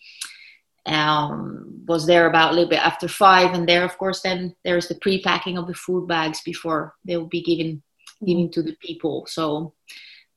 um, 0.85 1.83
was 1.87 2.05
there 2.05 2.27
about 2.27 2.51
a 2.51 2.53
little 2.53 2.69
bit 2.69 2.85
after 2.85 3.07
five 3.07 3.53
and 3.53 3.67
there 3.67 3.85
of 3.85 3.97
course 3.97 4.21
then 4.21 4.53
there's 4.65 4.87
the 4.87 4.95
pre-packing 4.95 5.57
of 5.57 5.65
the 5.65 5.73
food 5.73 6.07
bags 6.07 6.41
before 6.41 6.93
they 7.05 7.15
will 7.15 7.27
be 7.27 7.41
given 7.41 7.81
giving 8.25 8.49
to 8.51 8.63
the 8.63 8.75
people. 8.81 9.25
So 9.27 9.73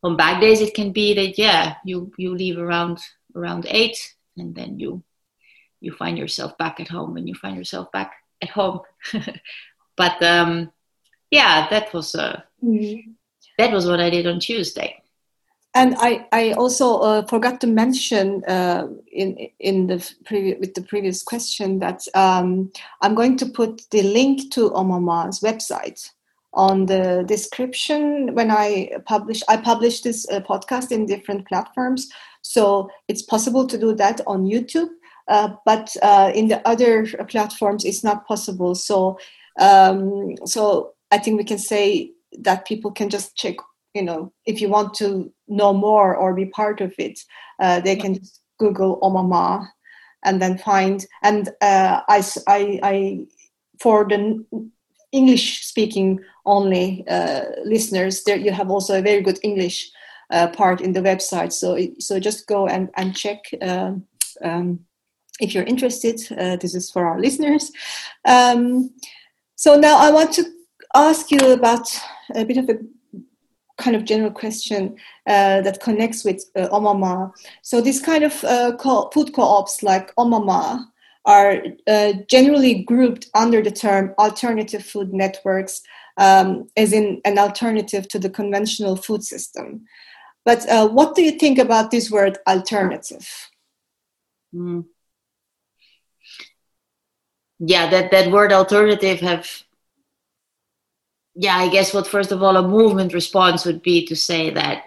on 0.03 0.17
back 0.17 0.41
days, 0.41 0.61
it 0.61 0.75
can 0.75 0.93
be 0.93 1.15
that 1.15 1.39
yeah, 1.39 1.75
you 1.85 2.13
you 2.19 2.35
leave 2.35 2.59
around 2.59 2.99
around 3.35 3.67
eight, 3.69 3.97
and 4.37 4.55
then 4.55 4.79
you 4.79 5.03
you 5.81 5.93
find 5.93 6.17
yourself 6.17 6.57
back 6.59 6.81
at 6.81 6.89
home, 6.89 7.17
and 7.17 7.29
you 7.29 7.35
find 7.35 7.57
yourself 7.57 7.91
back 7.93 8.15
at 8.43 8.51
home. 8.51 8.81
but 9.97 10.23
um, 10.23 10.73
yeah, 11.31 11.69
that 11.71 11.93
was 11.93 12.15
uh, 12.15 12.41
mm-hmm. 12.63 13.11
that 13.59 13.73
was 13.73 13.87
what 13.87 14.01
I 14.01 14.11
did 14.11 14.27
on 14.27 14.41
Tuesday. 14.41 15.03
And 15.77 15.95
I, 15.99 16.27
I 16.33 16.53
also 16.53 17.01
uh, 17.01 17.27
forgot 17.27 17.61
to 17.61 17.67
mention 17.67 18.43
uh, 18.45 18.87
in 19.13 19.37
in 19.61 19.87
the 19.89 20.11
previous 20.25 20.59
with 20.59 20.73
the 20.73 20.81
previous 20.81 21.23
question 21.23 21.81
that 21.81 22.01
um, 22.15 22.73
I'm 23.03 23.15
going 23.15 23.37
to 23.37 23.47
put 23.47 23.83
the 23.91 24.03
link 24.03 24.51
to 24.53 24.73
Oma 24.73 25.01
Maa's 25.01 25.41
website 25.41 26.11
on 26.55 26.87
the 26.87 27.25
description 27.29 28.35
when 28.35 28.51
I 28.51 28.91
publish. 29.05 29.43
I 29.49 29.59
publish 29.59 30.01
this 30.01 30.27
uh, 30.31 30.41
podcast 30.41 30.93
in 30.93 31.05
different 31.05 31.47
platforms, 31.47 32.09
so 32.47 32.89
it's 33.09 33.23
possible 33.23 33.67
to 33.67 33.79
do 33.79 33.95
that 33.95 34.21
on 34.27 34.45
YouTube. 34.45 34.89
Uh, 35.29 35.51
but 35.65 35.95
uh, 36.03 36.31
in 36.35 36.49
the 36.49 36.67
other 36.67 37.07
platforms, 37.29 37.85
it's 37.85 38.05
not 38.05 38.27
possible. 38.27 38.75
So, 38.75 39.19
um, 39.59 40.37
so 40.45 40.93
I 41.11 41.19
think 41.19 41.37
we 41.37 41.45
can 41.45 41.59
say 41.59 42.13
that 42.39 42.67
people 42.67 42.93
can 42.93 43.09
just 43.09 43.37
check. 43.37 43.57
You 43.95 44.03
know, 44.03 44.33
if 44.45 44.61
you 44.61 44.69
want 44.69 44.95
to 44.95 45.33
know 45.49 45.73
more 45.73 46.15
or 46.15 46.35
be 46.35 46.47
part 46.47 46.81
of 46.81 46.95
it, 46.99 47.19
uh, 47.61 47.81
they 47.81 47.97
can 47.97 48.15
just 48.15 48.41
Google 48.59 48.99
Oma 49.03 49.23
Maa 49.23 49.65
and 50.25 50.41
then 50.41 50.59
find. 50.59 51.07
And 51.23 51.49
uh, 51.61 52.03
I, 52.09 52.23
I, 52.47 52.81
I, 52.83 53.27
for 53.81 54.05
the 54.05 54.45
English 55.13 55.65
speaking 55.65 56.21
only 56.45 57.05
uh, 57.09 57.45
listeners, 57.65 58.23
there 58.25 58.37
you 58.37 58.53
have 58.53 58.71
also 58.71 58.99
a 58.99 59.03
very 59.03 59.23
good 59.23 59.39
English 59.43 59.91
uh, 60.31 60.49
part 60.49 60.81
in 60.81 60.93
the 60.93 61.01
website. 61.01 61.53
So, 61.53 61.79
so 61.99 62.19
just 62.21 62.47
go 62.47 62.67
and, 62.67 62.89
and 62.97 63.17
check 63.17 63.41
um, 63.63 64.05
um, 64.43 64.81
if 65.41 65.55
you're 65.55 65.65
interested. 65.65 66.21
Uh, 66.31 66.57
this 66.57 66.75
is 66.75 66.91
for 66.91 67.07
our 67.07 67.21
listeners. 67.21 67.73
Um, 68.25 68.91
so 69.55 69.79
now 69.79 69.99
I 69.99 70.11
want 70.11 70.33
to 70.35 70.45
ask 70.95 71.31
you 71.31 71.53
about 71.53 71.89
a 72.35 72.45
bit 72.45 72.57
of 72.57 72.69
a 72.69 72.79
kind 73.79 73.95
of 73.95 74.05
general 74.05 74.31
question 74.31 74.97
uh, 75.27 75.61
that 75.61 75.81
connects 75.81 76.25
with 76.25 76.45
uh, 76.57 76.69
Oma 76.71 76.95
Maa. 76.95 77.31
So 77.63 77.81
these 77.81 78.01
kind 78.01 78.25
of 78.25 78.43
uh, 78.45 78.77
co- 78.77 79.11
food 79.13 79.35
co-ops 79.35 79.83
like 79.83 80.13
Oma 80.17 80.41
Maa 80.41 80.85
are 81.27 81.63
uh, 81.87 82.13
generally 82.29 82.85
grouped 82.85 83.29
under 83.35 83.61
the 83.61 83.71
term 83.71 84.15
alternative 84.19 84.85
food 84.85 85.13
networks, 85.13 85.83
um, 86.17 86.69
as 86.77 86.93
in 86.93 87.21
an 87.25 87.39
alternative 87.39 88.09
to 88.09 88.19
the 88.19 88.31
conventional 88.31 88.97
food 88.97 89.25
system. 89.25 89.85
But 90.47 90.67
uh, 90.71 90.89
what 90.89 91.15
do 91.15 91.23
you 91.23 91.33
think 91.33 91.59
about 91.59 91.91
this 91.91 92.11
word 92.11 92.39
alternative? 92.47 93.29
Mm. 94.55 94.87
Yeah, 97.59 97.91
that, 97.91 98.11
that 98.13 98.31
word 98.31 98.53
alternative 98.53 99.21
have 99.21 99.51
yeah, 101.39 101.57
I 101.57 101.69
guess 101.69 101.93
what 101.93 102.07
first 102.07 102.33
of 102.33 102.43
all 102.43 102.57
a 102.57 102.67
movement 102.67 103.13
response 103.13 103.67
would 103.67 103.83
be 103.83 104.07
to 104.07 104.17
say 104.17 104.49
that 104.51 104.85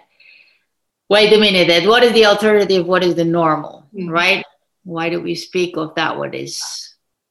wait 1.08 1.32
a 1.32 1.38
minute, 1.38 1.68
that 1.68 1.86
what 1.86 2.02
is 2.02 2.12
the 2.12 2.26
alternative, 2.26 2.86
what 2.86 3.04
is 3.04 3.14
the 3.14 3.24
normal, 3.24 3.86
mm-hmm. 3.94 4.08
right? 4.08 4.44
Why 4.82 5.10
do 5.10 5.20
we 5.20 5.34
speak 5.34 5.76
of 5.76 5.94
that 5.94 6.18
what 6.18 6.34
is 6.34 6.62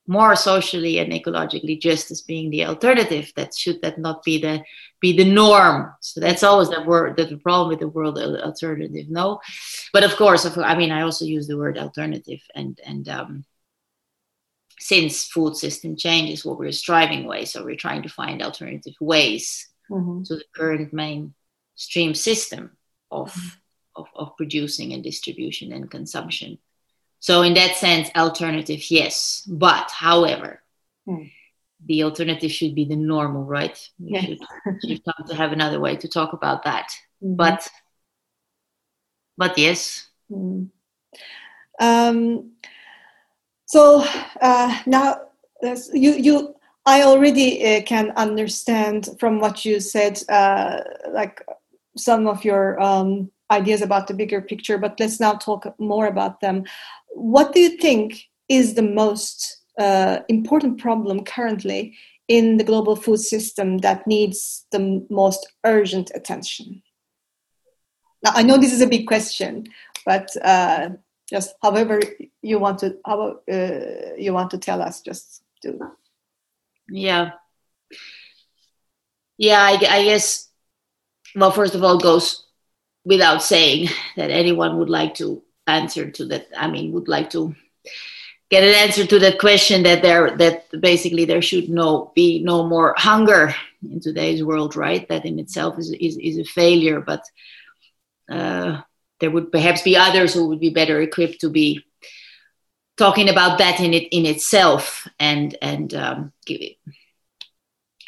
more 0.08 0.36
socially 0.36 1.00
and 1.00 1.12
ecologically 1.12 1.80
just 1.80 2.12
as 2.12 2.22
being 2.22 2.50
the 2.50 2.66
alternative? 2.66 3.34
That 3.36 3.54
should 3.56 3.82
that 3.82 3.98
not 3.98 4.24
be 4.24 4.40
the 4.40 4.64
be 5.02 5.16
the 5.16 5.32
norm? 5.32 5.94
So 6.02 6.20
that's 6.20 6.44
always 6.44 6.70
the 6.70 6.84
word 6.84 7.18
that 7.18 7.30
the 7.30 7.38
problem 7.38 7.70
with 7.70 7.80
the 7.80 7.88
word 7.88 8.18
alternative. 8.18 9.10
No, 9.10 9.40
but 9.94 10.04
of 10.04 10.16
course, 10.16 10.46
I 10.58 10.76
mean, 10.76 10.92
I 10.92 11.02
also 11.02 11.26
use 11.26 11.48
the 11.48 11.58
word 11.58 11.78
alternative, 11.78 12.42
and 12.56 12.80
and 12.86 13.08
um, 13.10 13.46
since 14.80 15.26
food 15.26 15.58
system 15.58 15.96
change 15.98 16.30
is 16.30 16.46
what 16.46 16.58
we're 16.58 16.72
striving 16.72 17.26
way 17.26 17.46
so 17.46 17.64
we're 17.64 17.76
trying 17.76 18.02
to 18.02 18.10
find 18.10 18.42
alternative 18.42 18.96
ways 19.02 19.68
mm-hmm. 19.92 20.24
to 20.24 20.38
the 20.38 20.44
current 20.56 20.94
mainstream 20.94 22.16
system 22.16 22.72
of, 23.12 23.32
mm-hmm. 23.32 24.02
of, 24.02 24.08
of 24.16 24.38
producing 24.38 24.94
and 24.94 25.04
distribution 25.04 25.74
and 25.74 25.92
consumption 25.92 26.58
so 27.20 27.42
in 27.42 27.54
that 27.54 27.76
sense 27.76 28.10
alternative 28.16 28.90
yes 28.90 29.46
but 29.48 29.92
however 29.92 30.62
mm. 31.08 31.30
The 31.86 32.04
alternative 32.04 32.52
should 32.52 32.76
be 32.76 32.86
the 32.86 32.96
normal 32.96 33.44
right 33.44 33.90
we 34.00 34.12
yes. 34.12 34.26
should, 34.26 34.40
should 34.86 35.06
come 35.06 35.28
to 35.28 35.36
have 35.36 35.52
another 35.52 35.80
way 35.80 35.96
to 35.96 36.08
talk 36.08 36.34
about 36.34 36.64
that 36.64 36.90
mm-hmm. 37.24 37.36
but 37.36 37.68
but 39.38 39.58
yes 39.58 40.10
mm. 40.32 40.68
um, 41.80 42.52
so 43.66 44.04
uh, 44.42 44.80
now 44.86 45.22
you 45.94 46.14
you 46.14 46.56
I 46.90 47.04
already 47.04 47.64
uh, 47.64 47.82
can 47.84 48.12
understand 48.16 49.10
from 49.20 49.40
what 49.40 49.64
you 49.64 49.80
said, 49.80 50.24
uh, 50.28 50.80
like 51.12 51.46
some 51.96 52.26
of 52.26 52.44
your 52.44 52.82
um, 52.82 53.30
ideas 53.52 53.84
about 53.84 54.08
the 54.08 54.16
bigger 54.16 54.42
picture. 54.42 54.80
But 54.80 55.00
let's 55.00 55.20
now 55.20 55.34
talk 55.34 55.76
more 55.80 56.08
about 56.08 56.42
them. 56.42 56.64
What 57.10 57.54
do 57.54 57.60
you 57.60 57.78
think 57.78 58.24
is 58.48 58.74
the 58.74 58.82
most 58.82 59.59
uh, 59.80 60.20
important 60.28 60.80
problem 60.80 61.24
currently 61.24 61.96
in 62.28 62.58
the 62.58 62.64
global 62.64 62.96
food 62.96 63.20
system 63.20 63.80
that 63.80 64.06
needs 64.06 64.66
the 64.72 65.06
most 65.10 65.52
urgent 65.64 66.12
attention? 66.14 66.84
Now, 68.24 68.32
I 68.36 68.44
know 68.44 68.58
this 68.58 68.74
is 68.74 68.82
a 68.82 68.88
big 68.88 69.08
question, 69.08 69.68
but 70.06 70.30
uh, 70.44 70.90
just 71.30 71.56
however 71.62 72.02
you 72.42 72.60
want 72.60 72.80
to 72.80 72.98
how 73.06 73.40
uh, 73.52 74.16
you 74.18 74.34
want 74.34 74.52
to 74.52 74.58
tell 74.58 74.82
us 74.82 75.02
just 75.02 75.44
do 75.62 75.80
yeah 76.90 77.32
yeah 79.38 79.62
I, 79.62 79.74
I, 79.74 80.04
guess 80.04 80.50
well 81.36 81.52
first 81.52 81.76
of 81.76 81.84
all 81.84 82.00
goes 82.00 82.46
without 83.06 83.44
saying 83.44 83.90
that 84.16 84.32
anyone 84.32 84.78
would 84.80 84.90
like 84.90 85.16
to 85.16 85.44
answer 85.68 86.10
to 86.10 86.26
that 86.26 86.48
i 86.58 86.68
mean 86.68 86.92
would 86.94 87.08
like 87.08 87.30
to 87.32 87.56
get 88.50 88.64
an 88.64 88.74
answer 88.76 89.06
to 89.06 89.20
that 89.20 89.40
question 89.40 89.84
that 89.84 90.02
there 90.02 90.36
that 90.38 90.66
basically 90.82 91.26
there 91.26 91.42
should 91.42 91.70
no 91.70 92.12
be 92.16 92.42
no 92.44 92.68
more 92.68 92.94
hunger 92.98 93.54
in 93.84 94.00
today's 94.00 94.44
world 94.44 94.76
right 94.76 95.08
that 95.10 95.26
in 95.26 95.40
itself 95.40 95.78
is 95.78 95.92
is, 95.92 96.18
is 96.18 96.38
a 96.38 96.44
failure 96.44 97.00
but 97.02 97.24
uh, 98.30 98.82
there 99.20 99.32
would 99.32 99.52
perhaps 99.52 99.82
be 99.82 99.98
others 99.98 100.34
who 100.34 100.48
would 100.48 100.60
be 100.60 100.70
better 100.70 101.02
equipped 101.02 101.42
to 101.42 101.50
be 101.50 101.84
talking 102.98 103.30
about 103.30 103.58
that 103.58 103.80
in 103.80 103.94
it 103.94 104.08
in 104.12 104.26
itself 104.26 105.08
and 105.20 105.56
and 105.62 105.94
um, 105.94 106.32
give, 106.46 106.62
it 106.62 106.78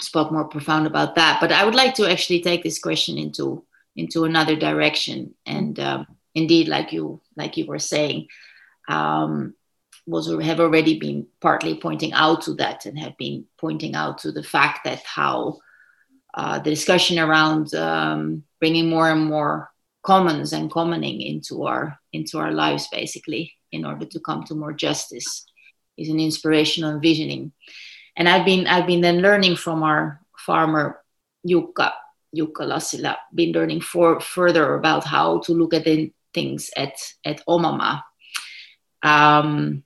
spoke 0.04 0.32
more 0.32 0.46
profound 0.46 0.88
about 0.88 1.16
that. 1.16 1.40
But 1.40 1.52
I 1.52 1.64
would 1.64 1.76
like 1.76 1.96
to 1.96 2.10
actually 2.10 2.42
take 2.42 2.64
this 2.64 2.80
question 2.80 3.18
into 3.18 3.66
into 3.96 4.24
another 4.26 4.56
direction. 4.56 5.34
And 5.46 5.80
um, 5.80 6.08
indeed, 6.36 6.68
like 6.68 6.92
you 6.92 7.22
like 7.36 7.58
you 7.58 7.66
were 7.66 7.80
saying, 7.80 8.28
um, 8.88 9.54
was 10.06 10.28
have 10.44 10.60
already 10.60 11.00
been 11.00 11.28
partly 11.40 11.76
pointing 11.76 12.14
out 12.14 12.42
to 12.42 12.54
that 12.56 12.86
and 12.86 12.98
have 12.98 13.18
been 13.18 13.46
pointing 13.60 13.96
out 13.96 14.18
to 14.20 14.32
the 14.32 14.44
fact 14.44 14.80
that 14.84 15.02
how 15.04 15.60
uh, 16.34 16.60
the 16.60 16.70
discussion 16.70 17.20
around 17.20 17.74
um, 17.76 18.44
bringing 18.60 18.90
more 18.90 19.10
and 19.10 19.26
more 19.26 19.72
commons 20.04 20.54
and 20.54 20.72
commoning 20.72 21.22
into 21.22 21.64
our 21.64 22.00
into 22.14 22.40
our 22.40 22.52
lives 22.52 22.88
basically 22.92 23.54
in 23.72 23.86
order 23.86 24.06
to 24.06 24.20
come 24.20 24.44
to 24.44 24.56
more 24.56 24.74
justice 24.74 25.46
is 25.98 26.10
an 26.10 26.20
inspirational 26.20 27.00
visioning. 27.00 27.52
And 28.18 28.28
i've 28.28 28.46
been 28.46 28.68
i've 28.68 28.88
been 28.88 29.02
then 29.02 29.22
learning 29.22 29.56
from 29.56 29.84
our 29.84 30.22
farmer 30.38 31.02
Jukka 31.48 31.92
Jukka 32.36 32.66
Lassila. 32.66 33.18
Been 33.34 33.52
learning 33.52 33.82
for 33.82 34.20
further 34.20 34.76
about 34.76 35.04
how 35.04 35.40
to 35.40 35.54
look 35.54 35.74
at 35.74 35.86
things 36.34 36.72
at 36.76 36.96
at 37.26 37.42
Oma 37.48 37.72
Maa. 37.74 38.02
Um, 39.04 39.84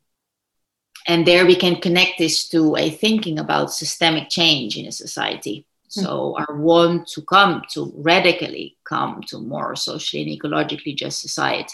and 1.07 1.25
there 1.25 1.45
we 1.45 1.55
can 1.55 1.75
connect 1.81 2.17
this 2.17 2.49
to 2.49 2.75
a 2.75 2.89
thinking 2.89 3.39
about 3.39 3.71
systemic 3.71 4.29
change 4.29 4.77
in 4.77 4.87
a 4.87 4.91
society. 4.91 5.65
So 5.87 6.35
our 6.37 6.57
want 6.57 7.07
to 7.09 7.21
come 7.21 7.61
to 7.71 7.93
radically 7.95 8.77
come 8.83 9.21
to 9.27 9.39
more 9.39 9.75
socially 9.75 10.23
and 10.23 10.31
ecologically 10.31 10.95
just 10.95 11.21
society, 11.21 11.73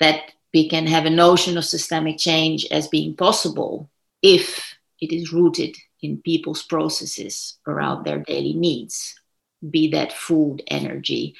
that 0.00 0.32
we 0.52 0.68
can 0.68 0.86
have 0.86 1.06
a 1.06 1.10
notion 1.10 1.56
of 1.56 1.64
systemic 1.64 2.18
change 2.18 2.66
as 2.70 2.88
being 2.88 3.14
possible 3.14 3.88
if 4.22 4.76
it 5.00 5.12
is 5.12 5.32
rooted 5.32 5.76
in 6.00 6.20
people's 6.22 6.62
processes 6.62 7.58
around 7.66 8.04
their 8.04 8.18
daily 8.18 8.54
needs, 8.54 9.14
be 9.70 9.90
that 9.92 10.12
food, 10.12 10.62
energy, 10.66 11.36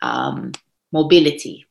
um, 0.00 0.52
mobility. 0.92 1.66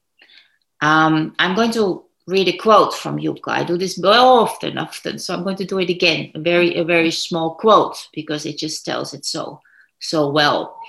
Um, 0.82 1.36
I'm 1.40 1.56
going 1.56 1.72
to 1.72 2.05
read 2.28 2.48
a 2.48 2.58
quote 2.58 2.94
from 2.94 3.18
Jukka. 3.18 3.50
I 3.50 3.64
do 3.64 3.78
this 3.78 4.04
often, 4.04 4.78
often, 4.78 5.20
so 5.20 5.34
I'm 5.34 5.44
going 5.44 5.58
to 5.58 5.66
do 5.66 5.80
it 5.80 5.90
again. 5.90 6.32
A 6.36 6.40
very, 6.40 6.76
a 6.76 6.84
very 6.84 7.12
small 7.12 7.56
quote 7.56 8.08
because 8.14 8.46
it 8.46 8.58
just 8.58 8.84
tells 8.86 9.14
it 9.14 9.26
so, 9.26 9.62
so 10.00 10.30
well. 10.32 10.80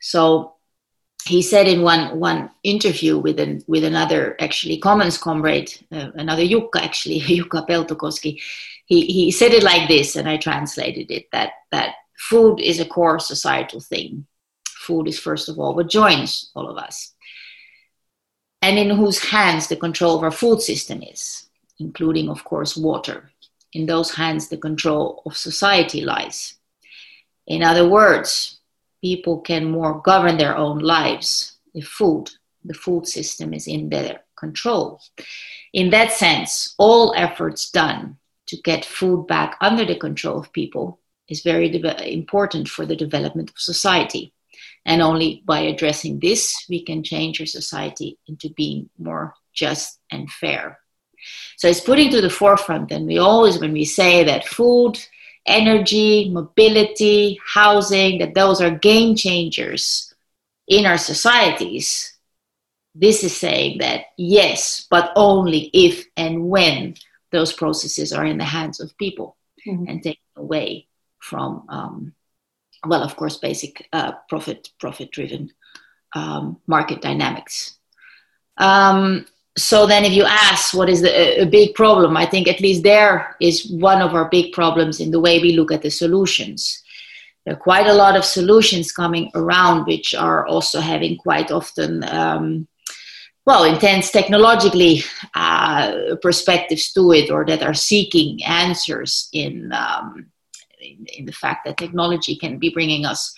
So 0.00 0.54
he 1.26 1.42
said 1.42 1.66
in 1.66 1.82
one 1.82 2.20
one 2.20 2.50
interview 2.62 3.18
with 3.18 3.40
an 3.40 3.62
with 3.66 3.84
another 3.84 4.36
actually 4.40 4.78
commons 4.78 5.18
comrade, 5.18 5.72
uh, 5.92 6.10
another 6.14 6.44
Jukka 6.44 6.80
actually 6.80 7.20
Jukka 7.20 7.66
Peltokoski, 7.66 8.40
he 8.86 9.06
he 9.06 9.30
said 9.30 9.52
it 9.52 9.62
like 9.62 9.88
this, 9.88 10.16
and 10.16 10.28
I 10.28 10.36
translated 10.36 11.10
it 11.10 11.26
that 11.32 11.52
that 11.72 11.94
food 12.16 12.60
is 12.60 12.80
a 12.80 12.86
core 12.86 13.18
societal 13.18 13.80
thing. 13.80 14.26
Food 14.68 15.08
is 15.08 15.18
first 15.18 15.48
of 15.48 15.58
all 15.58 15.74
what 15.74 15.90
joins 15.90 16.50
all 16.54 16.68
of 16.68 16.78
us, 16.78 17.12
and 18.66 18.80
in 18.80 18.90
whose 18.90 19.20
hands 19.20 19.68
the 19.68 19.76
control 19.76 20.16
of 20.16 20.24
our 20.24 20.32
food 20.32 20.60
system 20.60 21.00
is, 21.00 21.46
including 21.78 22.28
of 22.28 22.42
course 22.42 22.76
water. 22.76 23.30
In 23.72 23.86
those 23.86 24.10
hands, 24.12 24.48
the 24.48 24.56
control 24.56 25.22
of 25.24 25.36
society 25.36 26.00
lies. 26.00 26.54
In 27.46 27.62
other 27.62 27.88
words, 27.88 28.58
people 29.00 29.38
can 29.38 29.70
more 29.70 30.02
govern 30.02 30.36
their 30.36 30.56
own 30.56 30.80
lives 30.80 31.58
if 31.74 31.86
food, 31.86 32.28
the 32.64 32.74
food 32.74 33.06
system 33.06 33.54
is 33.54 33.68
in 33.68 33.88
their 33.88 34.24
control. 34.34 35.00
In 35.72 35.90
that 35.90 36.10
sense, 36.10 36.74
all 36.76 37.14
efforts 37.16 37.70
done 37.70 38.16
to 38.46 38.56
get 38.62 38.84
food 38.84 39.28
back 39.28 39.56
under 39.60 39.84
the 39.84 39.94
control 40.06 40.40
of 40.40 40.52
people 40.52 40.98
is 41.28 41.42
very 41.42 41.68
de- 41.68 42.12
important 42.12 42.68
for 42.68 42.84
the 42.84 42.96
development 42.96 43.50
of 43.50 43.58
society. 43.60 44.32
And 44.86 45.02
only 45.02 45.42
by 45.44 45.60
addressing 45.60 46.20
this, 46.20 46.64
we 46.70 46.82
can 46.82 47.02
change 47.02 47.40
our 47.40 47.46
society 47.46 48.18
into 48.28 48.48
being 48.50 48.88
more 48.96 49.34
just 49.52 49.98
and 50.10 50.30
fair. 50.30 50.78
So 51.56 51.66
it's 51.68 51.80
putting 51.80 52.10
to 52.12 52.20
the 52.20 52.30
forefront, 52.30 52.92
and 52.92 53.06
we 53.06 53.18
always, 53.18 53.58
when 53.58 53.72
we 53.72 53.84
say 53.84 54.24
that 54.24 54.46
food 54.46 54.96
energy, 55.44 56.28
mobility, 56.30 57.38
housing, 57.44 58.18
that 58.18 58.34
those 58.34 58.60
are 58.60 58.70
game 58.70 59.14
changers 59.16 60.12
in 60.66 60.86
our 60.86 60.98
societies. 60.98 62.16
This 62.94 63.22
is 63.22 63.36
saying 63.36 63.78
that 63.78 64.06
yes, 64.16 64.86
but 64.90 65.12
only 65.16 65.70
if 65.72 66.04
and 66.16 66.48
when 66.48 66.94
those 67.30 67.52
processes 67.52 68.12
are 68.12 68.24
in 68.24 68.38
the 68.38 68.44
hands 68.44 68.80
of 68.80 68.96
people 68.98 69.36
mm-hmm. 69.66 69.86
and 69.88 70.02
taken 70.02 70.22
away 70.36 70.88
from, 71.20 71.64
um, 71.68 72.14
well, 72.88 73.02
of 73.02 73.16
course, 73.16 73.36
basic 73.36 73.88
uh, 73.92 74.12
profit 74.28 74.70
profit 74.78 75.10
driven 75.10 75.50
um, 76.14 76.58
market 76.66 77.02
dynamics. 77.02 77.78
Um, 78.58 79.26
so 79.58 79.86
then 79.86 80.04
if 80.04 80.12
you 80.12 80.24
ask 80.24 80.74
what 80.74 80.88
is 80.88 81.00
the, 81.00 81.42
a 81.42 81.46
big 81.46 81.74
problem 81.74 82.16
i 82.16 82.26
think 82.26 82.46
at 82.46 82.60
least 82.60 82.82
there 82.82 83.34
is 83.40 83.70
one 83.70 84.02
of 84.02 84.14
our 84.14 84.28
big 84.28 84.52
problems 84.52 85.00
in 85.00 85.10
the 85.10 85.20
way 85.20 85.40
we 85.40 85.56
look 85.56 85.72
at 85.72 85.82
the 85.82 85.90
solutions 85.90 86.82
there 87.44 87.54
are 87.54 87.58
quite 87.58 87.86
a 87.86 87.94
lot 87.94 88.16
of 88.16 88.24
solutions 88.24 88.92
coming 88.92 89.30
around 89.34 89.86
which 89.86 90.14
are 90.14 90.46
also 90.46 90.80
having 90.80 91.16
quite 91.16 91.50
often 91.50 92.04
um, 92.04 92.68
well 93.46 93.64
intense 93.64 94.10
technologically 94.10 95.02
uh, 95.34 96.16
perspectives 96.20 96.92
to 96.92 97.12
it 97.12 97.30
or 97.30 97.46
that 97.46 97.62
are 97.62 97.74
seeking 97.74 98.42
answers 98.44 99.28
in, 99.32 99.72
um, 99.72 100.26
in, 100.86 101.06
in 101.18 101.26
the 101.26 101.32
fact 101.32 101.64
that 101.64 101.76
technology 101.76 102.36
can 102.36 102.58
be 102.58 102.70
bringing 102.70 103.04
us 103.04 103.34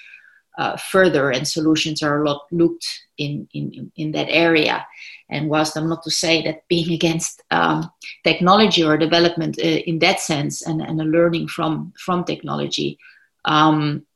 uh, 0.58 0.76
further 0.76 1.30
and 1.30 1.46
solutions 1.46 2.02
are 2.02 2.22
a 2.22 2.28
lot 2.28 2.42
looked 2.50 2.86
in, 3.16 3.48
in, 3.54 3.92
in 3.96 4.12
that 4.12 4.28
area 4.28 4.84
and 5.30 5.48
whilst 5.48 5.76
I'm 5.76 5.88
not 5.88 6.02
to 6.04 6.10
say 6.10 6.42
that 6.42 6.66
being 6.68 6.92
against 6.98 7.42
um, 7.50 7.90
technology 8.24 8.82
or 8.82 8.96
development 8.96 9.58
uh, 9.58 9.62
in 9.62 9.98
that 10.00 10.20
sense 10.20 10.62
and, 10.62 10.80
and 10.80 11.00
a 11.00 11.04
learning 11.04 11.48
from, 11.48 11.92
from 11.98 12.24
technology, 12.24 12.98
um, 13.44 14.06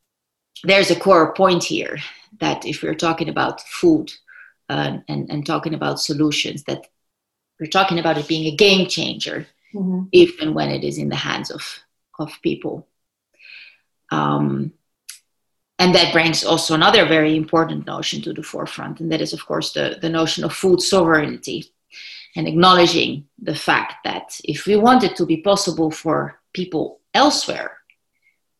there's 0.63 0.91
a 0.91 0.99
core 0.99 1.33
point 1.33 1.63
here 1.63 1.97
that 2.39 2.65
if 2.65 2.81
we're 2.81 2.95
talking 2.95 3.29
about 3.29 3.61
food 3.61 4.11
uh, 4.69 4.97
and, 5.07 5.29
and 5.29 5.45
talking 5.45 5.73
about 5.73 5.99
solutions, 5.99 6.63
that 6.63 6.87
we're 7.59 7.67
talking 7.67 7.99
about 7.99 8.17
it 8.17 8.27
being 8.27 8.51
a 8.51 8.55
game 8.55 8.87
changer 8.87 9.45
mm-hmm. 9.73 10.03
if 10.11 10.39
and 10.41 10.55
when 10.55 10.69
it 10.69 10.83
is 10.83 10.97
in 10.97 11.09
the 11.09 11.15
hands 11.15 11.51
of, 11.51 11.79
of 12.17 12.31
people. 12.41 12.87
Um, 14.13 14.73
and 15.79 15.93
that 15.95 16.13
brings 16.13 16.45
also 16.45 16.75
another 16.75 17.05
very 17.05 17.35
important 17.35 17.85
notion 17.85 18.21
to 18.21 18.33
the 18.33 18.43
forefront, 18.43 18.99
and 18.99 19.11
that 19.11 19.21
is, 19.21 19.33
of 19.33 19.45
course, 19.45 19.73
the, 19.73 19.97
the 20.01 20.09
notion 20.09 20.43
of 20.43 20.53
food 20.53 20.81
sovereignty 20.81 21.65
and 22.35 22.47
acknowledging 22.47 23.27
the 23.41 23.55
fact 23.55 23.95
that 24.03 24.39
if 24.43 24.65
we 24.65 24.75
want 24.75 25.03
it 25.03 25.15
to 25.15 25.25
be 25.25 25.37
possible 25.37 25.91
for 25.91 26.39
people 26.53 26.99
elsewhere 27.13 27.77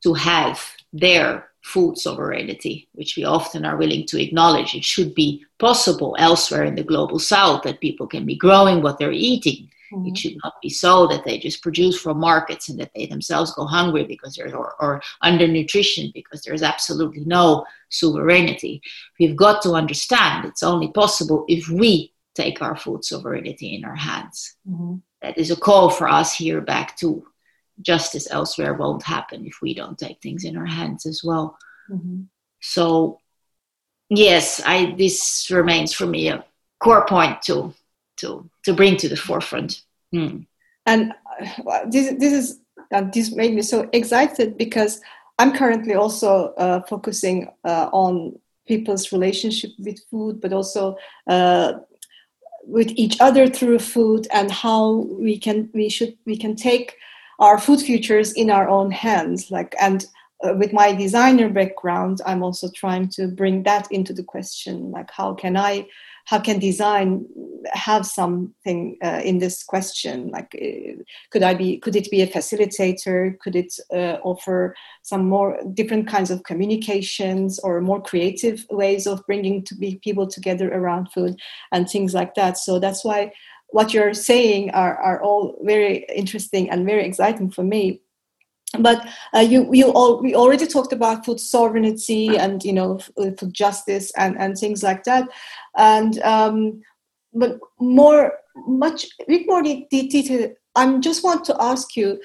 to 0.04 0.14
have 0.14 0.60
their 0.92 1.50
food 1.62 1.98
sovereignty, 1.98 2.90
which 2.94 3.16
we 3.16 3.24
often 3.24 3.64
are 3.64 3.78
willing 3.78 4.06
to 4.08 4.22
acknowledge, 4.22 4.76
it 4.76 4.84
should 4.84 5.16
be 5.16 5.46
possible 5.60 6.16
elsewhere 6.20 6.66
in 6.66 6.76
the 6.76 6.84
global 6.84 7.20
south 7.20 7.64
that 7.64 7.80
people 7.80 8.08
can 8.08 8.26
be 8.26 8.36
growing 8.36 8.82
what 8.82 8.98
they're 9.00 9.12
eating 9.32 9.70
Mm-hmm. 9.94 10.08
It 10.08 10.18
should 10.18 10.38
not 10.44 10.56
be 10.62 10.70
so 10.70 11.08
that 11.08 11.24
they 11.24 11.38
just 11.38 11.62
produce 11.62 12.00
for 12.00 12.14
markets 12.14 12.70
and 12.70 12.80
that 12.80 12.92
they 12.96 13.06
themselves 13.06 13.54
go 13.54 13.66
hungry 13.66 14.06
because 14.06 14.36
there's 14.36 14.54
or, 14.54 14.76
or 14.80 15.02
undernutrition 15.24 16.12
because 16.14 16.42
there's 16.42 16.64
absolutely 16.64 17.24
no 17.26 17.66
sovereignty. 17.90 18.82
We've 19.20 19.36
got 19.36 19.62
to 19.64 19.74
understand 19.74 20.46
it's 20.46 20.64
only 20.64 20.92
possible 20.92 21.46
if 21.48 21.70
we 21.70 22.14
take 22.36 22.62
our 22.62 22.76
food 22.76 23.06
sovereignty 23.06 23.76
in 23.76 23.86
our 23.86 23.96
hands. 23.96 24.56
Mm-hmm. 24.68 24.96
That 25.22 25.38
is 25.38 25.52
a 25.52 25.56
call 25.56 25.90
for 25.90 26.08
us 26.08 26.36
here 26.36 26.62
back 26.62 26.98
to 26.98 27.26
justice 27.82 28.28
elsewhere 28.30 28.74
won't 28.74 29.04
happen 29.04 29.46
if 29.46 29.60
we 29.62 29.74
don't 29.74 29.98
take 29.98 30.22
things 30.22 30.44
in 30.44 30.58
our 30.58 30.66
hands 30.66 31.06
as 31.06 31.22
well. 31.24 31.58
Mm-hmm. 31.90 32.24
So 32.62 33.20
yes, 34.10 34.62
I 34.66 34.96
this 34.98 35.50
remains 35.52 35.94
for 35.94 36.06
me 36.06 36.30
a 36.30 36.44
core 36.80 37.06
point 37.06 37.42
to 37.44 37.74
to 38.18 38.50
to 38.66 38.74
bring 38.74 38.98
to 38.98 39.10
the 39.10 39.16
forefront. 39.16 39.82
Mm. 40.14 40.46
And 40.86 41.14
uh, 41.68 41.86
this 41.90 42.14
this 42.20 42.34
is 42.34 42.60
uh, 42.92 43.04
this 43.14 43.32
made 43.32 43.54
me 43.54 43.62
so 43.62 43.90
excited 43.94 44.58
because 44.58 45.02
I'm 45.40 45.54
currently 45.54 45.96
also 45.96 46.54
uh, 46.54 46.82
focusing 46.84 47.50
uh, 47.64 47.90
on 47.92 48.40
people's 48.68 49.12
relationship 49.12 49.72
with 49.80 50.00
food, 50.10 50.40
but 50.40 50.54
also 50.54 50.98
with 52.66 52.92
each 52.96 53.20
other 53.20 53.48
through 53.48 53.80
food, 53.80 54.28
and 54.32 54.50
how 54.52 55.06
we 55.20 55.38
can 55.38 55.70
we 55.74 55.90
should 55.90 56.18
we 56.26 56.38
can 56.38 56.56
take 56.56 56.96
our 57.40 57.58
food 57.58 57.82
futures 57.82 58.34
in 58.34 58.50
our 58.50 58.70
own 58.70 58.92
hands. 58.92 59.52
Like 59.52 59.76
and 59.80 60.06
uh, 60.44 60.54
with 60.56 60.74
my 60.74 60.94
designer 60.94 61.50
background, 61.50 62.22
I'm 62.26 62.44
also 62.44 62.70
trying 62.76 63.10
to 63.10 63.28
bring 63.28 63.64
that 63.64 63.92
into 63.92 64.14
the 64.14 64.24
question. 64.24 64.92
Like 64.92 65.12
how 65.12 65.34
can 65.34 65.58
I 65.58 65.88
how 66.26 66.40
can 66.40 66.60
design 66.60 67.26
have 67.74 68.06
something 68.06 68.98
uh, 69.04 69.22
in 69.24 69.40
this 69.40 69.64
question? 69.64 70.30
Like 70.30 70.56
uh, 70.56 71.02
could 71.32 71.44
i 71.44 71.54
be 71.54 71.78
could 71.78 71.96
it 71.96 72.10
be 72.12 72.22
a 72.22 72.28
facilitator? 72.28 73.38
Could 73.40 73.56
it 73.56 73.74
uh, 73.94 74.18
offer 74.24 74.76
some 75.02 75.28
more 75.28 75.60
different 75.74 76.08
kinds 76.08 76.32
of 76.32 76.44
communications 76.44 77.60
or 77.60 77.82
more 77.82 78.02
creative 78.02 78.66
ways 78.70 79.08
of 79.08 79.26
bringing 79.26 79.64
to 79.66 79.76
be 79.76 80.00
people 80.04 80.28
together 80.28 80.72
around 80.74 81.12
food 81.12 81.40
and 81.72 81.90
things 81.90 82.14
like 82.14 82.36
that? 82.36 82.58
So 82.58 82.80
that's 82.80 83.04
why 83.04 83.32
what 83.74 83.92
you're 83.92 84.14
saying 84.14 84.70
are, 84.72 84.96
are 84.98 85.22
all 85.24 85.58
very 85.64 86.06
interesting 86.16 86.70
and 86.70 86.86
very 86.86 87.06
exciting 87.06 87.50
for 87.50 87.64
me 87.64 88.03
but 88.80 89.08
uh, 89.36 89.40
you 89.40 89.70
you 89.74 89.92
all 89.92 90.22
we 90.22 90.36
already 90.36 90.66
talked 90.66 90.94
about 90.94 91.26
food 91.26 91.40
sovereignty 91.40 92.38
and 92.38 92.64
you 92.64 92.74
know 92.74 93.00
food 93.38 93.54
justice 93.54 94.12
and 94.18 94.38
and 94.40 94.58
things 94.58 94.82
like 94.84 95.04
that. 95.04 95.28
And 95.78 96.20
um, 96.24 96.82
but 97.34 97.60
more 97.80 98.34
much 98.56 99.08
bit 99.28 99.48
more 99.48 99.64
detail 99.64 100.52
i 100.76 100.98
just 101.00 101.24
want 101.24 101.44
to 101.44 101.56
ask 101.60 101.96
you 101.96 102.20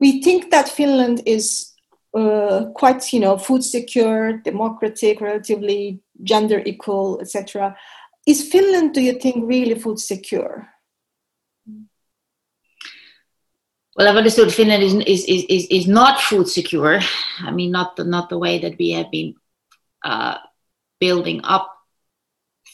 we 0.00 0.22
think 0.22 0.50
that 0.50 0.68
finland 0.68 1.22
is 1.24 1.72
uh, 2.14 2.64
quite 2.74 3.12
you 3.12 3.20
know 3.20 3.36
food 3.38 3.62
secure 3.62 4.38
democratic 4.38 5.20
relatively 5.20 6.00
gender 6.24 6.62
equal 6.66 7.20
etc 7.20 7.76
is 8.26 8.48
finland 8.48 8.92
do 8.92 9.00
you 9.00 9.12
think 9.12 9.36
really 9.46 9.78
food 9.78 9.98
secure 9.98 10.68
well, 13.98 14.06
I've 14.06 14.16
understood 14.16 14.54
Finland 14.54 14.84
is, 14.84 14.94
is, 14.94 15.44
is, 15.48 15.66
is, 15.70 15.88
not 15.88 16.20
food 16.20 16.48
secure. 16.48 17.00
I 17.40 17.50
mean, 17.50 17.72
not 17.72 17.96
the, 17.96 18.04
not 18.04 18.28
the 18.28 18.38
way 18.38 18.60
that 18.60 18.78
we 18.78 18.92
have 18.92 19.10
been 19.10 19.34
uh, 20.04 20.36
building 21.00 21.40
up 21.42 21.76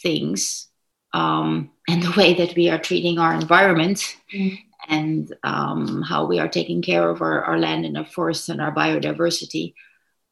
things 0.03 0.68
um, 1.14 1.70
and 1.89 2.03
the 2.03 2.12
way 2.14 2.35
that 2.35 2.55
we 2.55 2.68
are 2.68 2.79
treating 2.79 3.18
our 3.18 3.33
environment 3.33 4.18
mm. 4.35 4.59
and 4.87 5.35
um, 5.45 6.03
how 6.03 6.27
we 6.27 6.39
are 6.41 6.49
taking 6.49 6.83
care 6.83 7.09
of 7.09 7.22
our, 7.22 7.43
our 7.43 7.59
land 7.59 7.87
and 7.87 7.97
our 7.97 8.05
forests 8.05 8.51
and 8.51 8.61
our 8.61 8.75
biodiversity. 8.75 9.72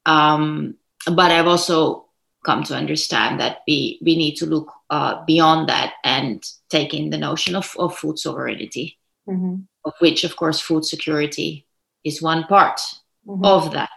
Um, 0.05 0.75
but 1.07 1.33
I've 1.33 1.47
also 1.47 2.05
come 2.45 2.65
to 2.65 2.77
understand 2.77 3.41
that 3.41 3.61
we, 3.67 3.99
we 4.03 4.15
need 4.15 4.35
to 4.37 4.47
look 4.47 4.71
uh, 4.91 5.25
beyond 5.25 5.71
that 5.71 5.95
and 6.05 6.45
take 6.69 6.93
in 6.93 7.09
the 7.09 7.17
notion 7.17 7.57
of, 7.57 7.75
of 7.79 7.97
food 7.97 8.19
sovereignty. 8.19 8.99
Mm-hmm 9.29 9.63
of 9.85 9.95
which, 9.99 10.25
of 10.25 10.37
course, 10.37 10.61
food 10.61 10.85
security 10.85 11.67
is 12.05 12.23
one 12.23 12.45
part 12.45 12.81
mm-hmm. 13.27 13.45
of 13.45 13.73
that. 13.73 13.91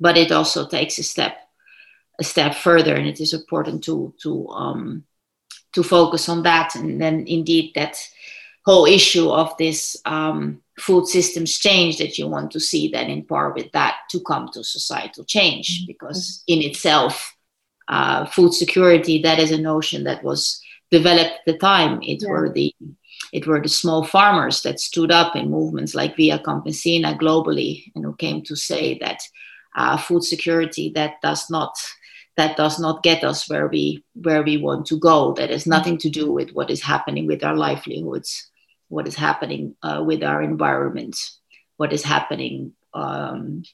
But 0.00 0.16
it 0.16 0.32
also 0.32 0.66
takes 0.66 0.98
a 0.98 1.02
step 1.02 1.38
a 2.20 2.24
step 2.24 2.54
further, 2.54 2.94
and 2.94 3.08
it 3.08 3.20
is 3.20 3.32
important 3.32 3.82
to 3.84 4.14
to 4.22 4.48
um, 4.48 5.04
to 5.72 5.82
focus 5.82 6.28
on 6.28 6.42
that. 6.42 6.74
And 6.74 7.00
then 7.00 7.24
indeed 7.26 7.72
that 7.74 7.96
whole 8.64 8.86
issue 8.86 9.30
of 9.30 9.56
this 9.56 9.96
um, 10.04 10.62
food 10.78 11.06
systems 11.06 11.58
change 11.58 11.98
that 11.98 12.18
you 12.18 12.26
want 12.26 12.50
to 12.52 12.60
see 12.60 12.88
then 12.88 13.10
in 13.10 13.24
par 13.24 13.52
with 13.52 13.70
that 13.72 13.96
to 14.10 14.20
come 14.20 14.48
to 14.52 14.64
societal 14.64 15.24
change 15.24 15.80
mm-hmm. 15.80 15.86
because 15.86 16.42
in 16.46 16.62
itself 16.62 17.36
uh, 17.88 18.24
food 18.24 18.54
security 18.54 19.20
that 19.20 19.38
is 19.38 19.50
a 19.50 19.58
notion 19.58 20.04
that 20.04 20.24
was 20.24 20.62
developed 20.90 21.30
at 21.30 21.40
the 21.46 21.58
time 21.58 22.00
it 22.02 22.22
yeah. 22.22 22.28
were 22.28 22.48
the 22.48 22.74
it 23.34 23.48
were 23.48 23.60
the 23.60 23.68
small 23.68 24.04
farmers 24.04 24.62
that 24.62 24.78
stood 24.78 25.10
up 25.10 25.34
in 25.34 25.50
movements 25.50 25.92
like 25.92 26.16
via 26.16 26.38
campesina 26.38 27.18
globally 27.18 27.90
and 27.96 28.04
who 28.04 28.14
came 28.14 28.40
to 28.42 28.54
say 28.54 28.96
that 29.00 29.20
uh, 29.74 29.96
food 29.96 30.22
security 30.22 30.92
that 30.94 31.20
does 31.20 31.50
not 31.50 31.76
that 32.36 32.56
does 32.56 32.78
not 32.78 33.02
get 33.02 33.24
us 33.24 33.50
where 33.50 33.66
we 33.66 34.04
where 34.14 34.44
we 34.44 34.56
want 34.56 34.86
to 34.86 34.98
go. 34.98 35.32
That 35.32 35.50
has 35.50 35.66
nothing 35.66 35.98
to 35.98 36.10
do 36.10 36.30
with 36.30 36.52
what 36.52 36.70
is 36.70 36.80
happening 36.80 37.26
with 37.26 37.42
our 37.44 37.56
livelihoods 37.56 38.50
what 38.88 39.08
is 39.08 39.16
happening 39.16 39.74
uh, 39.82 40.04
with 40.06 40.22
our 40.22 40.40
environment 40.42 41.16
what 41.76 41.92
is 41.92 42.04
happening 42.04 42.72
um, 42.92 43.64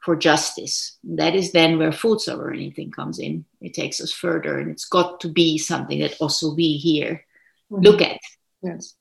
for 0.00 0.14
justice. 0.14 0.98
That 1.04 1.34
is 1.34 1.52
then 1.52 1.78
where 1.78 1.92
food 1.92 2.20
sovereignty 2.20 2.90
comes 2.90 3.18
in. 3.18 3.46
It 3.62 3.72
takes 3.72 3.98
us 3.98 4.12
further 4.12 4.58
and 4.58 4.70
it's 4.70 4.84
got 4.84 5.20
to 5.20 5.28
be 5.28 5.56
something 5.56 6.00
that 6.00 6.20
also 6.20 6.54
we 6.54 6.76
here 6.76 7.24
mm-hmm. 7.72 7.82
look 7.82 8.02
at. 8.02 8.20
Yes 8.62 8.94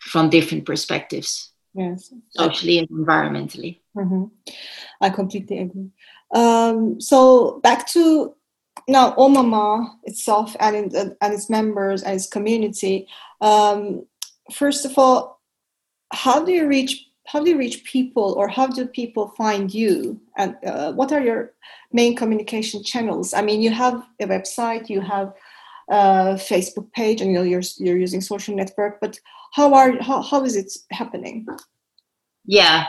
from 0.00 0.30
different 0.30 0.64
perspectives 0.64 1.52
yes 1.74 2.12
socially 2.30 2.78
and 2.78 2.88
environmentally. 2.88 3.80
mm-hmm. 3.96 4.24
i 5.00 5.10
completely 5.10 5.58
agree. 5.58 5.90
Um, 6.32 7.00
so 7.00 7.58
back 7.62 7.88
to 7.88 8.34
now 8.88 9.14
oma 9.16 9.42
maa 9.42 9.86
itself 10.04 10.56
and, 10.60 10.76
in, 10.76 11.16
and 11.20 11.34
its 11.34 11.50
members 11.50 12.02
and 12.02 12.14
its 12.14 12.28
community 12.28 13.06
um, 13.40 14.06
first 14.52 14.84
of 14.84 14.96
all 14.96 15.40
how 16.12 16.44
do 16.44 16.52
you 16.52 16.66
reach 16.66 17.10
how 17.30 17.42
do 17.42 17.50
you 17.50 17.58
reach 17.58 17.84
people 17.84 18.34
or 18.36 18.48
how 18.48 18.66
do 18.66 18.86
people 18.86 19.28
find 19.36 19.72
you? 19.72 20.20
And 20.36 20.56
uh, 20.66 20.92
what 20.92 21.12
are 21.12 21.20
your 21.20 21.52
main 21.92 22.16
communication 22.16 22.82
channels? 22.82 23.32
I 23.34 23.42
mean 23.42 23.60
you 23.60 23.70
have 23.70 24.04
a 24.18 24.26
website 24.26 24.88
you 24.88 25.00
have 25.00 25.32
a 25.88 26.34
facebook 26.34 26.90
page 26.92 27.20
and 27.20 27.30
you 27.30 27.38
know, 27.38 27.42
you're, 27.42 27.62
you're 27.78 27.98
using 27.98 28.20
social 28.20 28.54
network 28.54 29.00
but 29.00 29.18
how 29.52 29.74
are 29.74 30.00
how, 30.00 30.22
how 30.22 30.44
is 30.44 30.56
it 30.56 30.72
happening? 30.90 31.46
Yeah. 32.44 32.86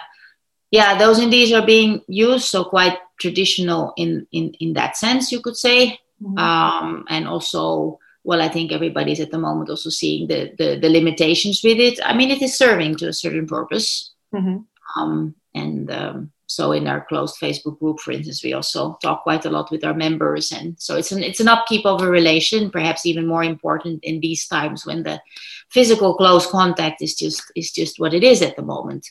Yeah 0.72 0.98
those 0.98 1.20
indeed 1.20 1.54
are 1.54 1.66
being 1.66 2.02
used 2.08 2.46
so 2.46 2.64
quite 2.64 2.98
traditional 3.20 3.94
in 3.98 4.28
in 4.32 4.54
in 4.60 4.74
that 4.74 4.98
sense 4.98 5.32
you 5.32 5.42
could 5.42 5.58
say. 5.58 6.00
Mm-hmm. 6.22 6.38
um, 6.38 7.04
and 7.10 7.28
also 7.28 7.98
well 8.24 8.44
i 8.44 8.48
think 8.48 8.72
everybody's 8.72 9.20
at 9.20 9.32
the 9.32 9.40
moment 9.40 9.72
also 9.72 9.90
seeing 9.90 10.28
the, 10.28 10.54
the, 10.60 10.78
the 10.80 10.88
limitations 10.88 11.64
with 11.64 11.80
it. 11.80 12.00
I 12.06 12.14
mean 12.14 12.30
it 12.30 12.44
is 12.44 12.56
serving 12.56 12.98
to 12.98 13.08
a 13.08 13.14
certain 13.14 13.48
purpose. 13.48 14.14
Mm-hmm. 14.32 14.58
um, 15.02 15.36
and 15.56 15.92
um, 15.92 16.32
so 16.52 16.72
in 16.72 16.88
our 16.88 17.06
closed 17.06 17.36
facebook 17.40 17.80
group 17.80 18.00
for 18.00 18.12
instance 18.12 18.44
we 18.44 18.54
also 18.54 18.98
talk 19.02 19.24
quite 19.24 19.46
a 19.46 19.50
lot 19.50 19.72
with 19.72 19.84
our 19.84 19.94
members. 19.94 20.52
And 20.52 20.80
so 20.80 20.96
it's 20.98 21.12
an 21.12 21.24
it's 21.24 21.40
an 21.40 21.48
upkeep 21.48 21.86
of 21.86 22.02
a 22.02 22.08
relation 22.08 22.72
perhaps 22.72 23.06
even 23.06 23.26
more 23.28 23.44
important 23.44 24.04
in 24.04 24.20
these 24.20 24.48
times 24.48 24.86
when 24.86 25.04
the 25.04 25.22
physical 25.70 26.16
close 26.16 26.48
contact 26.48 27.02
is 27.02 27.16
just 27.16 27.44
is 27.56 27.72
just 27.72 28.00
what 28.00 28.14
it 28.14 28.24
is 28.24 28.42
at 28.42 28.56
the 28.56 28.62
moment. 28.62 29.10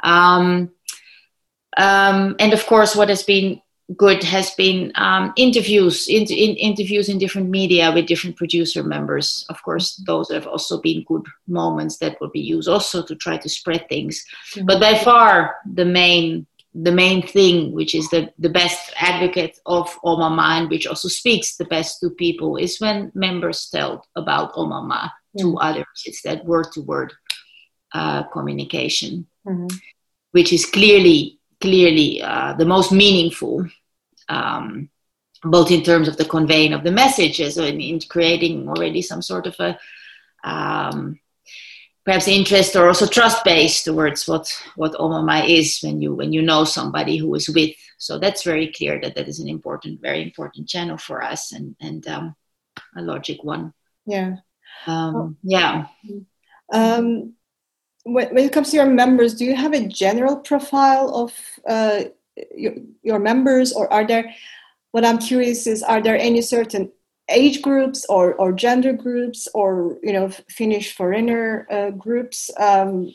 Um, 0.00 0.70
um, 1.76 2.36
and 2.38 2.52
of 2.52 2.66
course, 2.66 2.94
what 2.94 3.08
has 3.08 3.22
been 3.22 3.62
good 3.96 4.22
has 4.22 4.50
been 4.52 4.92
um, 4.94 5.32
interviews 5.36 6.08
in, 6.08 6.22
in, 6.22 6.56
interviews 6.56 7.08
in 7.08 7.18
different 7.18 7.50
media 7.50 7.92
with 7.92 8.06
different 8.06 8.36
producer 8.36 8.82
members. 8.82 9.44
Of 9.48 9.62
course 9.62 9.96
those 10.06 10.30
have 10.30 10.46
also 10.46 10.80
been 10.80 11.04
good 11.04 11.26
moments 11.46 11.98
that 11.98 12.18
will 12.20 12.30
be 12.30 12.40
used 12.40 12.68
also 12.68 13.02
to 13.04 13.14
try 13.14 13.36
to 13.38 13.48
spread 13.48 13.88
things. 13.88 14.24
Mm-hmm. 14.54 14.66
but 14.66 14.80
by 14.80 14.94
far 14.98 15.56
the 15.74 15.84
main 15.84 16.46
the 16.74 16.92
main 16.92 17.26
thing 17.26 17.72
which 17.72 17.94
is 17.94 18.08
the, 18.10 18.32
the 18.38 18.48
best 18.48 18.92
advocate 18.96 19.58
of 19.66 19.94
oma 20.04 20.30
maa 20.30 20.58
and 20.58 20.70
which 20.70 20.86
also 20.86 21.08
speaks 21.08 21.56
the 21.56 21.66
best 21.66 22.00
to 22.00 22.10
people 22.10 22.56
is 22.56 22.80
when 22.80 23.12
members 23.14 23.68
tell 23.68 24.06
about 24.16 24.52
oma 24.56 24.82
maa 24.82 25.06
mm-hmm. 25.06 25.42
to 25.42 25.58
others 25.58 26.02
it's 26.06 26.22
that 26.22 26.44
word 26.44 26.66
to 26.72 26.80
word 26.82 27.12
communication 28.32 29.26
mm-hmm. 29.46 29.66
which 30.30 30.52
is 30.52 30.64
clearly 30.64 31.38
clearly 31.62 32.20
uh, 32.20 32.52
the 32.54 32.66
most 32.66 32.92
meaningful, 32.92 33.66
um, 34.28 34.90
both 35.44 35.70
in 35.70 35.82
terms 35.82 36.08
of 36.08 36.16
the 36.16 36.24
conveying 36.24 36.74
of 36.74 36.84
the 36.84 36.90
messages 36.90 37.56
and 37.56 37.80
in 37.80 38.00
creating 38.00 38.68
already 38.68 39.00
some 39.00 39.22
sort 39.22 39.46
of 39.46 39.56
a 39.60 39.78
um, 40.44 41.18
perhaps 42.04 42.28
interest 42.28 42.74
or 42.76 42.88
also 42.88 43.06
trust 43.06 43.44
based 43.44 43.84
towards 43.84 44.26
what 44.26 44.52
what 44.76 44.94
oma 44.98 45.22
maa 45.22 45.44
is 45.44 45.78
when 45.82 46.00
you 46.02 46.14
when 46.14 46.32
you 46.32 46.42
know 46.42 46.64
somebody 46.64 47.16
who 47.16 47.34
is 47.34 47.48
with. 47.48 47.74
So 47.98 48.18
that's 48.18 48.42
very 48.42 48.72
clear 48.72 49.00
that 49.00 49.14
that 49.14 49.28
is 49.28 49.38
an 49.38 49.48
important, 49.48 50.00
very 50.00 50.22
important 50.22 50.68
channel 50.68 50.98
for 50.98 51.22
us 51.22 51.52
and 51.52 51.76
and 51.80 52.06
um, 52.08 52.36
a 52.96 53.02
logic 53.02 53.44
one. 53.44 53.72
Yeah. 54.06 54.36
Um, 54.86 55.36
yeah. 55.42 55.86
Um, 56.72 57.34
when, 58.04 58.34
when 58.34 58.44
it 58.44 58.52
comes 58.52 58.70
to 58.70 58.76
your 58.76 58.86
members, 58.86 59.34
do 59.34 59.44
you 59.44 59.54
have 59.54 59.74
a 59.74 59.86
general 59.86 60.36
profile 60.38 61.14
of 61.14 61.32
uh, 61.68 62.04
your, 62.54 62.74
your 63.02 63.18
members, 63.18 63.72
or 63.72 63.92
are 63.92 64.06
there? 64.06 64.34
What 64.90 65.06
I'm 65.06 65.18
curious 65.18 65.66
is, 65.66 65.82
are 65.82 66.02
there 66.02 66.18
any 66.18 66.42
certain 66.42 66.92
age 67.28 67.62
groups 67.62 68.04
or, 68.08 68.34
or 68.34 68.52
gender 68.52 68.92
groups 68.92 69.48
or 69.54 69.96
you 70.02 70.12
know 70.12 70.28
Finnish 70.48 70.94
foreigner 70.94 71.66
uh, 71.70 71.90
groups 71.90 72.50
um, 72.58 73.12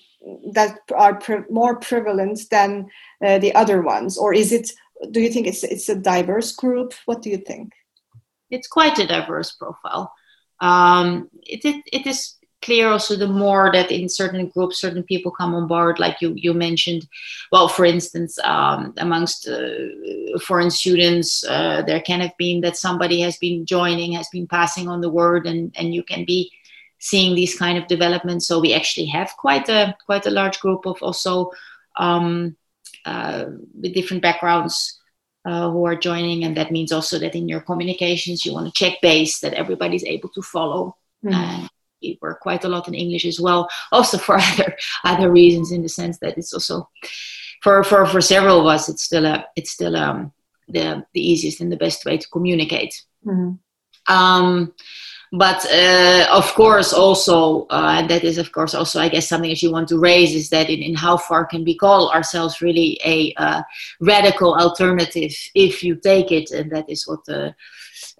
that 0.53 0.79
are 0.95 1.19
more 1.49 1.79
prevalent 1.79 2.39
than 2.49 2.87
uh, 3.23 3.37
the 3.39 3.53
other 3.55 3.81
ones, 3.81 4.17
or 4.17 4.33
is 4.33 4.51
it? 4.51 4.71
Do 5.11 5.19
you 5.21 5.29
think 5.29 5.47
it's 5.47 5.63
it's 5.63 5.89
a 5.89 5.95
diverse 5.95 6.51
group? 6.51 6.93
What 7.05 7.21
do 7.21 7.29
you 7.29 7.37
think? 7.37 7.73
It's 8.49 8.67
quite 8.67 8.97
a 8.99 9.07
diverse 9.07 9.51
profile. 9.51 10.13
Um, 10.59 11.29
it, 11.43 11.63
it, 11.65 11.83
it 11.93 12.07
is 12.07 12.36
clear 12.61 12.89
also 12.89 13.15
the 13.15 13.27
more 13.27 13.71
that 13.71 13.91
in 13.91 14.09
certain 14.09 14.47
groups 14.47 14.81
certain 14.81 15.03
people 15.03 15.31
come 15.31 15.53
on 15.53 15.67
board 15.67 15.99
like 15.99 16.21
you 16.21 16.33
you 16.35 16.53
mentioned. 16.53 17.07
Well 17.51 17.67
for 17.67 17.85
instance 17.85 18.39
um, 18.43 18.93
amongst 18.97 19.47
uh, 19.47 20.39
foreign 20.41 20.71
students 20.71 21.43
uh, 21.43 21.83
there 21.85 22.01
can 22.01 22.21
have 22.21 22.35
been 22.37 22.61
that 22.61 22.77
somebody 22.77 23.21
has 23.21 23.37
been 23.37 23.65
joining 23.65 24.13
has 24.13 24.27
been 24.29 24.47
passing 24.47 24.87
on 24.87 25.01
the 25.01 25.09
word 25.09 25.45
and 25.45 25.73
and 25.77 25.93
you 25.93 26.03
can 26.03 26.25
be 26.25 26.51
seeing 26.99 27.35
these 27.35 27.55
kind 27.55 27.77
of 27.77 27.87
developments. 27.87 28.47
So 28.47 28.59
we 28.59 28.73
actually 28.73 29.05
have 29.07 29.31
quite 29.37 29.69
a 29.69 29.95
quite 30.05 30.25
a 30.25 30.31
large 30.31 30.59
group 30.59 30.85
of 30.85 31.01
also 31.03 31.51
um, 31.95 32.55
uh, 33.05 33.45
with 33.79 33.93
different 33.93 34.23
backgrounds 34.23 34.99
uh, 35.45 35.69
who 35.69 35.85
are 35.85 35.95
joining 35.95 36.43
and 36.43 36.57
that 36.57 36.71
means 36.71 36.91
also 36.91 37.19
that 37.19 37.35
in 37.35 37.47
your 37.47 37.61
communications 37.61 38.45
you 38.45 38.53
want 38.53 38.65
to 38.65 38.73
check 38.73 38.99
base 39.01 39.39
that 39.39 39.53
everybody's 39.53 40.03
able 40.03 40.29
to 40.29 40.41
follow 40.41 40.97
mm-hmm 41.23 41.67
we 42.01 42.17
work 42.21 42.39
quite 42.41 42.63
a 42.63 42.67
lot 42.67 42.87
in 42.87 42.93
English 42.93 43.25
as 43.25 43.39
well, 43.39 43.69
also 43.91 44.17
for 44.17 44.37
other 44.37 44.75
other 45.03 45.31
reasons 45.31 45.71
in 45.71 45.81
the 45.81 45.89
sense 45.89 46.17
that 46.19 46.37
it's 46.37 46.53
also 46.53 46.89
for 47.61 47.83
for 47.83 48.05
for 48.05 48.21
several 48.21 48.59
of 48.61 48.67
us 48.67 48.89
it's 48.89 49.03
still 49.03 49.25
a 49.25 49.45
it's 49.55 49.71
still 49.71 49.95
um 49.95 50.31
the 50.67 51.05
the 51.13 51.21
easiest 51.21 51.61
and 51.61 51.71
the 51.71 51.77
best 51.77 52.05
way 52.05 52.17
to 52.17 52.27
communicate. 52.29 52.93
Mm-hmm. 53.25 54.13
Um, 54.13 54.73
but 55.31 55.65
uh, 55.71 56.27
of 56.31 56.53
course 56.53 56.93
also 56.93 57.65
uh, 57.69 57.97
and 57.99 58.09
that 58.09 58.23
is 58.23 58.37
of 58.37 58.51
course 58.51 58.73
also 58.73 58.99
i 58.99 59.09
guess 59.09 59.27
something 59.27 59.49
that 59.49 59.61
you 59.61 59.71
want 59.71 59.87
to 59.87 59.99
raise 59.99 60.33
is 60.33 60.49
that 60.49 60.69
in, 60.69 60.81
in 60.81 60.95
how 60.95 61.17
far 61.17 61.45
can 61.45 61.63
we 61.65 61.75
call 61.75 62.09
ourselves 62.11 62.61
really 62.61 62.99
a 63.03 63.33
uh, 63.37 63.61
radical 63.99 64.55
alternative 64.55 65.33
if 65.53 65.83
you 65.83 65.95
take 65.95 66.31
it 66.31 66.51
and 66.51 66.71
that 66.71 66.89
is 66.89 67.07
what 67.07 67.23
the 67.25 67.53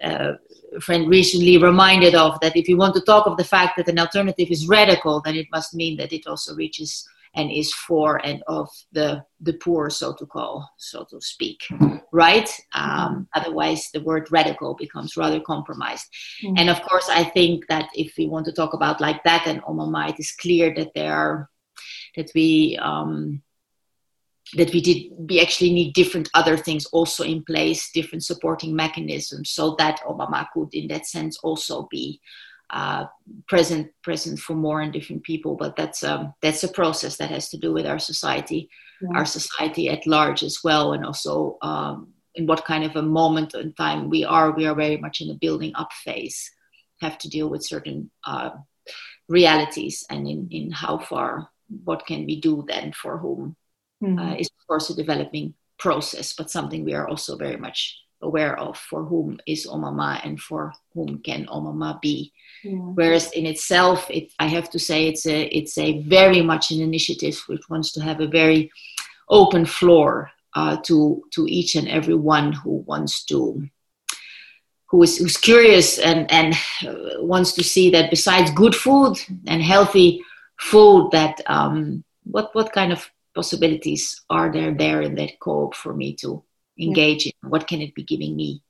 uh, 0.02 0.32
friend 0.80 1.08
recently 1.08 1.58
reminded 1.58 2.14
of 2.14 2.38
that 2.40 2.56
if 2.56 2.68
you 2.68 2.76
want 2.76 2.94
to 2.94 3.00
talk 3.02 3.26
of 3.26 3.36
the 3.36 3.44
fact 3.44 3.76
that 3.76 3.88
an 3.88 3.98
alternative 3.98 4.48
is 4.50 4.68
radical, 4.68 5.20
then 5.24 5.36
it 5.36 5.46
must 5.50 5.74
mean 5.74 5.96
that 5.96 6.12
it 6.12 6.26
also 6.26 6.54
reaches 6.54 7.08
and 7.34 7.50
is 7.50 7.72
for 7.72 8.24
and 8.24 8.42
of 8.46 8.68
the 8.92 9.22
the 9.40 9.52
poor, 9.54 9.90
so 9.90 10.14
to 10.14 10.26
call, 10.26 10.68
so 10.78 11.04
to 11.10 11.20
speak, 11.20 11.60
right? 12.12 12.50
Um, 12.74 13.28
otherwise, 13.34 13.90
the 13.92 14.00
word 14.00 14.28
radical 14.30 14.74
becomes 14.74 15.16
rather 15.16 15.40
compromised. 15.40 16.06
Mm-hmm. 16.42 16.54
And 16.58 16.70
of 16.70 16.80
course, 16.82 17.08
I 17.08 17.24
think 17.24 17.66
that 17.68 17.88
if 17.94 18.14
we 18.18 18.26
want 18.26 18.46
to 18.46 18.52
talk 18.52 18.74
about 18.74 19.00
like 19.00 19.22
that 19.24 19.46
and 19.46 19.62
Oma 19.66 19.86
Maa, 19.86 20.08
it 20.08 20.18
is 20.18 20.32
clear 20.32 20.74
that 20.74 20.92
there 20.94 21.12
are 21.12 21.50
that 22.16 22.30
we 22.34 22.78
um, 22.82 23.42
that 24.56 24.72
we 24.72 24.80
did 24.80 25.12
we 25.30 25.40
actually 25.40 25.72
need 25.72 25.92
different 25.92 26.28
other 26.34 26.56
things 26.56 26.86
also 26.86 27.24
in 27.24 27.42
place 27.44 27.90
different 27.92 28.24
supporting 28.24 28.74
mechanisms 28.74 29.50
so 29.50 29.74
that 29.78 30.00
oma 30.06 30.28
maa 30.30 30.46
could 30.52 30.72
in 30.72 30.88
that 30.88 31.06
sense 31.06 31.38
also 31.42 31.86
be 31.90 32.20
uh, 32.70 33.04
present 33.46 33.90
present 34.02 34.38
for 34.38 34.54
more 34.54 34.80
and 34.80 34.92
different 34.92 35.22
people 35.22 35.56
but 35.56 35.76
that's 35.76 36.02
um, 36.04 36.34
that's 36.42 36.64
a 36.64 36.68
process 36.68 37.16
that 37.16 37.30
has 37.30 37.48
to 37.48 37.56
do 37.56 37.72
with 37.72 37.86
our 37.86 37.98
society 37.98 38.68
yeah. 39.00 39.18
our 39.18 39.24
society 39.24 39.88
at 39.88 40.06
large 40.06 40.42
as 40.42 40.58
well 40.62 40.92
and 40.92 41.04
also 41.04 41.56
um, 41.62 42.12
in 42.38 42.46
what 42.46 42.64
kind 42.64 42.84
of 42.84 42.94
a 42.96 43.02
moment 43.02 43.54
in 43.54 43.72
time 43.74 44.08
we 44.08 44.24
are. 44.24 44.52
We 44.52 44.66
are 44.66 44.74
very 44.74 44.96
much 44.96 45.20
in 45.20 45.28
the 45.28 45.34
building 45.34 45.72
up 45.74 45.92
phase, 45.92 46.50
have 47.00 47.18
to 47.18 47.28
deal 47.28 47.48
with 47.48 47.66
certain 47.66 48.10
uh, 48.24 48.50
realities 49.28 50.04
and 50.08 50.26
in, 50.28 50.48
in 50.50 50.70
how 50.70 50.98
far, 50.98 51.50
what 51.84 52.06
can 52.06 52.24
we 52.24 52.40
do 52.40 52.64
then 52.66 52.92
for 52.92 53.18
whom 53.18 53.56
mm-hmm. 54.02 54.18
uh, 54.18 54.34
is 54.34 54.48
of 54.48 54.66
course 54.66 54.90
a 54.90 54.94
developing 54.94 55.54
process, 55.78 56.32
but 56.32 56.50
something 56.50 56.84
we 56.84 56.94
are 56.94 57.08
also 57.08 57.36
very 57.36 57.56
much 57.56 57.96
aware 58.20 58.58
of 58.58 58.76
for 58.76 59.04
whom 59.04 59.38
is 59.46 59.66
Oma 59.66 59.92
Maa 59.92 60.20
and 60.24 60.40
for 60.40 60.72
whom 60.92 61.20
can 61.20 61.46
Oma 61.48 61.72
Maa 61.72 61.98
be. 62.02 62.32
Yeah. 62.64 62.72
Whereas 62.72 63.30
in 63.32 63.46
itself, 63.46 64.10
it, 64.10 64.32
I 64.38 64.46
have 64.46 64.70
to 64.70 64.78
say 64.78 65.06
it's 65.06 65.26
a 65.26 65.44
it's 65.44 65.78
a 65.78 66.02
very 66.02 66.42
much 66.42 66.70
an 66.70 66.80
initiative 66.80 67.40
which 67.46 67.62
wants 67.70 67.92
to 67.92 68.02
have 68.02 68.20
a 68.20 68.26
very 68.26 68.70
open 69.28 69.64
floor 69.64 70.30
uh, 70.54 70.76
to 70.84 71.22
to 71.32 71.46
each 71.48 71.76
and 71.76 71.88
every 71.88 72.16
one 72.16 72.52
who 72.52 72.82
wants 72.86 73.24
to 73.26 73.68
who 74.90 75.02
is 75.02 75.18
who's 75.18 75.36
curious 75.36 75.98
and 75.98 76.30
and 76.32 76.54
uh, 76.86 77.22
wants 77.22 77.52
to 77.52 77.62
see 77.62 77.90
that 77.90 78.10
besides 78.10 78.50
good 78.50 78.74
food 78.74 79.16
and 79.46 79.62
healthy 79.62 80.20
food 80.58 81.10
that 81.12 81.40
um, 81.46 82.02
what 82.24 82.52
what 82.54 82.72
kind 82.72 82.92
of 82.92 83.08
possibilities 83.38 84.22
are 84.28 84.50
there 84.50 84.74
there 84.74 85.00
in 85.00 85.14
that 85.14 85.38
co-op 85.38 85.76
for 85.76 85.94
me 85.94 86.14
to 86.22 86.42
engage 86.86 87.26
yeah. 87.26 87.32
in? 87.42 87.50
What 87.50 87.68
can 87.68 87.80
it 87.80 87.94
be 87.94 88.02
giving 88.02 88.34
me? 88.34 88.62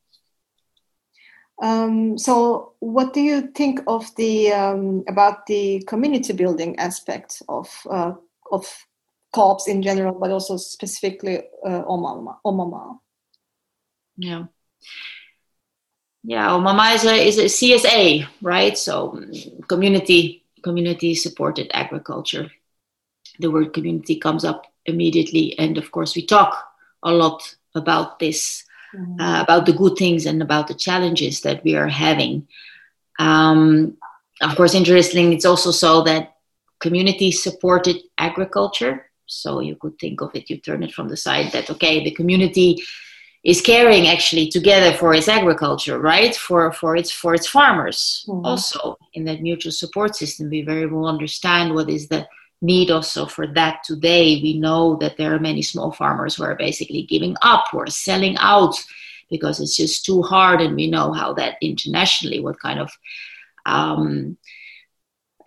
Um, 1.62 2.18
so 2.18 2.74
what 2.80 3.14
do 3.14 3.20
you 3.20 3.50
think 3.54 3.80
of 3.86 4.04
the 4.16 4.52
um, 4.52 5.04
about 5.08 5.46
the 5.46 5.82
community 5.88 6.34
building 6.34 6.78
aspect 6.78 7.42
of 7.48 7.66
uh, 7.90 8.12
of 8.52 8.64
co-ops 9.32 9.68
in 9.68 9.82
general 9.82 10.14
but 10.20 10.30
also 10.30 10.56
specifically 10.56 11.38
uh, 11.66 11.82
oma 11.88 12.20
maa 12.22 12.36
omama 12.44 12.98
yeah. 14.16 14.44
Yeah 16.22 16.54
oma 16.54 16.74
maa 16.74 16.92
is 16.94 17.04
a, 17.04 17.16
is 17.30 17.38
a 17.38 17.48
csa 17.58 18.28
right? 18.42 18.76
So 18.78 18.94
community 19.66 20.44
community 20.62 21.14
supported 21.14 21.70
agriculture 21.72 22.46
the 23.38 23.50
word 23.50 23.72
community 23.72 24.16
comes 24.16 24.44
up 24.44 24.66
immediately 24.86 25.58
and 25.58 25.78
of 25.78 25.90
course 25.90 26.16
we 26.16 26.24
talk 26.24 26.68
a 27.02 27.12
lot 27.12 27.54
about 27.74 28.18
this, 28.18 28.64
mm-hmm. 28.94 29.20
uh, 29.20 29.42
about 29.42 29.66
the 29.66 29.72
good 29.72 29.96
things 29.96 30.26
and 30.26 30.42
about 30.42 30.68
the 30.68 30.74
challenges 30.74 31.40
that 31.42 31.62
we 31.64 31.76
are 31.76 31.88
having. 31.88 32.46
Um, 33.18 33.96
of 34.40 34.54
course, 34.56 34.74
interesting, 34.74 35.32
it's 35.32 35.44
also 35.44 35.70
so 35.70 36.02
that 36.02 36.36
community 36.80 37.32
supported 37.32 37.96
agriculture. 38.18 39.10
So 39.26 39.60
you 39.60 39.76
could 39.76 39.98
think 39.98 40.20
of 40.20 40.34
it, 40.34 40.48
you 40.48 40.58
turn 40.58 40.82
it 40.82 40.92
from 40.92 41.08
the 41.08 41.16
side 41.16 41.52
that, 41.52 41.70
okay, 41.70 42.02
the 42.02 42.12
community 42.12 42.82
is 43.44 43.60
caring 43.60 44.08
actually 44.08 44.48
together 44.48 44.92
for 44.96 45.14
its 45.14 45.28
agriculture, 45.28 45.98
right? 45.98 46.34
For, 46.34 46.72
for, 46.72 46.96
its, 46.96 47.10
for 47.10 47.34
its 47.34 47.46
farmers. 47.46 48.24
Mm-hmm. 48.28 48.44
Also, 48.44 48.96
in 49.14 49.24
that 49.24 49.42
mutual 49.42 49.72
support 49.72 50.16
system, 50.16 50.50
we 50.50 50.62
very 50.62 50.86
well 50.86 51.06
understand 51.06 51.74
what 51.74 51.90
is 51.90 52.08
the 52.08 52.26
need 52.60 52.90
also 52.90 53.26
for 53.26 53.46
that 53.46 53.80
today. 53.84 54.40
We 54.42 54.58
know 54.58 54.96
that 54.96 55.16
there 55.16 55.34
are 55.34 55.40
many 55.40 55.62
small 55.62 55.92
farmers 55.92 56.34
who 56.34 56.44
are 56.44 56.56
basically 56.56 57.02
giving 57.02 57.36
up 57.42 57.72
or 57.72 57.86
selling 57.86 58.36
out 58.38 58.74
because 59.30 59.60
it's 59.60 59.76
just 59.76 60.04
too 60.04 60.22
hard, 60.22 60.60
and 60.60 60.74
we 60.74 60.90
know 60.90 61.12
how 61.12 61.34
that 61.34 61.56
internationally, 61.60 62.40
what 62.40 62.58
kind 62.60 62.80
of 62.80 62.90
um, 63.66 64.36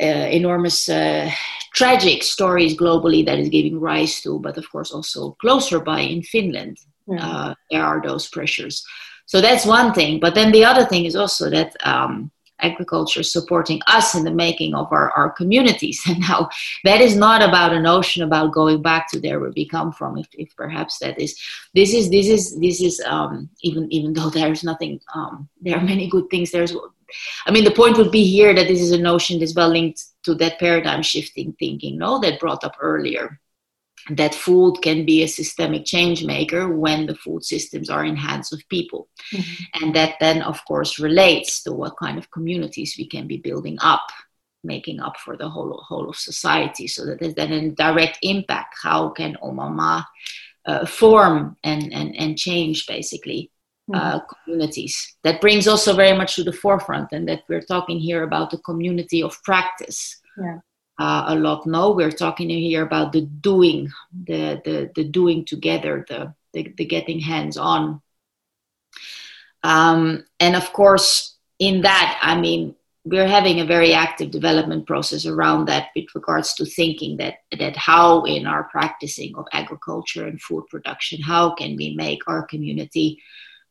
uh, 0.01 0.05
enormous 0.05 0.87
uh, 0.87 1.29
tragic 1.73 2.23
stories 2.23 2.77
globally 2.77 3.25
that 3.25 3.39
is 3.39 3.49
giving 3.49 3.79
rise 3.79 4.21
to, 4.21 4.39
but 4.39 4.57
of 4.57 4.69
course 4.71 4.91
also 4.91 5.31
closer 5.41 5.79
by 5.79 5.99
in 5.99 6.21
Finland, 6.21 6.77
yeah. 7.07 7.25
uh, 7.25 7.53
there 7.71 7.83
are 7.83 8.01
those 8.01 8.27
pressures. 8.29 8.85
So 9.25 9.41
that's 9.41 9.65
one 9.65 9.93
thing. 9.93 10.19
But 10.19 10.35
then 10.35 10.51
the 10.51 10.65
other 10.65 10.85
thing 10.85 11.05
is 11.05 11.15
also 11.15 11.49
that 11.49 11.75
um, 11.85 12.31
agriculture 12.61 13.23
supporting 13.23 13.81
us 13.87 14.15
in 14.15 14.23
the 14.23 14.31
making 14.31 14.73
of 14.73 14.91
our, 14.91 15.11
our 15.11 15.31
communities. 15.31 16.01
And 16.07 16.19
now 16.29 16.49
that 16.83 17.01
is 17.01 17.15
not 17.15 17.41
about 17.41 17.73
a 17.73 17.81
notion 17.81 18.23
about 18.23 18.53
going 18.53 18.81
back 18.81 19.09
to 19.11 19.19
there 19.19 19.39
where 19.39 19.53
we 19.55 19.67
come 19.67 19.91
from, 19.91 20.17
if, 20.17 20.27
if 20.33 20.55
perhaps 20.55 20.99
that 20.99 21.19
is 21.19 21.39
this 21.73 21.93
is 21.93 22.09
this 22.09 22.27
is 22.27 22.59
this 22.59 22.81
is 22.81 23.01
um, 23.05 23.49
even 23.61 23.91
even 23.91 24.13
though 24.13 24.29
there's 24.37 24.63
nothing 24.63 24.99
um, 25.13 25.49
there 25.61 25.77
are 25.77 25.83
many 25.83 26.07
good 26.07 26.29
things 26.29 26.51
there's 26.51 26.75
I 27.45 27.51
mean 27.51 27.65
the 27.65 27.71
point 27.71 27.97
would 27.97 28.11
be 28.11 28.23
here 28.23 28.53
that 28.55 28.67
this 28.67 28.81
is 28.81 28.91
a 28.91 28.97
notion 28.97 29.39
that's 29.39 29.55
well 29.55 29.69
linked 29.69 30.01
to 30.23 30.35
that 30.35 30.59
paradigm 30.59 31.01
shifting 31.01 31.53
thinking, 31.59 31.97
no, 31.97 32.19
that 32.19 32.39
brought 32.39 32.63
up 32.63 32.77
earlier 32.79 33.39
that 34.09 34.33
food 34.33 34.81
can 34.81 35.05
be 35.05 35.23
a 35.23 35.27
systemic 35.27 35.85
change 35.85 36.25
maker 36.25 36.75
when 36.75 37.05
the 37.05 37.15
food 37.15 37.43
systems 37.43 37.89
are 37.89 38.03
in 38.03 38.15
hands 38.15 38.51
of 38.51 38.67
people. 38.69 39.07
Mm-hmm. 39.33 39.63
and 39.83 39.95
that 39.95 40.15
then 40.19 40.41
of 40.41 40.63
course 40.65 40.99
relates 40.99 41.63
to 41.63 41.71
what 41.71 41.97
kind 41.97 42.17
of 42.17 42.31
communities 42.31 42.95
we 42.97 43.07
can 43.07 43.27
be 43.27 43.37
building 43.37 43.77
up 43.81 44.01
making 44.63 44.99
up 44.99 45.17
for 45.17 45.37
the 45.37 45.49
whole 45.49 45.83
whole 45.87 46.09
of 46.09 46.15
society. 46.15 46.87
So 46.87 47.05
that 47.05 47.19
there's 47.19 47.35
then 47.35 47.51
a 47.51 47.71
direct 47.71 48.19
impact. 48.21 48.75
How 48.81 49.09
can 49.09 49.37
oma 49.41 49.69
maa 49.69 50.03
uh, 50.65 50.85
form 50.85 51.57
and, 51.63 51.91
and 51.93 52.15
and 52.15 52.37
change 52.37 52.85
basically 52.87 53.51
uh, 53.93 53.97
mm-hmm. 53.97 54.17
uh, 54.17 54.19
communities? 54.43 55.15
That 55.23 55.41
brings 55.41 55.67
also 55.67 55.95
very 55.95 56.15
much 56.17 56.35
to 56.35 56.43
the 56.43 56.53
forefront 56.53 57.11
and 57.11 57.27
that 57.27 57.43
we're 57.49 57.61
talking 57.61 57.99
here 57.99 58.23
about 58.23 58.51
the 58.51 58.59
community 58.59 59.23
of 59.23 59.41
practice. 59.43 60.19
Yeah 60.37 60.59
uh, 61.01 61.23
a 61.33 61.35
lot. 61.35 61.65
No 61.65 61.91
we're 61.91 62.11
talking 62.25 62.49
here 62.49 62.83
about 62.83 63.11
the 63.11 63.21
doing 63.21 63.91
the 64.27 64.61
the, 64.65 64.91
the 64.95 65.03
doing 65.03 65.45
together 65.45 66.05
the, 66.09 66.33
the, 66.53 66.73
the 66.77 66.85
getting 66.85 67.19
hands 67.19 67.57
on. 67.57 68.01
Um, 69.63 70.25
and 70.39 70.55
of 70.55 70.73
course 70.73 71.31
in 71.61 71.81
that 71.81 72.19
i 72.23 72.33
mean 72.37 72.75
we're 73.05 73.27
having 73.27 73.59
a 73.59 73.65
very 73.65 73.93
active 73.93 74.31
development 74.31 74.85
process 74.85 75.25
around 75.25 75.67
that 75.67 75.89
with 75.95 76.13
regards 76.13 76.53
to 76.55 76.65
thinking 76.65 77.17
that 77.17 77.35
that 77.57 77.77
how 77.77 78.23
in 78.23 78.47
our 78.47 78.63
practicing 78.65 79.33
of 79.35 79.45
agriculture 79.53 80.25
and 80.27 80.41
food 80.41 80.65
production 80.69 81.21
how 81.21 81.53
can 81.53 81.75
we 81.75 81.93
make 81.95 82.21
our 82.27 82.43
community 82.47 83.21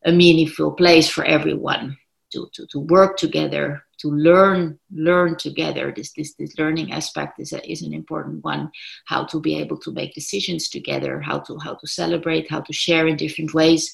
a 0.04 0.12
meaningful 0.12 0.70
place 0.72 1.08
for 1.08 1.24
everyone 1.24 1.96
to, 2.32 2.48
to, 2.54 2.66
to 2.68 2.78
work 2.78 3.16
together 3.16 3.82
to 4.00 4.10
learn 4.10 4.78
learn 4.90 5.36
together. 5.36 5.92
This 5.94 6.12
this 6.12 6.34
this 6.34 6.58
learning 6.58 6.92
aspect 6.92 7.40
is 7.40 7.52
a, 7.52 7.70
is 7.70 7.82
an 7.82 7.92
important 7.92 8.42
one. 8.44 8.70
How 9.06 9.24
to 9.24 9.40
be 9.40 9.58
able 9.58 9.78
to 9.78 9.92
make 9.92 10.14
decisions 10.14 10.68
together 10.68 11.20
how 11.20 11.40
to 11.40 11.58
how 11.58 11.74
to 11.74 11.86
celebrate 11.86 12.50
how 12.50 12.60
to 12.60 12.72
share 12.72 13.06
in 13.06 13.16
different 13.16 13.54
ways. 13.54 13.92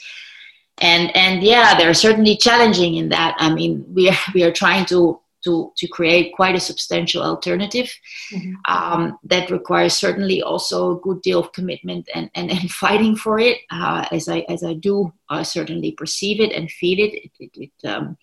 And 0.79 1.15
and 1.17 1.43
yeah 1.43 1.77
they're 1.77 1.95
certainly 1.95 2.37
challenging 2.37 2.97
in 2.97 3.09
that. 3.11 3.35
I 3.39 3.53
mean 3.53 3.85
we 3.89 4.09
are 4.09 4.19
we 4.35 4.43
are 4.45 4.53
trying 4.53 4.87
to 4.87 5.21
to, 5.47 5.73
to 5.77 5.87
create 5.87 6.35
quite 6.35 6.57
a 6.57 6.61
substantial 6.61 7.23
alternative 7.23 7.91
mm-hmm. 8.33 8.55
um, 8.67 9.17
that 9.23 9.49
requires 9.51 9.95
certainly 9.95 10.43
also 10.43 10.97
a 10.97 11.01
good 11.01 11.23
deal 11.23 11.39
of 11.39 11.53
commitment 11.53 12.09
and, 12.15 12.29
and, 12.35 12.51
and 12.51 12.71
fighting 12.71 13.15
for 13.17 13.39
it 13.39 13.59
uh, 13.71 14.05
as 14.11 14.29
I 14.29 14.41
as 14.49 14.65
I 14.65 14.75
do 14.75 15.13
uh, 15.31 15.45
certainly 15.45 15.93
perceive 15.93 16.41
it 16.41 16.53
and 16.53 16.71
feel 16.71 16.99
it 16.99 17.15
it, 17.15 17.33
it, 17.39 17.71
it, 17.71 17.89
um, 17.89 18.19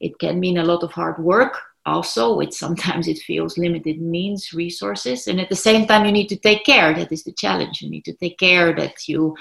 it 0.00 0.18
can 0.18 0.40
mean 0.40 0.58
a 0.58 0.64
lot 0.64 0.82
of 0.82 0.90
hard 0.92 1.22
work 1.22 1.60
also 1.84 2.36
which 2.36 2.52
sometimes 2.52 3.08
it 3.08 3.18
feels 3.18 3.58
limited 3.58 4.00
means 4.00 4.52
resources 4.52 5.26
and 5.26 5.40
at 5.40 5.48
the 5.48 5.56
same 5.56 5.86
time 5.86 6.04
you 6.04 6.12
need 6.12 6.28
to 6.28 6.36
take 6.36 6.64
care. 6.64 6.94
That 6.94 7.12
is 7.12 7.24
the 7.24 7.32
challenge. 7.32 7.82
You 7.82 7.90
need 7.90 8.04
to 8.04 8.14
take 8.14 8.38
care 8.38 8.74
that 8.74 9.08
you 9.08 9.36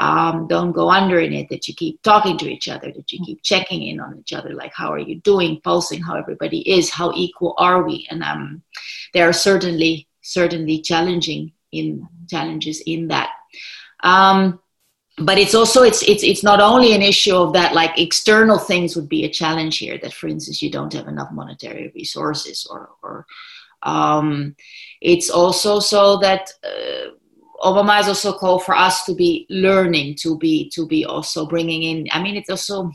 um, 0.00 0.46
don't 0.48 0.72
go 0.72 0.90
under 0.90 1.20
in 1.20 1.32
it 1.32 1.48
that 1.50 1.68
you 1.68 1.74
keep 1.74 2.02
talking 2.02 2.36
to 2.38 2.48
each 2.48 2.68
other 2.68 2.92
that 2.92 3.12
you 3.12 3.24
keep 3.24 3.42
checking 3.42 3.82
in 3.82 4.00
on 4.00 4.18
each 4.18 4.32
other 4.32 4.52
like 4.52 4.72
how 4.74 4.92
are 4.92 4.98
you 4.98 5.20
doing? 5.20 5.60
Pulsing 5.62 6.02
how 6.02 6.16
everybody 6.16 6.60
is 6.70 6.90
how 6.90 7.12
equal 7.14 7.54
are 7.58 7.82
we? 7.82 8.06
And 8.10 8.22
um, 8.22 8.62
there 9.14 9.28
are 9.28 9.32
certainly 9.32 10.08
certainly 10.22 10.80
challenging 10.80 11.52
in 11.72 12.06
challenges 12.28 12.82
in 12.86 13.08
that. 13.08 13.30
Um, 14.02 14.60
but 15.18 15.38
it's 15.38 15.54
also 15.54 15.82
it's 15.82 16.02
it's 16.02 16.22
it's 16.22 16.42
not 16.42 16.60
only 16.60 16.94
an 16.94 17.00
issue 17.00 17.34
of 17.34 17.52
that 17.54 17.74
like 17.74 17.98
external 17.98 18.58
things 18.58 18.94
would 18.94 19.08
be 19.08 19.24
a 19.24 19.30
challenge 19.30 19.78
here 19.78 19.98
that 20.02 20.12
for 20.12 20.28
instance 20.28 20.60
you 20.60 20.70
don't 20.70 20.92
have 20.92 21.08
enough 21.08 21.30
monetary 21.32 21.90
resources 21.94 22.66
or 22.70 22.90
or 23.02 23.26
um, 23.82 24.54
it's 25.00 25.30
also 25.30 25.78
so 25.80 26.16
that 26.18 26.50
uh, 26.64 27.10
Oma 27.62 27.84
Maa 27.84 27.96
has 27.96 28.08
also 28.08 28.32
called 28.32 28.64
for 28.64 28.74
us 28.74 29.04
to 29.04 29.14
be 29.14 29.46
learning 29.48 30.16
to 30.16 30.36
be 30.36 30.70
to 30.70 30.86
be 30.86 31.04
also 31.04 31.46
bringing 31.46 31.82
in 31.82 32.06
I 32.12 32.22
mean 32.22 32.36
it's 32.36 32.50
also 32.50 32.90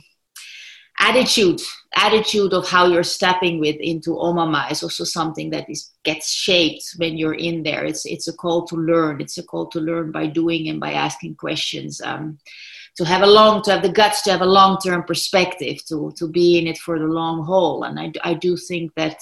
attitude 1.01 1.61
attitude 1.95 2.53
of 2.53 2.67
how 2.67 2.87
you're 2.87 3.03
stepping 3.03 3.59
with 3.59 3.75
into 3.79 4.17
oma 4.17 4.45
maa 4.45 4.69
is 4.69 4.81
also 4.81 5.03
something 5.03 5.49
that 5.49 5.69
is 5.69 5.91
gets 6.03 6.31
shaped 6.31 6.93
when 6.97 7.17
you're 7.17 7.41
in 7.49 7.63
there. 7.63 7.83
It's 7.83 8.05
it's 8.05 8.27
a 8.27 8.33
call 8.33 8.65
to 8.67 8.75
learn. 8.75 9.19
It's 9.19 9.37
a 9.37 9.43
call 9.43 9.67
to 9.67 9.79
learn 9.79 10.11
by 10.11 10.27
doing 10.27 10.69
and 10.69 10.79
by 10.79 10.93
asking 10.93 11.35
questions 11.35 12.01
um, 12.01 12.37
to 12.97 13.03
have 13.05 13.23
a 13.23 13.27
long 13.27 13.61
to 13.63 13.71
have 13.71 13.81
the 13.81 13.91
guts 13.91 14.21
to 14.23 14.31
have 14.31 14.41
a 14.41 14.55
long 14.59 14.77
term 14.77 15.03
perspective 15.03 15.83
to 15.87 16.13
to 16.17 16.27
be 16.27 16.59
in 16.59 16.67
it 16.67 16.77
for 16.77 16.97
the 16.97 17.05
long 17.05 17.43
haul. 17.43 17.83
And 17.83 17.99
i, 17.99 18.11
I 18.23 18.33
do 18.35 18.55
think 18.55 18.93
that 18.95 19.19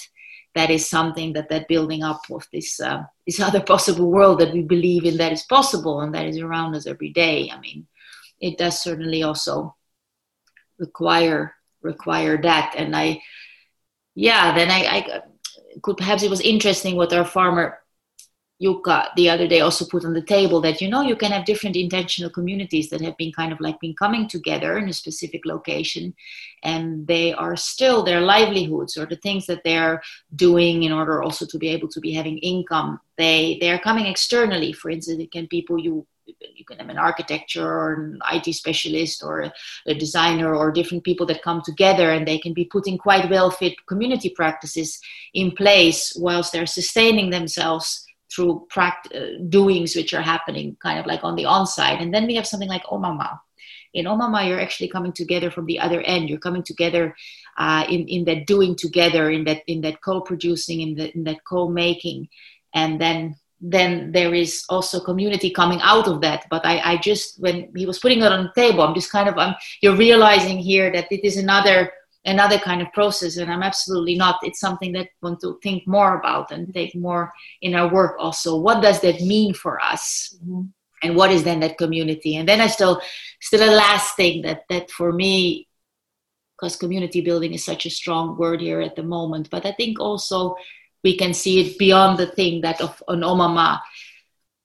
that 0.55 0.69
is 0.69 0.89
something 0.89 1.34
that 1.34 1.49
that 1.49 1.67
building 1.67 2.03
up 2.03 2.21
of 2.30 2.45
this 2.53 2.80
uh, 2.80 3.03
this 3.25 3.39
other 3.47 3.61
possible 3.61 4.11
world 4.11 4.39
that 4.39 4.53
we 4.53 4.61
believe 4.61 5.05
in 5.05 5.17
that 5.17 5.32
is 5.32 5.43
possible 5.43 6.01
and 6.01 6.13
that 6.13 6.27
is 6.27 6.39
around 6.39 6.75
us 6.75 6.88
every 6.88 7.09
day. 7.09 7.49
I 7.51 7.59
mean 7.59 7.88
it 8.41 8.57
does 8.57 8.80
certainly 8.82 9.23
also 9.23 9.75
require 10.77 11.53
require 11.82 12.41
that. 12.41 12.75
And 12.77 12.95
I, 12.95 13.21
yeah, 14.15 14.55
then 14.55 14.69
I, 14.69 14.80
I 14.80 15.21
could 15.82 15.97
perhaps 15.97 16.23
it 16.23 16.30
was 16.30 16.41
interesting 16.41 16.95
what 16.95 17.13
our 17.13 17.25
farmer 17.25 17.80
Jukka 18.61 19.09
the 19.15 19.30
other 19.30 19.47
day 19.47 19.61
also 19.61 19.86
put 19.86 20.03
on 20.03 20.13
the 20.13 20.21
table 20.21 20.59
that 20.61 20.82
you 20.82 20.89
know 20.89 21.01
you 21.01 21.15
can 21.15 21.32
have 21.32 21.45
different 21.45 21.77
intentional 21.77 22.30
communities 22.30 22.89
that 22.89 22.99
have 22.99 23.15
been 23.15 23.32
kind 23.32 23.53
of 23.53 23.61
like 23.61 23.80
been 23.80 23.95
coming 23.95 24.27
together 24.27 24.77
in 24.77 24.89
a 24.89 24.93
specific 24.93 25.45
location 25.45 26.13
and 26.63 27.07
they 27.07 27.34
are 27.34 27.55
still 27.55 28.03
their 28.03 28.19
livelihoods 28.19 28.97
or 28.97 29.05
the 29.05 29.15
things 29.15 29.45
that 29.45 29.63
they're 29.63 30.01
doing 30.36 30.84
in 30.84 30.91
order 30.91 31.23
also 31.23 31.45
to 31.45 31.57
be 31.57 31.69
able 31.69 31.88
to 31.88 32.01
be 32.01 32.11
having 32.11 32.38
income 32.39 32.99
they 33.17 33.57
they 33.61 33.71
are 33.71 33.80
coming 33.80 34.07
externally 34.07 34.73
for 34.73 34.89
instance 34.89 35.21
it 35.21 35.32
can 35.32 35.47
people 35.47 35.80
you 35.80 36.05
you 36.55 36.65
can 36.65 36.77
have 36.80 36.89
an 36.89 36.97
architecture 36.97 37.67
or 37.67 37.93
an 37.93 38.19
IT 38.32 38.53
specialist 38.53 39.23
or 39.23 39.51
a 39.88 39.93
designer 39.93 40.55
or 40.55 40.71
different 40.71 41.03
people 41.03 41.25
that 41.27 41.41
come 41.41 41.61
together 41.63 42.11
and 42.11 42.27
they 42.27 42.38
can 42.38 42.53
be 42.53 42.65
putting 42.65 42.97
quite 42.97 43.30
well 43.30 43.51
fit 43.51 43.73
community 43.88 44.30
practices 44.30 44.99
in 45.34 45.51
place 45.51 46.13
whilst 46.15 46.51
they're 46.51 46.65
sustaining 46.65 47.30
themselves 47.30 48.05
through 48.34 48.67
pract- 48.71 49.13
uh, 49.15 49.43
doings 49.49 49.95
which 49.95 50.13
are 50.13 50.21
happening 50.21 50.77
kind 50.82 50.99
of 50.99 51.05
like 51.05 51.23
on 51.23 51.36
the 51.36 51.45
on-site. 51.45 52.01
And 52.01 52.13
then 52.13 52.27
we 52.27 52.36
have 52.36 52.47
something 52.47 52.69
like 52.69 52.84
oma 52.89 53.13
maa. 53.13 53.38
In 53.93 54.05
oma 54.05 54.30
maa 54.30 54.41
you're 54.41 54.61
actually 54.61 54.89
coming 54.89 55.13
together 55.13 55.49
from 55.49 55.65
the 55.65 55.80
other 55.80 56.01
end. 56.01 56.30
You're 56.30 56.39
coming 56.39 56.63
together 56.63 57.15
uh, 57.57 57.86
in, 57.89 58.07
in 58.07 58.25
that 58.25 58.45
doing 58.45 58.75
together 58.75 59.32
in 59.32 59.43
that 59.45 59.63
in 59.67 59.82
that 59.82 60.01
co-producing 60.01 60.82
in, 60.82 60.99
in 60.99 61.23
that 61.23 61.43
co-making. 61.43 62.30
And 62.73 63.01
then 63.01 63.36
then 63.62 64.12
there 64.12 64.34
is 64.34 64.64
also 64.70 64.99
community 64.99 65.49
coming 65.49 65.80
out 65.82 66.07
of 66.07 66.22
that. 66.22 66.45
But 66.49 66.66
I, 66.66 66.93
I 66.93 66.97
just 66.97 67.39
when 67.39 67.72
he 67.76 67.86
was 67.86 67.99
putting 67.99 68.20
it 68.20 68.32
on 68.32 68.45
the 68.45 68.62
table 68.62 68.84
i'm 68.84 68.95
just 68.95 69.12
kind 69.12 69.28
of 69.28 69.38
i'm 69.38 69.55
you're 69.82 69.95
realizing 69.95 70.57
here 70.57 70.91
that 70.91 71.12
it 71.12 71.26
is 71.26 71.38
another 71.38 71.91
another 72.26 72.57
kind 72.57 72.82
of 72.82 72.91
process. 72.93 73.38
And 73.38 73.51
i'm 73.51 73.64
absolutely 73.64 74.16
not 74.16 74.39
it's 74.43 74.60
something 74.60 74.93
that 74.93 75.07
I 75.07 75.10
want 75.22 75.41
to 75.41 75.60
think 75.62 75.88
more 75.88 76.20
about 76.20 76.51
and 76.51 76.74
take 76.74 76.95
more 76.95 77.32
in 77.62 77.76
our 77.76 77.91
work 77.91 78.16
also. 78.20 78.57
What 78.57 78.82
does 78.82 79.01
that 79.01 79.22
mean 79.22 79.53
for 79.53 79.80
us? 79.80 80.36
Mm-hmm. 80.43 80.62
and 81.03 81.16
what 81.16 81.32
is 81.32 81.43
then 81.43 81.62
that 81.62 81.78
community? 81.78 82.36
And 82.38 82.47
then 82.47 82.62
i 82.62 82.68
still 82.68 83.01
still 83.41 83.70
a 83.70 83.72
last 83.76 84.16
thing 84.16 84.41
that 84.43 84.64
that 84.70 84.91
for 84.91 85.12
me 85.12 85.68
because 86.55 86.76
community 86.76 87.22
building 87.22 87.53
is 87.53 87.64
such 87.64 87.86
a 87.86 87.89
strong 87.89 88.38
word 88.38 88.60
here 88.60 88.82
at 88.82 88.95
the 88.95 89.03
moment. 89.03 89.49
But 89.49 89.66
i 89.66 89.72
think 89.72 89.99
also 89.99 90.55
we 91.03 91.17
can 91.17 91.33
see 91.33 91.61
it 91.61 91.77
beyond 91.77 92.17
the 92.17 92.27
thing 92.27 92.61
that 92.61 92.81
of 92.81 93.01
an 93.07 93.23
oma 93.23 93.49
maa 93.49 93.79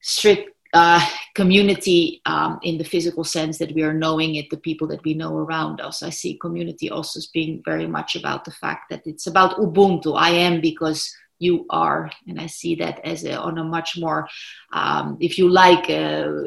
strict 0.00 0.50
uh, 0.74 1.00
community 1.34 2.20
um, 2.26 2.58
in 2.62 2.76
the 2.78 2.84
physical 2.84 3.22
sense 3.22 3.58
that 3.58 3.72
we 3.74 3.82
are 3.82 3.94
knowing 3.94 4.34
it, 4.34 4.50
the 4.50 4.56
people 4.56 4.88
that 4.88 5.02
we 5.04 5.14
know 5.14 5.36
around 5.36 5.80
us. 5.80 6.02
I 6.02 6.10
see 6.10 6.36
community 6.36 6.90
also 6.90 7.18
as 7.18 7.28
being 7.28 7.62
very 7.64 7.86
much 7.86 8.16
about 8.16 8.44
the 8.44 8.50
fact 8.50 8.90
that 8.90 9.02
it's 9.06 9.28
about 9.28 9.56
Ubuntu. 9.56 10.18
I 10.18 10.30
am 10.30 10.60
because 10.60 11.14
you 11.38 11.64
are, 11.70 12.10
and 12.26 12.40
I 12.40 12.46
see 12.46 12.74
that 12.76 13.00
as 13.04 13.24
a, 13.24 13.38
on 13.38 13.58
a 13.58 13.64
much 13.64 13.96
more, 13.98 14.26
um, 14.72 15.16
if 15.20 15.38
you 15.38 15.48
like, 15.48 15.88
uh, 15.90 16.42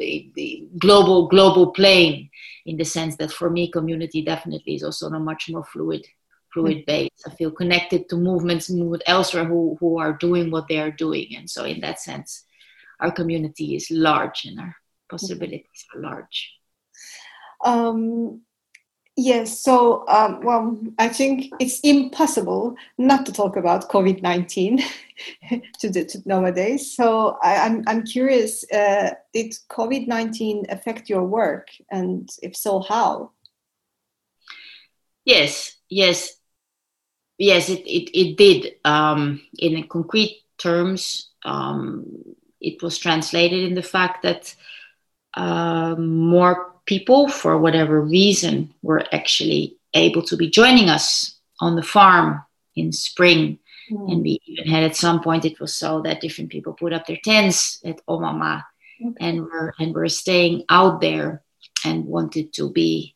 global 0.78 1.28
global 1.28 1.72
plane. 1.72 2.28
In 2.66 2.76
the 2.76 2.84
sense 2.84 3.16
that 3.16 3.32
for 3.32 3.48
me, 3.48 3.70
community 3.70 4.20
definitely 4.20 4.74
is 4.74 4.82
also 4.82 5.06
on 5.06 5.14
a 5.14 5.20
much 5.20 5.48
more 5.48 5.64
fluid 5.64 6.06
fluid 6.52 6.84
base. 6.86 7.10
I 7.26 7.30
feel 7.30 7.50
connected 7.50 8.08
to 8.08 8.16
movements 8.16 8.70
moved 8.70 9.02
elsewhere 9.06 9.44
who 9.44 9.76
who 9.80 9.98
are 9.98 10.12
doing 10.12 10.50
what 10.50 10.68
they 10.68 10.78
are 10.78 10.90
doing, 10.90 11.36
and 11.36 11.48
so 11.48 11.64
in 11.64 11.80
that 11.80 12.00
sense 12.00 12.44
our 13.00 13.10
community 13.10 13.76
is 13.76 13.90
large 13.90 14.44
and 14.44 14.58
our 14.60 14.74
possibilities 15.08 15.84
are 15.94 16.00
large. 16.00 16.52
Um, 17.64 18.42
yes, 19.16 19.60
so, 19.62 20.06
um, 20.08 20.40
well, 20.42 20.78
I 20.98 21.08
think 21.08 21.52
it's 21.60 21.80
impossible 21.80 22.76
not 22.98 23.26
to 23.26 23.32
talk 23.32 23.56
about 23.56 23.88
COVID 23.88 24.22
19 24.22 24.82
to, 25.80 26.04
to 26.04 26.22
nowadays. 26.24 26.94
So, 26.94 27.38
I, 27.42 27.54
am 27.54 27.78
I'm, 27.78 27.84
I'm 27.86 28.06
curious 28.06 28.64
uh, 28.72 29.14
did 29.32 29.54
COVID 29.70 30.06
19 30.08 30.66
affect 30.68 31.08
your 31.08 31.24
work? 31.24 31.68
And 31.90 32.28
if 32.42 32.56
so, 32.56 32.80
how? 32.80 33.32
Yes, 35.24 35.76
yes, 35.88 36.37
yes, 37.38 37.68
it, 37.68 37.80
it, 37.86 38.18
it 38.18 38.36
did. 38.36 38.74
Um, 38.84 39.40
in 39.58 39.86
concrete 39.88 40.42
terms, 40.58 41.30
um, 41.44 42.06
it 42.60 42.82
was 42.82 42.98
translated 42.98 43.64
in 43.64 43.74
the 43.74 43.82
fact 43.82 44.22
that 44.22 44.54
uh, 45.34 45.94
more 45.96 46.74
people, 46.84 47.28
for 47.28 47.58
whatever 47.58 48.00
reason, 48.00 48.74
were 48.82 49.04
actually 49.12 49.76
able 49.94 50.22
to 50.22 50.36
be 50.36 50.50
joining 50.50 50.88
us 50.88 51.38
on 51.60 51.76
the 51.76 51.82
farm 51.82 52.42
in 52.76 52.92
spring. 52.92 53.58
Mm. 53.90 54.12
And 54.12 54.22
we 54.22 54.40
even 54.46 54.70
had 54.70 54.82
at 54.82 54.96
some 54.96 55.22
point 55.22 55.44
it 55.44 55.60
was 55.60 55.74
so 55.74 56.02
that 56.02 56.20
different 56.20 56.50
people 56.50 56.72
put 56.72 56.92
up 56.92 57.06
their 57.06 57.18
tents 57.24 57.80
at 57.84 58.00
Oma 58.08 58.32
Maa 58.32 58.62
okay. 59.04 59.14
and 59.20 59.42
were 59.42 59.74
and 59.78 59.94
were 59.94 60.08
staying 60.08 60.64
out 60.68 61.00
there 61.00 61.42
and 61.84 62.04
wanted 62.04 62.52
to 62.54 62.70
be 62.70 63.14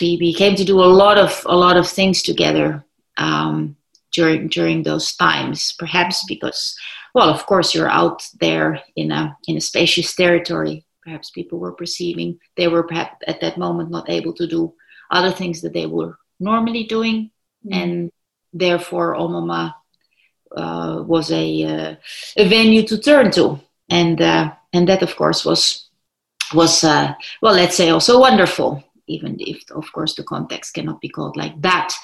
we, 0.00 0.18
we 0.20 0.34
came 0.34 0.56
to 0.56 0.64
do 0.64 0.80
a 0.80 0.94
lot 1.02 1.18
of 1.18 1.42
a 1.46 1.56
lot 1.56 1.76
of 1.76 1.88
things 1.88 2.22
together 2.22 2.84
um, 3.16 3.76
during 4.12 4.48
during 4.48 4.82
those 4.82 5.14
times 5.16 5.74
perhaps 5.78 6.24
because 6.26 6.76
well, 7.14 7.30
of 7.30 7.46
course, 7.46 7.74
you're 7.74 7.88
out 7.88 8.28
there 8.40 8.82
in 8.96 9.12
a 9.12 9.38
in 9.46 9.56
a 9.56 9.60
spacious 9.60 10.14
territory. 10.14 10.84
Perhaps 11.02 11.30
people 11.30 11.58
were 11.58 11.72
perceiving 11.72 12.40
they 12.56 12.66
were 12.68 12.82
perhaps 12.82 13.16
at 13.26 13.40
that 13.40 13.56
moment 13.56 13.90
not 13.90 14.10
able 14.10 14.32
to 14.34 14.46
do 14.46 14.74
other 15.10 15.30
things 15.30 15.60
that 15.62 15.72
they 15.72 15.86
were 15.86 16.18
normally 16.40 16.84
doing, 16.84 17.30
mm. 17.64 17.72
and 17.72 18.10
therefore 18.52 19.14
Oma 19.14 19.40
Maa 19.40 19.72
uh, 20.56 21.02
was 21.02 21.30
a 21.30 21.64
uh, 21.64 21.94
a 22.36 22.48
venue 22.48 22.82
to 22.88 22.98
turn 22.98 23.30
to, 23.32 23.60
and 23.88 24.20
uh, 24.20 24.52
and 24.72 24.88
that 24.88 25.02
of 25.02 25.14
course 25.14 25.44
was 25.44 25.88
was 26.52 26.82
uh, 26.82 27.14
well, 27.40 27.54
let's 27.54 27.76
say 27.76 27.90
also 27.90 28.18
wonderful, 28.18 28.82
even 29.06 29.36
if 29.38 29.70
of 29.70 29.92
course 29.92 30.16
the 30.16 30.24
context 30.24 30.74
cannot 30.74 31.00
be 31.00 31.08
called 31.08 31.36
like 31.36 31.60
that. 31.60 31.94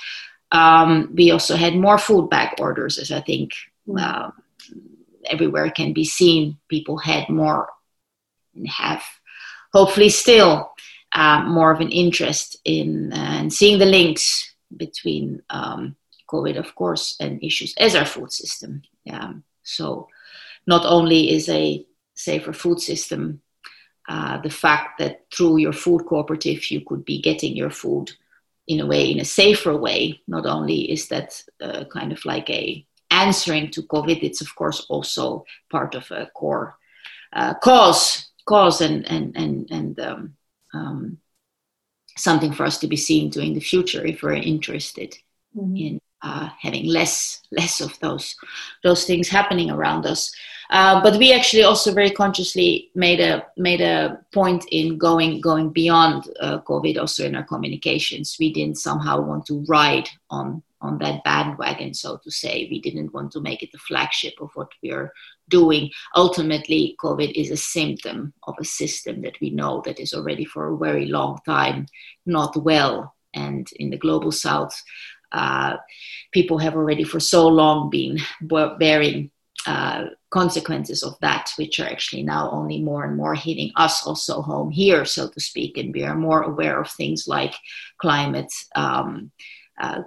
Um, 0.53 1.13
we 1.15 1.31
also 1.31 1.57
had 1.57 1.77
more 1.77 1.99
food 1.99 2.29
bag 2.29 2.61
orders, 2.61 2.99
as 2.99 3.13
I 3.13 3.21
think. 3.21 3.53
Mm 3.89 4.33
everywhere 5.27 5.71
can 5.71 5.93
be 5.93 6.05
seen. 6.05 6.59
People 6.69 6.99
had 6.99 7.29
more 7.29 7.69
and 8.55 8.69
have 8.69 9.03
hopefully 9.73 10.09
still 10.09 10.73
uh, 11.13 11.43
more 11.43 11.71
of 11.71 11.81
an 11.81 11.91
interest 11.91 12.57
in 12.65 13.13
uh, 13.13 13.49
seeing 13.51 13.79
the 13.79 13.87
links 13.87 14.55
between 14.77 15.43
um, 15.51 15.97
COVID, 16.29 16.57
of 16.59 16.75
course, 16.75 17.17
and 17.21 17.43
issues 17.43 17.75
as 17.79 17.95
our 17.95 18.05
food 18.05 18.33
system. 18.33 18.83
Um, 19.11 19.45
so, 19.63 20.09
not 20.67 20.85
only 20.85 21.31
is 21.31 21.49
a 21.49 21.85
safer 22.15 22.53
food 22.53 22.81
system 22.81 23.41
uh, 24.09 24.41
the 24.43 24.51
fact 24.51 24.99
that 24.99 25.25
through 25.33 25.59
your 25.59 25.73
food 25.73 26.05
cooperative 26.05 26.71
you 26.71 26.81
could 26.81 27.05
be 27.05 27.21
getting 27.21 27.57
your 27.57 27.71
food 27.71 28.11
in 28.71 28.79
a 28.79 28.87
way, 28.87 29.11
in 29.11 29.19
a 29.19 29.25
safer 29.25 29.77
way, 29.77 30.21
not 30.29 30.47
only 30.47 30.93
is 30.93 31.09
that 31.09 31.43
uh, 31.61 31.85
kind 31.93 32.13
of 32.13 32.25
like 32.25 32.49
a 32.49 32.87
answering 33.11 33.69
to 33.73 33.83
COVID, 33.83 34.23
it's 34.23 34.41
of 34.41 34.55
course 34.55 34.87
also 34.89 35.45
part 35.71 35.97
of 35.97 36.09
a 36.13 36.31
core 36.37 36.77
uh, 37.33 37.55
cause, 37.55 38.31
cause 38.47 38.81
and 38.81 39.05
and 39.11 39.37
and 39.37 39.69
and 39.73 40.01
um, 40.01 40.37
um, 40.73 41.19
something 42.17 42.53
for 42.53 42.65
us 42.65 42.79
to 42.79 42.87
be 42.87 42.97
seeing 42.97 43.29
to 43.33 43.41
in 43.41 43.55
the 43.55 43.61
future 43.61 44.07
if 44.07 44.23
we're 44.23 44.35
interested 44.35 45.19
mm-hmm. 45.57 45.77
in 45.77 46.01
uh, 46.23 46.49
having 46.61 46.87
less 46.87 47.43
less 47.51 47.81
of 47.81 47.99
those 47.99 48.37
those 48.85 49.05
things 49.05 49.29
happening 49.29 49.71
around 49.71 50.07
us. 50.07 50.33
Uh, 50.71 51.03
but 51.03 51.19
we 51.19 51.33
actually 51.33 51.65
also 51.65 51.93
very 51.93 52.11
consciously 52.11 52.91
made 52.95 53.19
a 53.21 53.45
made 53.57 53.81
a 53.81 54.21
point 54.33 54.65
in 54.71 54.97
going 54.97 55.41
going 55.41 55.71
beyond 55.71 56.25
uh, 56.41 56.61
COVID 56.61 56.97
also 56.97 57.25
in 57.25 57.35
our 57.35 57.43
communications. 57.43 58.37
We 58.39 58.53
didn't 58.53 58.79
somehow 58.79 59.21
want 59.21 59.47
to 59.47 59.65
ride 59.69 60.09
on 60.31 60.63
on 60.81 60.99
that 60.99 61.25
bandwagon, 61.25 61.93
so 61.93 62.19
to 62.23 62.31
say. 62.31 62.69
We 62.71 62.81
didn't 62.81 63.13
want 63.13 63.33
to 63.33 63.41
make 63.41 63.63
it 63.65 63.73
the 63.73 63.79
flagship 63.79 64.35
of 64.41 64.51
what 64.55 64.69
we 64.81 64.93
are 64.93 65.13
doing. 65.49 65.91
Ultimately, 66.15 66.97
COVID 67.03 67.33
is 67.33 67.51
a 67.51 67.57
symptom 67.57 68.33
of 68.45 68.55
a 68.59 68.65
system 68.65 69.23
that 69.23 69.39
we 69.41 69.51
know 69.51 69.83
that 69.85 69.99
is 69.99 70.15
already 70.15 70.45
for 70.45 70.73
a 70.73 70.79
very 70.79 71.07
long 71.07 71.41
time 71.45 71.87
not 72.27 72.57
well. 72.57 73.15
And 73.35 73.69
in 73.77 73.91
the 73.91 73.99
global 73.99 74.33
south, 74.33 74.81
uh, 75.33 75.77
people 76.33 76.59
have 76.59 76.75
already 76.77 77.05
for 77.05 77.21
so 77.21 77.47
long 77.47 77.91
been 77.91 78.19
bearing 78.79 79.31
uh, 79.67 80.05
consequences 80.31 81.03
of 81.03 81.19
that, 81.21 81.53
which 81.57 81.79
are 81.81 81.87
actually 81.89 82.23
now 82.23 82.51
only 82.51 82.81
more 82.81 83.05
and 83.05 83.17
more 83.17 83.35
hitting 83.35 83.71
us 83.77 84.07
also 84.07 84.41
home 84.41 84.71
here, 84.71 85.05
so 85.05 85.29
to 85.29 85.41
speak. 85.41 85.77
And 85.77 85.93
we 85.95 86.03
are 86.03 86.17
more 86.17 86.43
aware 86.43 86.81
of 86.81 86.91
things 86.91 87.29
like 87.29 87.55
climate. 87.99 88.53
Um, 88.75 89.33
uh, 89.79 90.03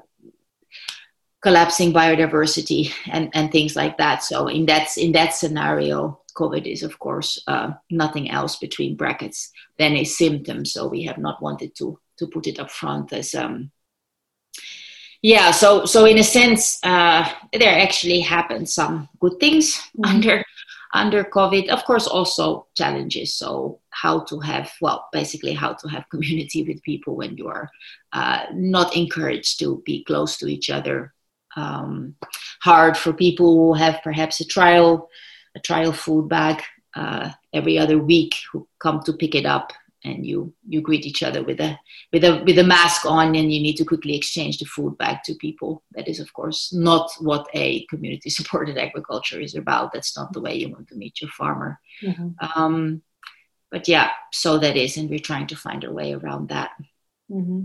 collapsing 1.43 1.91
biodiversity 1.91 2.89
and, 3.11 3.29
and 3.33 3.51
things 3.51 3.75
like 3.75 3.97
that. 3.97 4.23
So 4.23 4.47
in 4.47 4.65
that 4.67 4.97
in 4.97 5.11
that 5.11 5.33
scenario, 5.35 6.21
COVID 6.37 6.65
is, 6.65 6.83
of 6.83 6.97
course, 6.99 7.43
uh, 7.47 7.71
nothing 7.89 8.31
else 8.31 8.55
between 8.55 8.95
brackets 8.95 9.51
than 9.77 9.93
a 9.93 10.05
symptom. 10.05 10.65
So 10.65 10.87
we 10.87 11.03
have 11.03 11.17
not 11.17 11.41
wanted 11.41 11.75
to 11.77 11.99
to 12.17 12.27
put 12.27 12.47
it 12.47 12.59
up 12.59 12.71
front 12.71 13.11
as 13.11 13.35
um, 13.35 13.71
yeah. 15.23 15.51
So 15.51 15.85
so 15.85 16.05
in 16.05 16.19
a 16.19 16.23
sense, 16.23 16.79
uh, 16.83 17.27
there 17.53 17.79
actually 17.79 18.19
happened 18.19 18.69
some 18.69 19.09
good 19.19 19.39
things 19.39 19.75
mm-hmm. 19.75 20.05
under 20.05 20.43
under 20.93 21.23
COVID. 21.23 21.69
Of 21.69 21.85
course, 21.85 22.05
also 22.05 22.67
challenges. 22.75 23.33
So 23.33 23.79
how 23.89 24.19
to 24.25 24.39
have 24.41 24.71
well, 24.81 25.07
basically 25.13 25.53
how 25.53 25.73
to 25.73 25.87
have 25.87 26.09
community 26.11 26.63
with 26.63 26.83
people 26.83 27.15
when 27.15 27.37
you 27.37 27.47
are 27.47 27.69
uh, 28.11 28.45
not 28.53 28.95
encouraged 28.95 29.59
to 29.59 29.81
be 29.85 30.03
close 30.03 30.37
to 30.37 30.47
each 30.47 30.69
other. 30.69 31.13
Um, 31.55 32.15
hard 32.61 32.97
for 32.97 33.13
people 33.13 33.55
who 33.55 33.73
have 33.73 34.01
perhaps 34.03 34.41
a 34.41 34.45
trial 34.45 35.09
a 35.55 35.59
trial 35.59 35.93
food 35.93 36.27
bag 36.27 36.61
uh, 36.95 37.29
every 37.53 37.77
other 37.77 37.97
week 37.97 38.35
who 38.51 38.67
come 38.79 39.01
to 39.03 39.13
pick 39.13 39.35
it 39.35 39.45
up 39.45 39.71
and 40.03 40.25
you 40.25 40.53
you 40.67 40.81
greet 40.81 41.05
each 41.05 41.23
other 41.23 41.43
with 41.43 41.59
a 41.59 41.77
with 42.11 42.23
a 42.23 42.43
with 42.45 42.57
a 42.59 42.63
mask 42.63 43.05
on 43.05 43.35
and 43.35 43.53
you 43.53 43.61
need 43.61 43.75
to 43.75 43.85
quickly 43.85 44.15
exchange 44.15 44.57
the 44.57 44.65
food 44.65 44.97
back 44.97 45.23
to 45.23 45.33
people 45.35 45.83
that 45.91 46.07
is 46.07 46.19
of 46.19 46.31
course 46.33 46.73
not 46.73 47.09
what 47.19 47.47
a 47.53 47.85
community 47.85 48.29
supported 48.29 48.77
agriculture 48.87 49.39
is 49.39 49.55
about 49.55 49.93
that's 49.93 50.17
not 50.17 50.33
the 50.33 50.41
way 50.41 50.55
you 50.55 50.69
want 50.69 50.87
to 50.87 50.95
meet 50.95 51.21
your 51.21 51.31
farmer 51.31 51.79
mm-hmm. 52.01 52.29
um, 52.55 53.01
but 53.71 53.87
yeah 53.87 54.09
so 54.31 54.57
that 54.57 54.75
is 54.75 54.97
and 54.97 55.09
we're 55.09 55.19
trying 55.19 55.47
to 55.47 55.55
find 55.55 55.83
a 55.83 55.91
way 55.91 56.13
around 56.13 56.49
that 56.49 56.71
mm-hmm. 57.31 57.63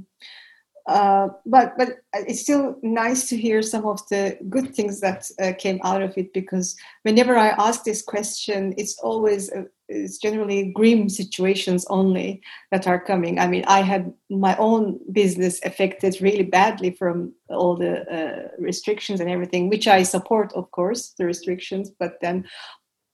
Uh, 0.89 1.29
but 1.45 1.77
but 1.77 1.99
it's 2.15 2.41
still 2.41 2.75
nice 2.83 3.29
to 3.29 3.37
hear 3.37 3.61
some 3.61 3.85
of 3.85 4.01
the 4.09 4.39
good 4.49 4.75
things 4.75 5.01
that 5.01 5.31
uh, 5.39 5.53
came 5.59 5.79
out 5.85 6.03
of 6.03 6.17
it 6.17 6.33
because 6.33 6.77
whenever 7.03 7.37
I 7.37 7.49
ask 7.49 7.85
this 7.85 8.01
question, 8.01 8.73
it's 8.79 8.99
always 9.01 9.53
uh, 9.53 9.65
it's 9.91 10.17
generally 10.17 10.73
grim 10.73 11.11
situations 11.11 11.85
only 11.91 12.43
that 12.71 12.87
are 12.87 12.99
coming. 12.99 13.39
I 13.39 13.49
mean, 13.49 13.65
I 13.67 13.83
had 13.83 14.15
my 14.31 14.57
own 14.57 14.99
business 15.13 15.61
affected 15.63 16.21
really 16.23 16.45
badly 16.45 16.93
from 16.93 17.35
all 17.51 17.77
the 17.77 18.11
uh, 18.11 18.49
restrictions 18.59 19.21
and 19.21 19.29
everything, 19.29 19.69
which 19.69 19.87
I 19.87 20.05
support, 20.05 20.55
of 20.55 20.71
course, 20.71 21.15
the 21.19 21.27
restrictions. 21.27 21.91
But 21.91 22.19
then 22.23 22.47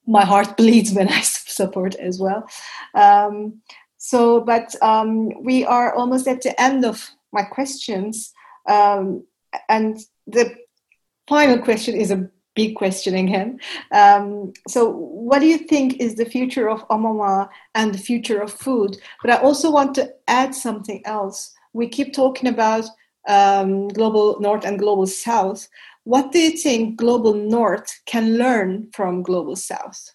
my 0.06 0.24
heart 0.24 0.56
bleeds 0.56 0.92
when 0.92 1.08
I 1.08 1.20
support 1.22 1.96
as 1.96 2.20
well. 2.20 2.48
Um, 2.94 3.62
so, 3.96 4.40
but 4.40 4.74
um, 4.82 5.30
we 5.42 5.64
are 5.64 5.94
almost 5.94 6.28
at 6.28 6.42
the 6.42 6.60
end 6.60 6.84
of 6.84 7.10
my 7.34 7.42
questions. 7.42 8.32
Um, 8.66 9.26
and 9.68 9.98
the 10.26 10.54
final 11.28 11.58
question 11.58 11.94
is 11.94 12.10
a 12.10 12.28
big 12.54 12.76
question 12.76 13.14
again. 13.14 13.58
Um, 13.92 14.52
so, 14.68 14.88
what 14.88 15.40
do 15.40 15.46
you 15.46 15.58
think 15.58 16.00
is 16.00 16.14
the 16.14 16.24
future 16.24 16.68
of 16.68 16.84
Oma 16.90 17.12
Maa 17.12 17.48
and 17.74 17.92
the 17.92 17.98
future 17.98 18.40
of 18.40 18.52
food? 18.52 18.96
But 19.22 19.32
I 19.32 19.36
also 19.42 19.70
want 19.70 19.94
to 19.96 20.12
add 20.28 20.54
something 20.54 21.02
else. 21.04 21.52
We 21.72 21.88
keep 21.88 22.14
talking 22.14 22.48
about 22.48 22.84
um, 23.28 23.88
global 23.88 24.40
north 24.40 24.64
and 24.64 24.78
global 24.78 25.06
south. 25.06 25.68
What 26.04 26.32
do 26.32 26.38
you 26.38 26.56
think 26.56 26.96
global 26.96 27.34
north 27.34 27.90
can 28.06 28.36
learn 28.36 28.90
from 28.92 29.22
global 29.22 29.56
south? 29.56 30.10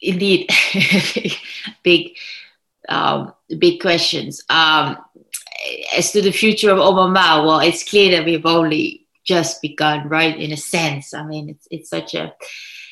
Indeed, 0.00 0.50
big 1.82 2.16
um, 2.88 3.32
big 3.58 3.80
questions. 3.80 4.42
Um, 4.48 4.96
as 5.96 6.12
to 6.12 6.22
the 6.22 6.30
future 6.30 6.70
of 6.70 6.78
Oma 6.78 7.08
Maa, 7.08 7.44
well, 7.44 7.60
it's 7.60 7.88
clear 7.88 8.16
that 8.16 8.24
we've 8.24 8.46
only 8.46 9.06
just 9.24 9.60
begun, 9.60 10.08
right? 10.08 10.38
In 10.38 10.52
a 10.52 10.56
sense, 10.56 11.12
I 11.12 11.24
mean, 11.24 11.50
it's 11.50 11.68
it's 11.70 11.90
such 11.90 12.14
a 12.14 12.32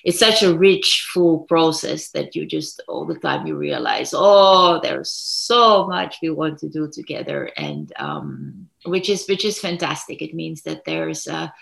it's 0.04 0.18
such 0.20 0.42
a 0.42 0.56
rich, 0.56 1.08
full 1.12 1.40
process 1.40 2.10
that 2.10 2.36
you 2.36 2.46
just 2.46 2.80
all 2.86 3.04
the 3.04 3.18
time 3.18 3.46
you 3.46 3.56
realize, 3.56 4.12
oh, 4.14 4.78
there's 4.80 5.10
so 5.10 5.88
much 5.88 6.18
we 6.22 6.30
want 6.30 6.58
to 6.60 6.68
do 6.68 6.88
together, 6.88 7.50
and 7.56 7.92
um, 7.96 8.68
which 8.84 9.08
is 9.08 9.26
which 9.26 9.44
is 9.44 9.58
fantastic. 9.58 10.22
It 10.22 10.34
means 10.34 10.62
that 10.62 10.84
there's 10.84 11.26
a 11.26 11.52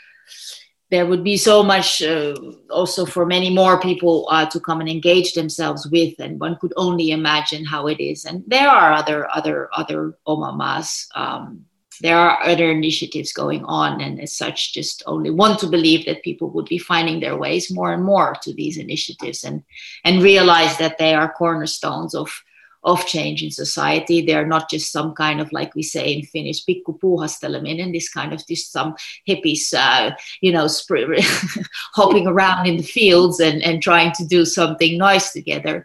there 0.90 1.06
would 1.06 1.24
be 1.24 1.36
so 1.36 1.62
much 1.62 2.02
uh, 2.02 2.34
also 2.70 3.04
for 3.04 3.26
many 3.26 3.50
more 3.50 3.80
people 3.80 4.28
uh, 4.30 4.46
to 4.46 4.60
come 4.60 4.80
and 4.80 4.88
engage 4.88 5.32
themselves 5.32 5.88
with 5.88 6.14
and 6.18 6.38
one 6.40 6.56
could 6.60 6.72
only 6.76 7.10
imagine 7.10 7.64
how 7.64 7.86
it 7.86 8.00
is. 8.00 8.24
And 8.24 8.44
there 8.46 8.68
are 8.68 8.92
other 8.92 9.28
other 9.34 9.68
other 9.72 10.16
oma 10.26 10.52
maas 10.52 11.08
um, 11.14 11.64
there 12.00 12.18
are 12.18 12.42
other 12.42 12.70
initiatives 12.70 13.32
going 13.32 13.64
on 13.64 14.00
and 14.00 14.20
as 14.20 14.36
such 14.36 14.72
just 14.72 15.02
only 15.06 15.30
want 15.30 15.58
to 15.60 15.66
believe 15.66 16.04
that 16.06 16.22
people 16.22 16.50
would 16.50 16.66
be 16.66 16.78
finding 16.78 17.20
their 17.20 17.36
ways 17.36 17.70
more 17.70 17.92
and 17.92 18.04
more 18.04 18.34
to 18.42 18.52
these 18.54 18.76
initiatives 18.76 19.44
and 19.44 19.62
and 20.04 20.22
realize 20.22 20.76
that 20.78 20.98
they 20.98 21.14
are 21.14 21.32
cornerstones 21.32 22.14
of 22.14 22.42
of 22.84 23.06
change 23.06 23.42
in 23.42 23.50
society. 23.50 24.20
They're 24.20 24.46
not 24.46 24.70
just 24.70 24.92
some 24.92 25.14
kind 25.14 25.40
of, 25.40 25.52
like 25.52 25.74
we 25.74 25.82
say 25.82 26.12
in 26.12 26.24
Finnish, 26.24 26.64
pikku 26.64 26.98
puuhasteleminen, 26.98 27.92
this 27.92 28.08
kind 28.08 28.32
of 28.32 28.46
just 28.46 28.72
some 28.72 28.94
hippies, 29.28 29.72
uh, 29.74 30.14
you 30.40 30.52
know, 30.52 30.68
hopping 31.94 32.26
around 32.26 32.66
in 32.66 32.76
the 32.76 32.82
fields 32.82 33.40
and, 33.40 33.62
and 33.62 33.82
trying 33.82 34.12
to 34.12 34.26
do 34.26 34.44
something 34.44 34.98
nice 34.98 35.32
together. 35.32 35.84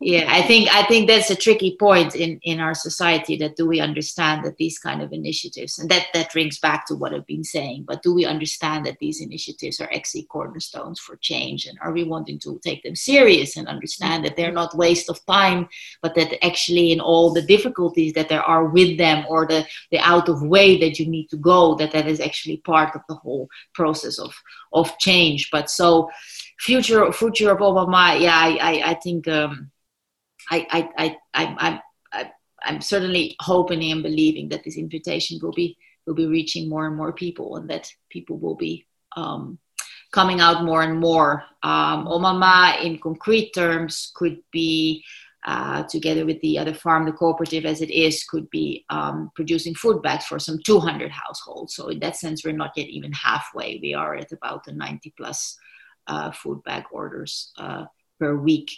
Yeah, 0.00 0.26
I 0.28 0.42
think 0.42 0.68
I 0.74 0.84
think 0.84 1.08
that's 1.08 1.30
a 1.30 1.36
tricky 1.36 1.76
point 1.78 2.14
in, 2.14 2.40
in 2.42 2.60
our 2.60 2.74
society 2.74 3.36
that 3.36 3.56
do 3.56 3.66
we 3.66 3.80
understand 3.80 4.44
that 4.44 4.56
these 4.56 4.78
kind 4.78 5.02
of 5.02 5.12
initiatives, 5.12 5.78
and 5.78 5.90
that, 5.90 6.06
that 6.14 6.34
rings 6.34 6.58
back 6.58 6.86
to 6.86 6.94
what 6.94 7.14
I've 7.14 7.26
been 7.26 7.44
saying, 7.44 7.84
but 7.86 8.02
do 8.02 8.12
we 8.14 8.24
understand 8.24 8.86
that 8.86 8.98
these 8.98 9.20
initiatives 9.20 9.80
are 9.80 9.90
actually 9.94 10.24
cornerstones 10.24 10.98
for 10.98 11.16
change? 11.16 11.66
And 11.66 11.78
are 11.80 11.92
we 11.92 12.04
wanting 12.04 12.38
to 12.40 12.58
take 12.64 12.82
them 12.82 12.96
serious 12.96 13.56
and 13.56 13.68
understand 13.68 14.24
that 14.24 14.36
they're 14.36 14.52
not 14.52 14.76
waste 14.76 15.08
of 15.08 15.24
time, 15.26 15.68
but 16.00 16.14
that 16.14 16.31
actually 16.42 16.92
in 16.92 17.00
all 17.00 17.32
the 17.32 17.42
difficulties 17.42 18.12
that 18.12 18.28
there 18.28 18.42
are 18.42 18.66
with 18.66 18.98
them 18.98 19.24
or 19.28 19.46
the, 19.46 19.66
the 19.90 19.98
out 19.98 20.28
of 20.28 20.42
way 20.42 20.78
that 20.78 20.98
you 20.98 21.06
need 21.06 21.28
to 21.28 21.36
go 21.36 21.74
that 21.76 21.92
that 21.92 22.06
is 22.06 22.20
actually 22.20 22.58
part 22.58 22.94
of 22.94 23.02
the 23.08 23.14
whole 23.14 23.48
process 23.74 24.18
of 24.18 24.34
of 24.72 24.96
change 24.98 25.48
but 25.50 25.70
so 25.70 26.10
future 26.58 27.12
future 27.12 27.50
of 27.50 27.60
Oma 27.60 27.86
Maa 27.86 28.14
yeah 28.14 28.36
i 28.36 28.50
i, 28.60 28.90
I 28.90 28.94
think 28.94 29.28
um 29.28 29.70
I, 30.50 30.66
I 30.70 30.88
i 30.98 31.16
i 31.34 31.80
i 32.12 32.30
i'm 32.64 32.80
certainly 32.80 33.36
hoping 33.40 33.82
and 33.90 34.02
believing 34.02 34.48
that 34.50 34.64
this 34.64 34.76
invitation 34.76 35.38
will 35.42 35.52
be 35.52 35.76
will 36.06 36.14
be 36.14 36.26
reaching 36.26 36.68
more 36.68 36.86
and 36.86 36.96
more 36.96 37.12
people 37.12 37.56
and 37.56 37.70
that 37.70 37.90
people 38.10 38.38
will 38.38 38.56
be 38.56 38.86
um, 39.16 39.58
coming 40.12 40.40
out 40.40 40.64
more 40.64 40.82
and 40.82 40.98
more. 40.98 41.44
Um, 41.62 42.06
Oma 42.08 42.34
Maa, 42.34 42.76
in 42.82 42.98
concrete 42.98 43.52
terms, 43.54 44.12
could 44.14 44.38
be 44.50 45.04
uh, 45.44 45.82
together 45.84 46.24
with 46.24 46.40
the 46.40 46.58
other 46.58 46.74
farm, 46.74 47.04
the 47.04 47.12
cooperative 47.12 47.64
as 47.64 47.80
it 47.80 47.90
is, 47.90 48.24
could 48.24 48.48
be 48.50 48.84
um, 48.90 49.30
producing 49.34 49.74
food 49.74 50.00
bags 50.02 50.24
for 50.24 50.38
some 50.38 50.58
200 50.64 51.10
households. 51.10 51.74
So 51.74 51.88
in 51.88 51.98
that 52.00 52.16
sense, 52.16 52.44
we're 52.44 52.52
not 52.52 52.72
yet 52.76 52.88
even 52.88 53.12
halfway. 53.12 53.78
We 53.82 53.94
are 53.94 54.14
at 54.14 54.32
about 54.32 54.64
the 54.64 54.72
90 54.72 55.12
plus 55.16 55.58
uh, 56.06 56.30
food 56.30 56.62
bag 56.62 56.84
orders 56.92 57.52
uh, 57.58 57.86
per 58.20 58.36
week. 58.36 58.70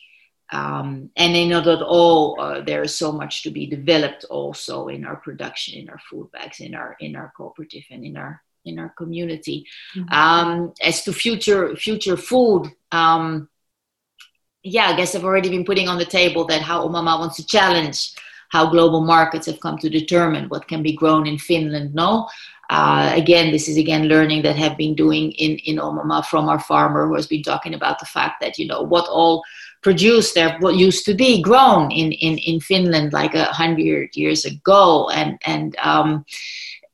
Um, 0.52 1.10
and 1.16 1.36
in 1.36 1.50
not 1.50 1.66
at 1.66 1.82
all, 1.82 2.40
uh, 2.40 2.60
there 2.60 2.82
is 2.82 2.94
so 2.94 3.12
much 3.12 3.42
to 3.42 3.50
be 3.50 3.66
developed 3.66 4.24
also 4.24 4.88
in 4.88 5.04
our 5.04 5.16
production, 5.16 5.78
in 5.78 5.90
our 5.90 6.00
food 6.10 6.30
bags, 6.32 6.60
in 6.60 6.74
our 6.74 6.96
in 7.00 7.16
our 7.16 7.32
cooperative, 7.36 7.84
and 7.90 8.04
in 8.04 8.16
our 8.16 8.42
in 8.64 8.78
our 8.78 8.90
community. 8.90 9.66
Mm-hmm. 9.96 10.12
Um, 10.12 10.74
as 10.82 11.02
to 11.04 11.12
future 11.12 11.74
future 11.76 12.16
food, 12.16 12.70
um, 12.92 13.48
yeah, 14.64 14.86
I 14.86 14.96
guess 14.96 15.14
I've 15.14 15.24
already 15.24 15.50
been 15.50 15.64
putting 15.64 15.88
on 15.88 15.98
the 15.98 16.06
table 16.06 16.46
that 16.46 16.62
how 16.62 16.82
Oma 16.82 17.02
Maa 17.02 17.18
wants 17.18 17.36
to 17.36 17.46
challenge 17.46 18.12
how 18.48 18.70
global 18.70 19.02
markets 19.02 19.46
have 19.46 19.60
come 19.60 19.76
to 19.78 19.90
determine 19.90 20.48
what 20.48 20.68
can 20.68 20.82
be 20.82 20.94
grown 20.94 21.26
in 21.26 21.38
Finland. 21.38 21.94
No, 21.94 22.28
uh, 22.70 23.12
again, 23.14 23.52
this 23.52 23.68
is 23.68 23.76
again 23.76 24.08
learning 24.08 24.42
that 24.42 24.56
have 24.56 24.76
been 24.78 24.94
doing 24.94 25.32
in 25.32 25.58
in 25.58 25.78
Oma 25.78 26.04
Maa 26.04 26.22
from 26.22 26.48
our 26.48 26.58
farmer 26.58 27.06
who 27.06 27.14
has 27.14 27.26
been 27.26 27.42
talking 27.42 27.74
about 27.74 27.98
the 27.98 28.06
fact 28.06 28.40
that 28.40 28.58
you 28.58 28.66
know 28.66 28.80
what 28.80 29.06
all 29.08 29.42
produced 29.82 30.34
there 30.34 30.56
what 30.60 30.76
used 30.76 31.04
to 31.04 31.14
be 31.14 31.42
grown 31.42 31.90
in 31.90 32.12
in 32.12 32.38
in 32.38 32.58
Finland 32.58 33.12
like 33.12 33.34
a 33.34 33.44
hundred 33.44 34.16
years 34.16 34.46
ago, 34.46 35.10
and 35.10 35.38
and 35.44 35.76
um, 35.82 36.24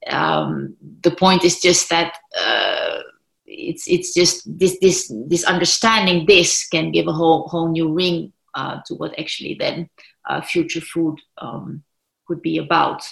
um, 0.08 0.74
the 1.02 1.12
point 1.12 1.44
is 1.44 1.60
just 1.60 1.88
that. 1.88 2.14
Uh, 2.36 2.98
it's 3.50 3.88
it's 3.88 4.14
just 4.14 4.42
this 4.58 4.78
this 4.80 5.12
this 5.26 5.44
understanding 5.44 6.24
this 6.26 6.68
can 6.68 6.92
give 6.92 7.08
a 7.08 7.12
whole 7.12 7.48
whole 7.48 7.68
new 7.68 7.92
ring 7.92 8.32
uh, 8.54 8.80
to 8.86 8.94
what 8.94 9.18
actually 9.18 9.54
then 9.54 9.88
uh, 10.28 10.40
future 10.40 10.80
food 10.80 11.18
um, 11.38 11.82
could 12.26 12.40
be 12.40 12.58
about. 12.58 13.02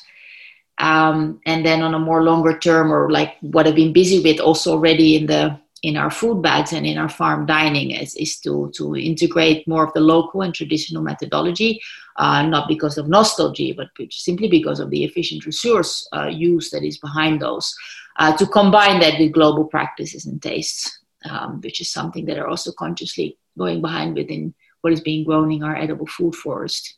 Um, 0.79 1.41
and 1.45 1.67
then 1.67 1.83
on 1.83 1.95
a 1.95 1.99
more 1.99 2.23
longer 2.23 2.57
term, 2.57 2.93
or 2.93 3.11
like 3.11 3.37
what 3.41 3.67
I've 3.67 3.75
been 3.75 3.93
busy 3.93 4.23
with 4.23 4.39
also 4.39 4.73
already 4.73 5.17
in 5.17 5.27
the 5.27 5.59
in 5.83 5.97
our 5.97 6.11
food 6.11 6.43
bags 6.43 6.73
and 6.73 6.85
in 6.85 6.99
our 6.99 7.09
farm 7.09 7.47
dining 7.47 7.93
is, 7.93 8.17
is 8.17 8.41
to, 8.41 8.69
to 8.75 8.97
integrate 8.97 9.67
more 9.69 9.87
of 9.87 9.93
the 9.95 10.01
local 10.01 10.43
and 10.43 10.53
traditional 10.53 11.05
methodology, 11.05 11.81
uh, 12.17 12.43
not 12.43 12.67
because 12.67 12.99
of 12.99 13.09
nostalgia, 13.09 13.73
but 13.77 13.89
simply 14.11 14.49
because 14.49 14.81
of 14.81 14.91
the 14.91 15.05
efficient 15.05 15.47
resource 15.47 16.09
uh, 16.13 16.27
use 16.27 16.71
that 16.71 16.83
is 16.83 16.99
behind 16.99 17.41
those 17.41 17.77
uh, 18.19 18.37
to 18.37 18.47
combine 18.47 19.01
that 19.01 19.19
with 19.19 19.33
global 19.33 19.65
practices 19.65 20.27
and 20.27 20.43
tastes. 20.43 20.99
um, 21.25 21.61
which 21.61 21.81
is 21.81 21.91
something 21.91 22.25
that 22.27 22.39
are 22.39 22.47
also 22.49 22.73
consciously 22.73 23.39
going 23.57 23.81
behind 23.81 24.15
within 24.15 24.55
what 24.81 24.93
is 24.93 25.01
being 25.01 25.25
grown 25.25 25.51
in 25.51 25.63
our 25.63 25.77
edible 25.77 26.07
food 26.07 26.35
forest, 26.35 26.97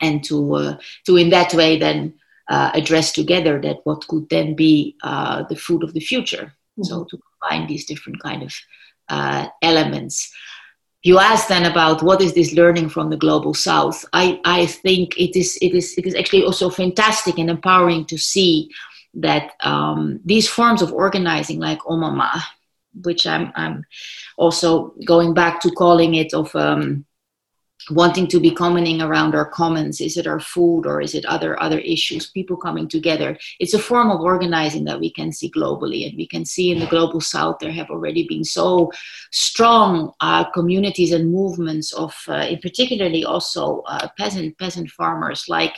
and 0.00 0.22
to 0.24 0.54
uh, 0.54 0.76
to 1.06 1.16
in 1.16 1.30
that 1.30 1.52
way 1.54 1.78
then 1.78 2.14
uh, 2.48 2.70
address 2.74 3.12
together 3.12 3.60
that 3.60 3.78
what 3.84 4.06
could 4.06 4.28
then 4.28 4.54
be 4.54 4.96
uh, 5.02 5.42
the 5.48 5.56
food 5.56 5.82
of 5.82 5.92
the 5.94 6.00
future. 6.00 6.54
Mm-hmm. 6.78 6.84
So 6.84 7.04
to 7.04 7.18
combine 7.40 7.66
these 7.66 7.84
different 7.86 8.22
kind 8.22 8.42
of 8.42 8.54
uh, 9.08 9.48
elements. 9.60 10.32
You 11.04 11.18
asked 11.18 11.48
then 11.48 11.64
about 11.64 12.00
what 12.04 12.20
is 12.20 12.32
this 12.32 12.52
learning 12.52 12.88
from 12.88 13.10
the 13.10 13.16
global 13.16 13.54
south. 13.54 14.04
I, 14.12 14.40
I 14.44 14.66
think 14.66 15.18
it 15.18 15.34
is 15.34 15.58
it 15.60 15.74
is 15.74 15.98
it 15.98 16.06
is 16.06 16.14
actually 16.14 16.44
also 16.44 16.70
fantastic 16.70 17.38
and 17.38 17.50
empowering 17.50 18.04
to 18.06 18.16
see 18.16 18.70
that 19.14 19.52
um, 19.60 20.20
these 20.24 20.48
forms 20.48 20.82
of 20.82 20.92
organizing 20.92 21.58
like 21.58 21.80
Oma 21.86 22.10
Maa, 22.10 22.40
which 23.02 23.26
I'm 23.26 23.52
I'm 23.54 23.84
also 24.36 24.94
going 25.04 25.34
back 25.34 25.60
to 25.62 25.70
calling 25.70 26.14
it 26.14 26.32
of 26.34 26.54
um, 26.56 27.04
wanting 27.90 28.26
to 28.28 28.38
be 28.38 28.50
commenting 28.50 29.02
around 29.02 29.34
our 29.34 29.44
commons 29.44 30.00
is 30.00 30.16
it 30.16 30.26
our 30.26 30.40
food 30.40 30.86
or 30.86 31.00
is 31.00 31.14
it 31.14 31.24
other 31.26 31.60
other 31.60 31.78
issues? 31.80 32.30
People 32.30 32.56
coming 32.56 32.88
together. 32.88 33.36
It's 33.58 33.74
a 33.74 33.78
form 33.78 34.10
of 34.10 34.20
organizing 34.20 34.84
that 34.84 35.00
we 35.00 35.10
can 35.10 35.32
see 35.32 35.50
globally. 35.50 36.06
And 36.08 36.16
we 36.16 36.26
can 36.26 36.44
see 36.44 36.70
in 36.70 36.78
the 36.78 36.86
global 36.86 37.20
south 37.20 37.58
there 37.60 37.72
have 37.72 37.90
already 37.90 38.26
been 38.28 38.44
so 38.44 38.90
strong 39.30 40.12
uh, 40.20 40.44
communities 40.50 41.12
and 41.12 41.32
movements 41.32 41.92
of 41.92 42.14
uh, 42.28 42.46
in 42.48 42.58
particularly 42.60 43.24
also 43.24 43.82
uh, 43.88 44.08
peasant 44.18 44.56
peasant 44.58 44.90
farmers 44.90 45.46
like 45.48 45.74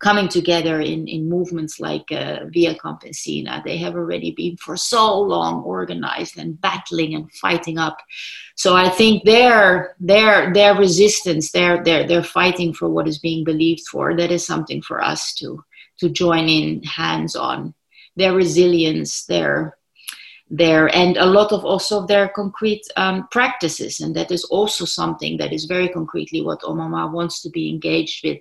coming 0.00 0.28
together 0.28 0.80
in, 0.80 1.06
in 1.06 1.28
movements 1.28 1.78
like 1.78 2.10
uh, 2.10 2.46
Via 2.46 2.74
Campesina. 2.74 3.62
They 3.62 3.76
have 3.76 3.94
already 3.94 4.30
been 4.32 4.56
for 4.56 4.76
so 4.76 5.20
long 5.20 5.62
organized 5.62 6.38
and 6.38 6.60
battling 6.60 7.14
and 7.14 7.30
fighting 7.34 7.78
up. 7.78 7.98
So 8.56 8.74
I 8.74 8.88
think 8.88 9.24
their 9.24 9.94
their 10.00 10.52
their 10.52 10.74
resistance, 10.74 11.52
their 11.52 11.84
their 11.84 12.06
their 12.06 12.24
fighting 12.24 12.72
for 12.72 12.88
what 12.88 13.06
is 13.06 13.18
being 13.18 13.44
believed 13.44 13.86
for, 13.88 14.16
that 14.16 14.32
is 14.32 14.44
something 14.44 14.82
for 14.82 15.04
us 15.04 15.34
to 15.34 15.62
to 15.98 16.08
join 16.08 16.48
in 16.48 16.82
hands 16.82 17.36
on. 17.36 17.74
Their 18.16 18.34
resilience, 18.34 19.26
their 19.26 19.76
their 20.48 20.94
and 20.96 21.16
a 21.16 21.26
lot 21.26 21.52
of 21.52 21.64
also 21.64 22.06
their 22.06 22.28
concrete 22.28 22.82
um, 22.96 23.28
practices, 23.30 24.00
and 24.00 24.16
that 24.16 24.32
is 24.32 24.44
also 24.44 24.84
something 24.84 25.36
that 25.36 25.52
is 25.52 25.66
very 25.66 25.88
concretely 25.88 26.40
what 26.40 26.64
Oma 26.64 26.88
Maa 26.88 27.06
wants 27.06 27.40
to 27.42 27.50
be 27.50 27.68
engaged 27.68 28.24
with 28.24 28.38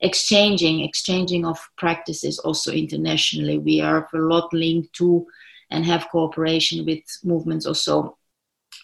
exchanging 0.00 0.80
exchanging 0.82 1.46
of 1.46 1.58
practices 1.76 2.38
also 2.38 2.72
internationally. 2.72 3.58
We 3.58 3.80
are 3.80 4.08
a 4.12 4.18
lot 4.18 4.52
linked 4.52 4.92
to 4.94 5.26
and 5.70 5.84
have 5.84 6.08
cooperation 6.10 6.84
with 6.84 7.00
movements 7.24 7.66
also 7.66 8.18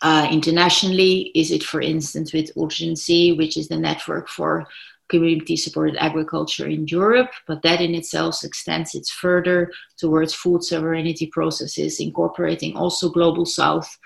uh, 0.03 0.29
internationally. 0.31 1.31
Is 1.35 1.51
it 1.51 1.63
for 1.63 1.81
instance 1.81 2.33
with 2.33 2.55
Urgenci 2.55 3.37
which 3.37 3.57
is 3.57 3.69
the 3.69 3.79
network 3.79 4.29
for 4.29 4.67
community 5.09 5.57
supported 5.57 5.95
agriculture 5.97 6.67
in 6.67 6.87
europe 6.89 7.33
but 7.47 7.61
that 7.61 7.83
in 7.83 7.95
itself 7.95 8.43
extends 8.45 8.95
it 8.95 9.07
further 9.07 9.71
towards 9.99 10.33
food 10.33 10.63
sovereignty 10.65 11.27
processes 11.27 12.01
incorporating 12.01 12.75
also 12.77 13.11
global 13.11 13.45
south. 13.45 13.99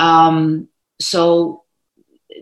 Um, 0.00 0.68
so 1.00 1.64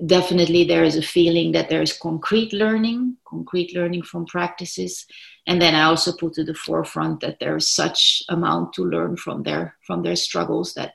definitely 0.04 0.64
there 0.64 0.84
is 0.84 0.96
a 0.96 1.02
feeling 1.02 1.52
that 1.52 1.68
there 1.68 1.82
is 1.82 1.92
concrete 1.92 2.52
learning, 2.52 3.17
concrete 3.28 3.74
learning 3.74 4.02
from 4.02 4.26
practices, 4.26 5.06
and 5.46 5.60
then 5.60 5.74
I 5.74 5.84
also 5.84 6.12
put 6.12 6.34
to 6.34 6.44
the 6.44 6.54
forefront 6.54 7.20
that 7.20 7.38
there 7.40 7.56
is 7.56 7.68
such 7.68 8.22
amount 8.28 8.72
to 8.74 8.84
learn 8.84 9.16
from 9.16 9.42
their 9.42 9.76
from 9.86 10.02
their 10.02 10.16
struggles 10.16 10.74
that 10.74 10.94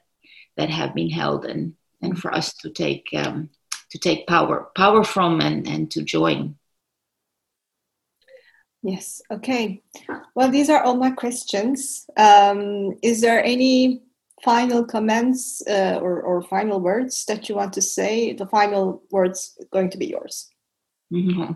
that 0.58 0.70
have 0.70 0.94
been 0.94 1.10
held, 1.10 1.46
and 1.46 1.76
and 2.02 2.18
for 2.20 2.34
us 2.34 2.54
to 2.56 2.70
take 2.70 3.08
um, 3.16 3.50
to 3.92 3.98
take 3.98 4.28
power 4.28 4.70
power 4.76 5.04
from 5.04 5.42
and 5.42 5.68
and 5.68 5.92
to 5.92 6.02
join. 6.02 6.56
Yes. 8.84 9.22
Okay. 9.32 9.82
Well, 10.36 10.52
these 10.52 10.70
are 10.70 10.84
all 10.84 10.98
my 10.98 11.12
questions. 11.12 12.06
Um, 12.18 12.98
is 13.02 13.22
there 13.22 13.42
any 13.42 14.04
final 14.44 14.84
comments 14.84 15.64
uh, 15.68 16.00
or, 16.02 16.22
or 16.22 16.42
final 16.42 16.82
words 16.82 17.24
that 17.26 17.48
you 17.48 17.56
want 17.56 17.72
to 17.74 17.82
say? 17.82 18.34
The 18.34 18.46
final 18.46 19.02
words 19.10 19.58
going 19.72 19.90
to 19.92 19.98
be 19.98 20.08
yours. 20.08 20.50
Mm-hmm. 21.14 21.54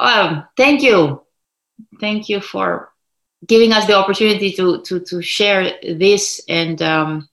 Um, 0.00 0.44
thank 0.56 0.82
you. 0.82 1.22
Thank 2.00 2.28
you 2.28 2.40
for 2.40 2.92
giving 3.46 3.72
us 3.72 3.86
the 3.86 3.94
opportunity 3.94 4.52
to, 4.52 4.82
to, 4.82 5.00
to 5.00 5.22
share 5.22 5.78
this. 5.82 6.40
And 6.48 6.80
um, 6.82 7.28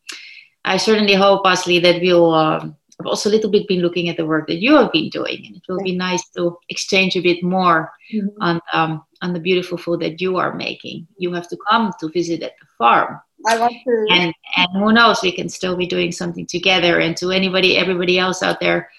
I 0.63 0.77
certainly 0.77 1.13
hope, 1.13 1.43
Asli, 1.45 1.81
that 1.81 2.01
we'll 2.01 2.33
uh, 2.33 2.69
I've 2.99 3.05
also 3.05 3.29
a 3.29 3.31
little 3.31 3.51
bit 3.51 3.67
been 3.67 3.81
looking 3.81 4.09
at 4.09 4.17
the 4.17 4.25
work 4.25 4.47
that 4.47 4.59
you 4.59 4.75
have 4.75 4.91
been 4.91 5.09
doing, 5.09 5.45
and 5.45 5.55
it 5.55 5.61
will 5.69 5.83
be 5.83 5.95
nice 5.95 6.27
to 6.29 6.57
exchange 6.69 7.15
a 7.15 7.21
bit 7.21 7.43
more 7.43 7.91
mm-hmm. 8.11 8.41
on 8.41 8.59
um, 8.73 9.03
on 9.21 9.33
the 9.33 9.39
beautiful 9.39 9.77
food 9.77 9.99
that 9.99 10.19
you 10.19 10.37
are 10.37 10.55
making. 10.55 11.07
You 11.17 11.31
have 11.33 11.47
to 11.49 11.57
come 11.69 11.93
to 11.99 12.09
visit 12.09 12.41
at 12.41 12.53
the 12.59 12.65
farm 12.75 13.21
I 13.45 13.59
want 13.59 13.73
to. 13.83 14.07
And 14.09 14.33
and 14.55 14.67
who 14.73 14.91
knows, 14.91 15.21
we 15.21 15.31
can 15.31 15.49
still 15.49 15.75
be 15.75 15.85
doing 15.85 16.11
something 16.11 16.45
together. 16.45 16.99
And 16.99 17.15
to 17.17 17.31
anybody, 17.31 17.77
everybody 17.77 18.17
else 18.17 18.41
out 18.41 18.59
there, 18.59 18.89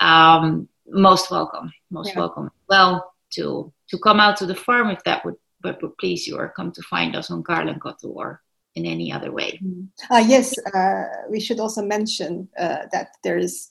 um, 0.00 0.68
most 0.86 1.30
welcome, 1.30 1.72
most 1.90 2.10
yeah. 2.10 2.20
welcome. 2.20 2.50
Well, 2.68 3.12
to 3.30 3.72
to 3.90 3.98
come 3.98 4.20
out 4.20 4.36
to 4.38 4.46
the 4.46 4.54
farm 4.54 4.90
if 4.90 5.02
that 5.04 5.24
would 5.24 5.36
but 5.60 5.82
would 5.82 5.96
please 5.98 6.26
you, 6.26 6.36
or 6.36 6.48
come 6.48 6.70
to 6.72 6.82
find 6.82 7.16
us 7.16 7.30
on 7.30 7.42
Kaarlenkatu 7.42 8.14
or 8.14 8.40
in 8.76 8.86
any 8.86 9.12
other 9.12 9.32
way. 9.32 9.58
Mm. 9.60 9.88
Uh, 10.08 10.24
yes, 10.24 10.56
uh, 10.72 11.04
we 11.28 11.40
should 11.40 11.58
also 11.58 11.82
mention 11.82 12.48
uh, 12.56 12.86
that 12.92 13.08
there 13.24 13.38
is 13.38 13.68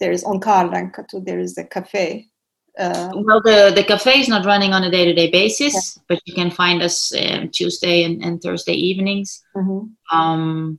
there 0.00 0.12
is 0.12 0.24
on 0.24 0.40
Kaarlenkatu 0.40 1.24
there 1.24 1.40
is 1.40 1.56
a 1.58 1.64
cafe 1.64 2.30
uh, 2.78 3.10
well, 3.14 3.42
the, 3.42 3.72
the 3.74 3.84
cafe 3.84 4.20
is 4.20 4.28
not 4.28 4.46
running 4.46 4.72
on 4.72 4.84
a 4.84 4.90
day 4.90 5.04
to 5.04 5.12
day 5.12 5.30
basis, 5.30 5.96
yeah. 5.96 6.02
but 6.08 6.20
you 6.24 6.34
can 6.34 6.50
find 6.50 6.82
us 6.82 7.12
um, 7.14 7.48
Tuesday 7.50 8.04
and, 8.04 8.22
and, 8.24 8.40
Thursday 8.40 8.72
evenings. 8.72 9.42
Mm-hmm. 9.56 10.16
Um, 10.16 10.78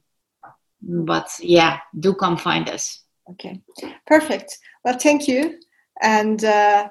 but 0.81 1.29
yeah, 1.39 1.79
do 1.99 2.13
come 2.13 2.37
find 2.37 2.69
us. 2.69 3.03
Okay, 3.29 3.61
perfect. 4.07 4.57
Well, 4.83 4.97
thank 4.97 5.27
you. 5.27 5.59
And 6.01 6.43
uh, 6.43 6.89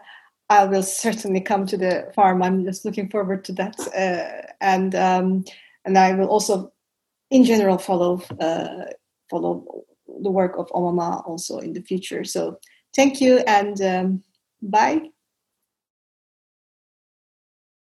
I 0.51 0.65
will 0.67 0.83
certainly 0.83 1.41
come 1.41 1.65
to 1.67 1.79
the 1.79 2.13
farm. 2.15 2.43
I'm 2.43 2.65
just 2.65 2.85
looking 2.85 3.09
forward 3.09 3.45
to 3.47 3.53
that. 3.53 3.81
Uh, 3.97 4.53
and 4.61 4.95
um, 4.95 5.45
and 5.87 5.97
I 5.97 6.13
will 6.13 6.29
also, 6.29 6.73
in 7.31 7.45
general, 7.45 7.79
follow 7.79 8.21
uh, 8.39 8.93
follow 9.31 9.85
the 10.23 10.31
work 10.31 10.59
of 10.59 10.69
Oma 10.75 10.93
Maa 10.93 11.21
also 11.21 11.59
in 11.59 11.73
the 11.73 11.83
future. 11.83 12.25
So 12.25 12.59
thank 12.95 13.21
you 13.23 13.39
and. 13.47 13.81
Um, 13.81 14.23
Bye. 14.63 15.11